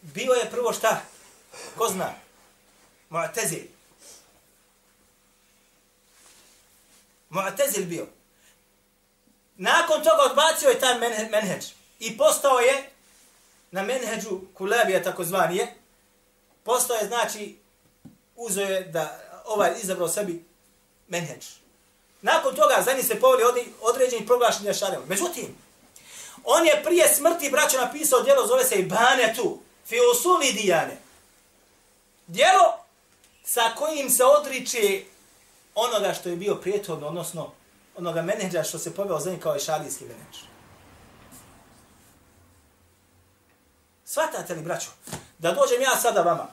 bio 0.00 0.32
je 0.32 0.50
prvo 0.50 0.72
šta? 0.72 1.02
Ko 1.78 1.88
zna? 1.88 2.14
Mu'tezil. 3.10 3.66
Mu'tezil 7.30 7.84
bio. 7.84 8.06
Nakon 9.56 10.02
toga 10.02 10.22
odbacio 10.30 10.68
je 10.68 10.80
taj 10.80 10.98
menheđ. 11.30 11.64
I 11.98 12.18
postao 12.18 12.58
je 12.58 12.90
na 13.74 13.82
menheđu 13.82 14.40
kulabija 14.54 15.02
takozvanije, 15.02 15.74
postoje, 16.64 17.00
Postao 17.00 17.08
znači, 17.08 17.58
uzoje 18.36 18.80
da 18.80 19.20
ovaj 19.44 19.72
izabrao 19.82 20.08
sebi 20.08 20.44
menheđ. 21.08 21.44
Nakon 22.22 22.54
toga 22.54 22.82
za 22.84 22.92
njih 22.92 23.06
se 23.06 23.20
poveli 23.20 23.72
određeni 23.80 24.26
proglašenja 24.26 24.74
šarema. 24.74 25.04
Međutim, 25.06 25.56
on 26.44 26.66
je 26.66 26.82
prije 26.84 27.08
smrti 27.08 27.50
braća 27.50 27.80
napisao 27.80 28.22
djelo, 28.22 28.46
zove 28.46 28.64
se 28.64 28.74
Ibanetu, 28.74 29.58
fi 29.86 29.96
usuli 30.12 30.52
dijane. 30.52 30.96
Djelo 32.26 32.78
sa 33.44 33.72
kojim 33.78 34.10
se 34.10 34.24
odriče 34.24 35.02
onoga 35.74 36.14
što 36.14 36.28
je 36.28 36.36
bio 36.36 36.54
prijetovno, 36.54 37.06
odnosno 37.06 37.52
onoga 37.96 38.22
menedža 38.22 38.62
što 38.62 38.78
se 38.78 38.94
poveo 38.94 39.20
za 39.20 39.30
njih 39.30 39.40
kao 39.40 39.54
je 39.54 39.60
šalijski 39.60 40.04
menedž. 40.04 40.53
Svatate 44.04 44.54
li, 44.54 44.62
braćo, 44.62 44.88
da 45.38 45.52
dođem 45.52 45.82
ja 45.82 45.96
sada 45.96 46.22
vama 46.22 46.46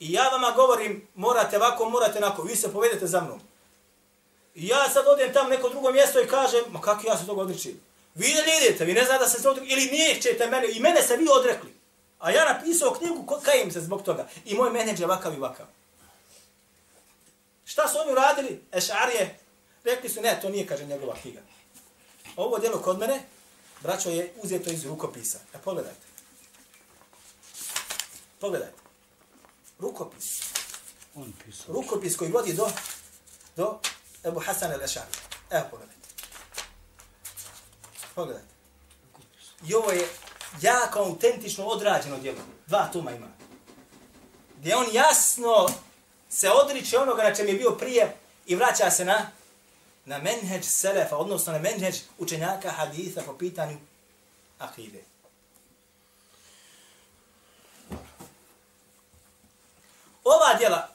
i 0.00 0.12
ja 0.12 0.28
vama 0.28 0.50
govorim 0.50 1.08
morate 1.14 1.56
ovako, 1.56 1.88
morate 1.88 2.18
onako, 2.18 2.42
vi 2.42 2.56
se 2.56 2.72
povedete 2.72 3.06
za 3.06 3.20
mnom. 3.20 3.40
I 4.54 4.66
ja 4.66 4.88
sad 4.88 5.06
odem 5.06 5.32
tam 5.32 5.48
neko 5.48 5.68
drugo 5.68 5.92
mjesto 5.92 6.20
i 6.20 6.28
kažem, 6.28 6.64
ma 6.70 6.80
kako 6.80 7.06
ja 7.06 7.18
se 7.18 7.26
toga 7.26 7.42
odričim? 7.42 7.80
Vi 8.14 8.28
ne 8.28 8.66
idete, 8.66 8.84
vi 8.84 8.92
ne 8.92 9.04
znate 9.04 9.24
da 9.24 9.28
se 9.28 9.42
se 9.42 9.48
odrekli, 9.48 9.72
ili 9.72 9.90
nećete 9.98 10.46
mene, 10.46 10.66
i 10.72 10.80
mene 10.80 11.02
se 11.02 11.16
vi 11.16 11.26
odrekli. 11.38 11.76
A 12.18 12.30
ja 12.30 12.52
napisao 12.52 12.94
knjigu, 12.94 13.40
kajem 13.42 13.72
se 13.72 13.80
zbog 13.80 14.02
toga. 14.02 14.28
I 14.44 14.54
moj 14.54 14.70
menedžer 14.70 15.08
vakav 15.08 15.34
i 15.34 15.38
vakav. 15.38 15.66
Šta 17.64 17.88
su 17.88 17.98
oni 17.98 18.12
uradili? 18.12 18.64
Ešarije, 18.72 19.38
rekli 19.84 20.08
su, 20.08 20.20
ne, 20.20 20.38
to 20.42 20.48
nije, 20.48 20.66
kaže, 20.66 20.84
njegova 20.84 21.14
knjiga. 21.22 21.40
Ovo 22.36 22.58
djelo 22.58 22.78
kod 22.78 22.98
mene, 22.98 23.22
braćo, 23.82 24.10
je 24.10 24.32
uzeto 24.42 24.70
iz 24.70 24.84
rukopisa. 24.84 25.38
E, 25.54 25.58
pogledajte. 25.64 26.15
Pogledajte. 28.40 28.78
Rukopis. 29.78 30.42
On 31.14 31.32
pisao. 31.44 31.74
Rukopis 31.74 32.16
koji 32.16 32.30
vodi 32.30 32.52
do 32.52 32.70
do 33.56 33.78
Ebu 34.24 34.40
Hasan 34.40 34.72
el-Ešari. 34.72 35.16
Evo 35.50 35.64
pogledajte. 35.70 36.08
Pogledajte. 38.14 38.48
I 39.66 39.74
ovo 39.74 39.90
je 39.90 40.08
jako 40.60 40.98
autentično 40.98 41.64
odrađeno 41.64 42.18
djelo. 42.18 42.38
Dva 42.66 42.88
tuma 42.92 43.12
ima. 43.12 43.26
Gdje 44.58 44.76
on 44.76 44.86
jasno 44.92 45.68
se 46.28 46.50
odriče 46.50 46.98
onoga 46.98 47.22
na 47.22 47.34
čem 47.34 47.48
je 47.48 47.54
bio 47.54 47.70
prije 47.70 48.16
i 48.46 48.54
vraća 48.54 48.90
se 48.90 49.04
na 49.04 49.30
na 50.06 50.18
menheđ 50.18 50.64
selefa, 50.64 51.16
odnosno 51.16 51.52
na 51.52 51.58
menheđ 51.58 51.96
učenjaka 52.18 52.70
haditha 52.70 53.22
po 53.22 53.38
pitanju 53.38 53.78
akide. 54.58 55.04
Ova 60.26 60.58
djela, 60.58 60.88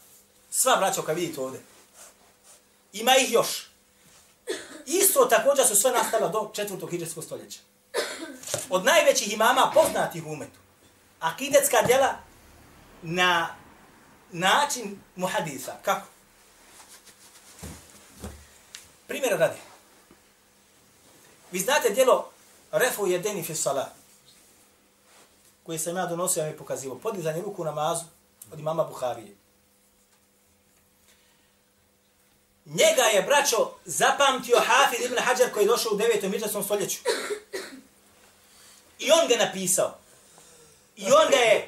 sva 0.49 0.75
braćo 0.75 1.01
kad 1.01 1.15
vidite 1.15 1.41
ovdje, 1.41 1.61
ima 2.93 3.15
ih 3.15 3.31
još. 3.31 3.69
Isto 4.85 5.25
također 5.25 5.67
su 5.67 5.75
sve 5.75 5.91
nastala 5.91 6.27
do 6.27 6.51
četvrtog 6.53 6.89
hiđarskog 6.89 7.23
stoljeća. 7.23 7.59
Od 8.69 8.85
najvećih 8.85 9.33
imama 9.33 9.71
poznatih 9.73 10.25
umetu. 10.25 10.59
Akidetska 11.19 11.77
djela 11.87 12.13
na 13.01 13.55
način 14.31 14.99
muhadisa. 15.15 15.75
Kako? 15.81 16.07
Primjera 19.07 19.37
radi. 19.37 19.59
Vi 21.51 21.59
znate 21.59 21.89
djelo 21.89 22.29
Refu 22.71 23.07
jedeni 23.07 23.43
fi 23.43 23.55
salat 23.55 23.91
koji 25.63 25.79
sam 25.79 25.97
ja 25.97 26.05
donosio, 26.05 26.49
i 26.49 26.57
pokazivo. 26.57 26.95
Podizanje 26.95 27.41
ruku 27.41 27.63
na 27.63 27.71
namazu, 27.71 28.05
od 28.51 28.59
imama 28.59 28.83
Buharije. 28.83 29.35
Njega 32.65 33.03
je, 33.03 33.21
braćo, 33.21 33.71
zapamtio 33.85 34.57
Hafid 34.59 35.05
ibn 35.05 35.17
Hajar 35.17 35.53
koji 35.53 35.63
je 35.63 35.67
došao 35.67 35.91
u 35.91 35.97
9. 35.97 36.29
miđarskom 36.29 36.63
stoljeću. 36.63 36.99
I 38.99 39.11
on 39.11 39.27
ga 39.27 39.45
napisao. 39.45 39.97
I 40.95 41.05
on 41.05 41.29
ga 41.29 41.37
je 41.37 41.67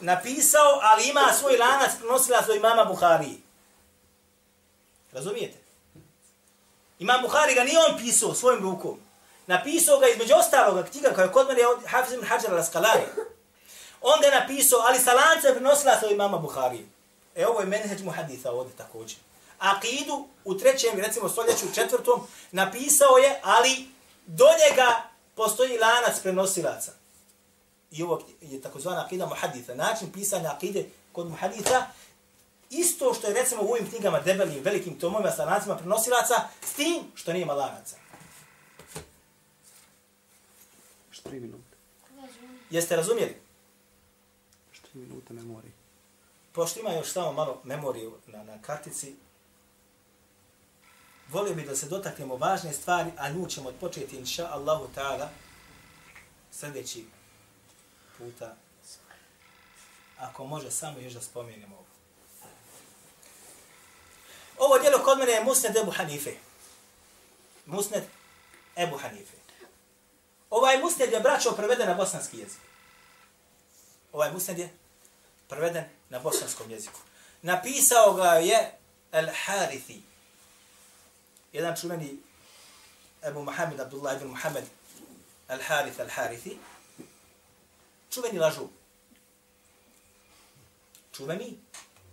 napisao, 0.00 0.80
ali 0.82 1.08
ima 1.08 1.32
svoj 1.40 1.56
lanac 1.56 1.90
prenosila 1.98 2.40
do 2.40 2.54
imama 2.54 2.84
Buharije. 2.84 3.36
Razumijete? 5.12 5.58
Imam 6.98 7.22
Buhari 7.22 7.54
ga 7.54 7.64
nije 7.64 7.78
on 7.78 7.98
pisao 7.98 8.34
svojim 8.34 8.62
rukom. 8.62 9.00
Napisao 9.46 9.98
ga 9.98 10.06
između 10.08 10.34
ostaloga 10.34 10.82
knjiga 10.90 11.10
koja 11.14 11.24
je 11.24 11.32
kod 11.32 11.48
mene 11.48 11.66
od 11.66 11.78
Hafiz 11.86 12.12
ibn 12.12 12.26
Hajar 12.26 12.52
al-Asqalani. 12.52 13.06
On 14.00 14.20
ga 14.20 14.40
napisao, 14.40 14.80
ali 14.88 14.98
sa 14.98 15.12
lancem 15.12 15.54
prenosila 15.54 16.00
se 16.00 16.06
imama 16.10 16.38
Buhari. 16.38 16.86
E 17.34 17.46
ovo 17.46 17.60
je 17.60 17.66
menheđ 17.66 18.02
muhaditha 18.02 18.50
ovdje 18.50 18.76
također. 18.76 19.18
Akidu 19.58 20.28
u 20.44 20.54
trećem, 20.54 21.00
recimo 21.00 21.28
stoljeću, 21.28 21.74
četvrtom, 21.74 22.26
napisao 22.52 23.16
je, 23.16 23.40
ali 23.42 23.88
do 24.26 24.44
njega 24.44 25.02
postoji 25.34 25.78
lanac 25.78 26.20
prenosilaca. 26.22 26.92
I 27.90 28.02
ovo 28.02 28.22
je 28.40 28.62
takozvana 28.62 29.04
akida 29.04 29.26
muhaditha. 29.26 29.74
Način 29.74 30.12
pisanja 30.12 30.52
akide 30.52 30.84
kod 31.12 31.26
muhaditha, 31.26 31.86
isto 32.70 33.14
što 33.14 33.26
je 33.26 33.34
recimo 33.34 33.62
u 33.62 33.70
ovim 33.70 33.90
knjigama 33.90 34.20
debelim, 34.20 34.64
velikim 34.64 34.98
tomovima 34.98 35.30
sa 35.30 35.44
lancima 35.44 35.76
prenosilaca, 35.76 36.34
s 36.62 36.72
tim 36.72 37.12
što 37.14 37.32
nije 37.32 37.46
lanaca. 37.46 37.96
Što. 41.10 41.30
Jeste 42.70 42.96
razumjeli? 42.96 43.45
Što 44.96 45.02
tri 45.02 45.08
minute 45.08 45.34
memorije. 45.34 45.72
Pošto 46.52 46.80
ima 46.80 46.90
još 46.90 47.12
samo 47.12 47.32
malo 47.32 47.60
memorije 47.64 48.10
na, 48.26 48.42
na 48.44 48.62
kartici, 48.62 49.16
volio 51.28 51.54
bih 51.54 51.66
da 51.66 51.76
se 51.76 51.88
dotaknemo 51.88 52.36
važne 52.36 52.72
stvari, 52.72 53.10
a 53.16 53.30
nju 53.30 53.46
ćemo 53.46 53.72
početi, 53.80 54.16
inša 54.16 54.48
Allahu 54.52 54.88
ta'ala, 54.96 55.28
sljedeći 56.52 57.04
puta, 58.18 58.56
ako 60.18 60.46
može 60.46 60.70
samo 60.70 60.98
još 60.98 61.12
da 61.12 61.20
spomenemo 61.20 61.76
ovo. 61.76 61.86
Ovo 64.58 64.78
djelo 64.78 65.04
kod 65.04 65.18
mene 65.18 65.32
je 65.32 65.44
Musned 65.44 65.76
Ebu 65.76 65.90
Hanife. 65.90 66.32
Musned 67.66 68.04
Ebu 68.76 68.96
Hanife. 68.96 69.36
Ovaj 70.50 70.78
Musned 70.78 71.12
je 71.12 71.20
braćo 71.20 71.52
preveden 71.52 71.88
na 71.88 71.94
bosanski 71.94 72.38
jezik. 72.38 72.60
Ovaj 74.12 74.32
Musned 74.32 74.58
je 74.58 74.85
preveden 75.48 75.84
na 76.08 76.18
bosanskom 76.18 76.70
jeziku. 76.70 77.00
Napisao 77.42 78.14
ga 78.14 78.32
je 78.32 78.78
El 79.12 79.28
Harithi. 79.44 80.02
Jedan 81.52 81.76
čuveni 81.76 82.18
Ebu 83.22 83.42
Muhammed, 83.42 83.80
Abdullah 83.80 84.16
ibn 84.16 84.26
Muhammed 84.26 84.64
El 85.48 85.60
Harith 85.62 86.00
El 86.00 86.08
Harithi. 86.08 86.58
Čuveni 88.10 88.38
lažu. 88.38 88.68
Čuveni 91.16 91.58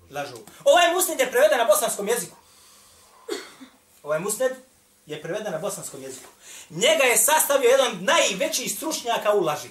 lažu. 0.09 0.37
Ovaj 0.63 0.93
musned 0.93 1.19
je 1.19 1.31
preveden 1.31 1.57
na 1.57 1.65
bosanskom 1.65 2.07
jeziku. 2.07 2.35
Ovaj 4.03 4.19
musned 4.19 4.51
je 5.05 5.21
preveden 5.21 5.51
na 5.51 5.59
bosanskom 5.59 6.01
jeziku. 6.01 6.29
Njega 6.69 7.03
je 7.03 7.17
sastavio 7.17 7.69
jedan 7.69 7.91
od 7.91 8.03
najvećih 8.03 8.75
stručnjaka 8.75 9.33
u 9.33 9.39
laži. 9.39 9.69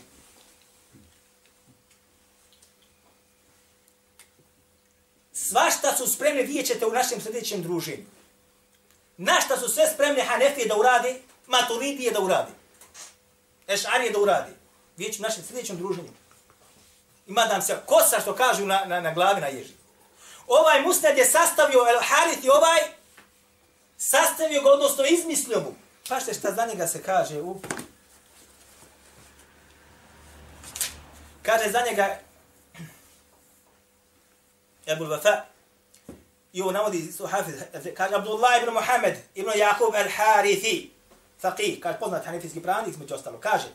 Svašta 5.52 5.96
su 5.96 6.06
spremne, 6.06 6.42
vidjet 6.42 6.66
ćete 6.66 6.86
u 6.86 6.92
našem 6.92 7.20
sljedećem 7.20 7.62
druženju. 7.62 8.04
Našta 9.16 9.56
su 9.56 9.68
sve 9.68 9.90
spremne 9.94 10.22
Hanefije 10.24 10.66
da 10.66 10.76
uradi, 10.76 11.22
Maturidije 11.46 12.10
da 12.10 12.20
uradi. 12.20 12.52
Ešarije 13.68 14.10
da 14.10 14.18
uradi. 14.18 14.52
Vidjet 14.96 15.16
ću 15.16 15.22
u 15.22 15.26
našem 15.28 15.44
sljedećem 15.44 15.76
druženju. 15.76 16.08
Ima 17.26 17.46
da 17.46 17.62
se 17.62 17.76
kosa 17.86 18.20
što 18.20 18.34
kažu 18.34 18.66
na, 18.66 18.84
na, 18.84 19.00
na 19.00 19.12
glavi 19.14 19.40
na 19.40 19.46
ježi. 19.46 19.72
Ovaj 20.46 20.82
musned 20.82 21.18
je 21.18 21.24
sastavio 21.24 21.86
El 21.88 22.00
Harith 22.00 22.44
i 22.44 22.50
ovaj 22.50 22.80
sastavio 23.98 24.62
ga, 24.62 24.72
odnosno 24.72 25.04
izmislio 25.04 25.60
mu. 25.60 25.74
Pa 26.08 26.20
što 26.20 26.34
šta 26.34 26.52
za 26.52 26.66
njega 26.66 26.86
se 26.86 27.02
kaže 27.02 27.40
u... 27.40 27.60
Kaže 31.42 31.70
za 31.70 31.82
njega 31.90 32.18
Ebul 34.86 35.08
Vafa 35.10 35.44
i 36.52 36.62
ovo 36.62 36.72
navodi 36.72 37.12
su 37.12 37.26
hafiz, 37.26 37.54
kaže 37.96 38.14
Abdullah 38.14 38.62
ibn 38.62 38.72
Muhammed 38.72 39.16
ibn 39.34 39.50
Jakub 39.54 39.94
al 39.94 40.08
Harithi 40.16 40.90
faqih, 41.42 41.80
kaže 41.80 41.98
poznat 41.98 42.24
hanifijski 42.24 42.62
pravnik 42.62 42.94
između 42.94 43.14
ostalo, 43.14 43.38
kaže 43.40 43.68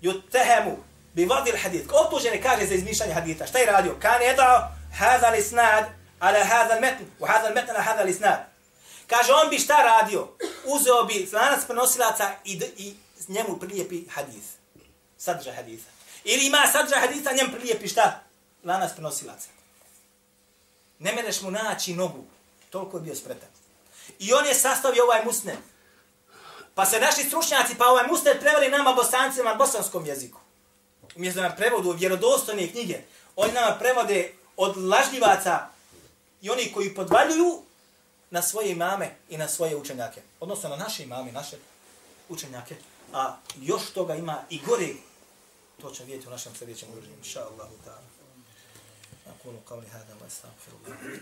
Jutehemu 0.00 0.76
bi 1.14 1.24
vadi 1.24 1.50
il 1.50 1.56
hadith. 1.56 1.88
Optužen 1.92 2.32
je 2.32 2.42
kaže 2.42 2.66
za 2.66 2.74
izmišljanje 2.74 3.14
hadita. 3.14 3.46
Šta 3.46 3.58
je 3.58 3.66
radio? 3.66 3.96
Kan 4.00 4.22
je 4.22 4.34
dao 4.34 4.68
hada 4.98 5.30
l'isnad 5.30 5.84
ala 6.20 6.44
hada 6.44 6.74
l'metn, 6.74 7.04
u 7.20 7.26
hada 7.26 7.48
l'metn 7.48 7.70
ala 7.70 7.80
hada 7.80 8.04
l'isnad. 8.04 8.38
Kaže, 9.06 9.32
on 9.32 9.50
bi 9.50 9.58
šta 9.58 9.76
radio? 9.82 10.28
Uzeo 10.64 11.04
bi 11.04 11.28
lanac 11.32 11.64
prenosilaca 11.66 12.30
i, 12.44 12.62
i 12.76 12.94
njemu 13.28 13.58
prilijepi 13.58 14.04
hadith. 14.10 14.46
Sadržaj 15.18 15.54
haditha. 15.54 15.90
Ili 16.24 16.46
ima 16.46 16.66
sadržaj 16.72 17.00
haditha, 17.00 17.32
njemu 17.32 17.52
prilijepi 17.52 17.88
šta? 17.88 18.20
Lanac 18.66 18.92
prenosilaca. 18.92 19.48
Ne 20.98 21.12
mereš 21.12 21.40
mu 21.42 21.50
naći 21.50 21.94
nogu. 21.94 22.24
Toliko 22.70 22.96
je 22.96 23.02
bio 23.02 23.14
spretan. 23.14 23.48
I 24.18 24.32
on 24.32 24.46
je 24.46 24.54
sastavio 24.54 25.04
ovaj 25.04 25.24
musne. 25.24 25.56
Pa 26.74 26.86
se 26.86 27.00
naši 27.00 27.22
stručnjaci, 27.22 27.74
pa 27.78 27.86
ovaj 27.86 28.06
musne 28.06 28.40
preveli 28.40 28.68
nama 28.68 28.92
bosancima 28.92 29.50
na 29.50 29.56
bosanskom 29.56 30.06
jeziku. 30.06 30.38
Umjesto 31.16 31.42
na 31.42 31.56
prevodu 31.56 31.90
vjerodostojne 31.90 32.70
knjige, 32.70 33.00
oni 33.36 33.52
nama 33.52 33.76
prevode 33.78 34.32
od 34.56 34.76
lažljivaca 34.76 35.68
i 36.42 36.50
oni 36.50 36.72
koji 36.72 36.94
podvaljuju 36.94 37.62
na 38.30 38.42
svoje 38.42 38.70
imame 38.70 39.16
i 39.28 39.36
na 39.36 39.48
svoje 39.48 39.76
učenjake. 39.76 40.22
Odnosno 40.40 40.68
na 40.68 40.76
naše 40.76 41.02
imame, 41.02 41.32
naše 41.32 41.56
učenjake. 42.28 42.76
A 43.12 43.36
još 43.60 43.82
toga 43.94 44.14
ima 44.14 44.42
i 44.50 44.60
gore. 44.66 44.88
To 45.80 45.90
ćemo 45.90 46.06
vidjeti 46.06 46.28
u 46.28 46.30
našem 46.30 46.54
sljedećem 46.54 46.88
uvrženju. 46.92 47.16
Inša 47.16 47.40
Allahu 47.40 47.74
ta'ala. 47.86 48.15
أقول 49.46 49.56
قولي 49.66 49.86
هذا 49.86 50.16
وأستغفر 50.22 50.72
الله. 50.86 51.20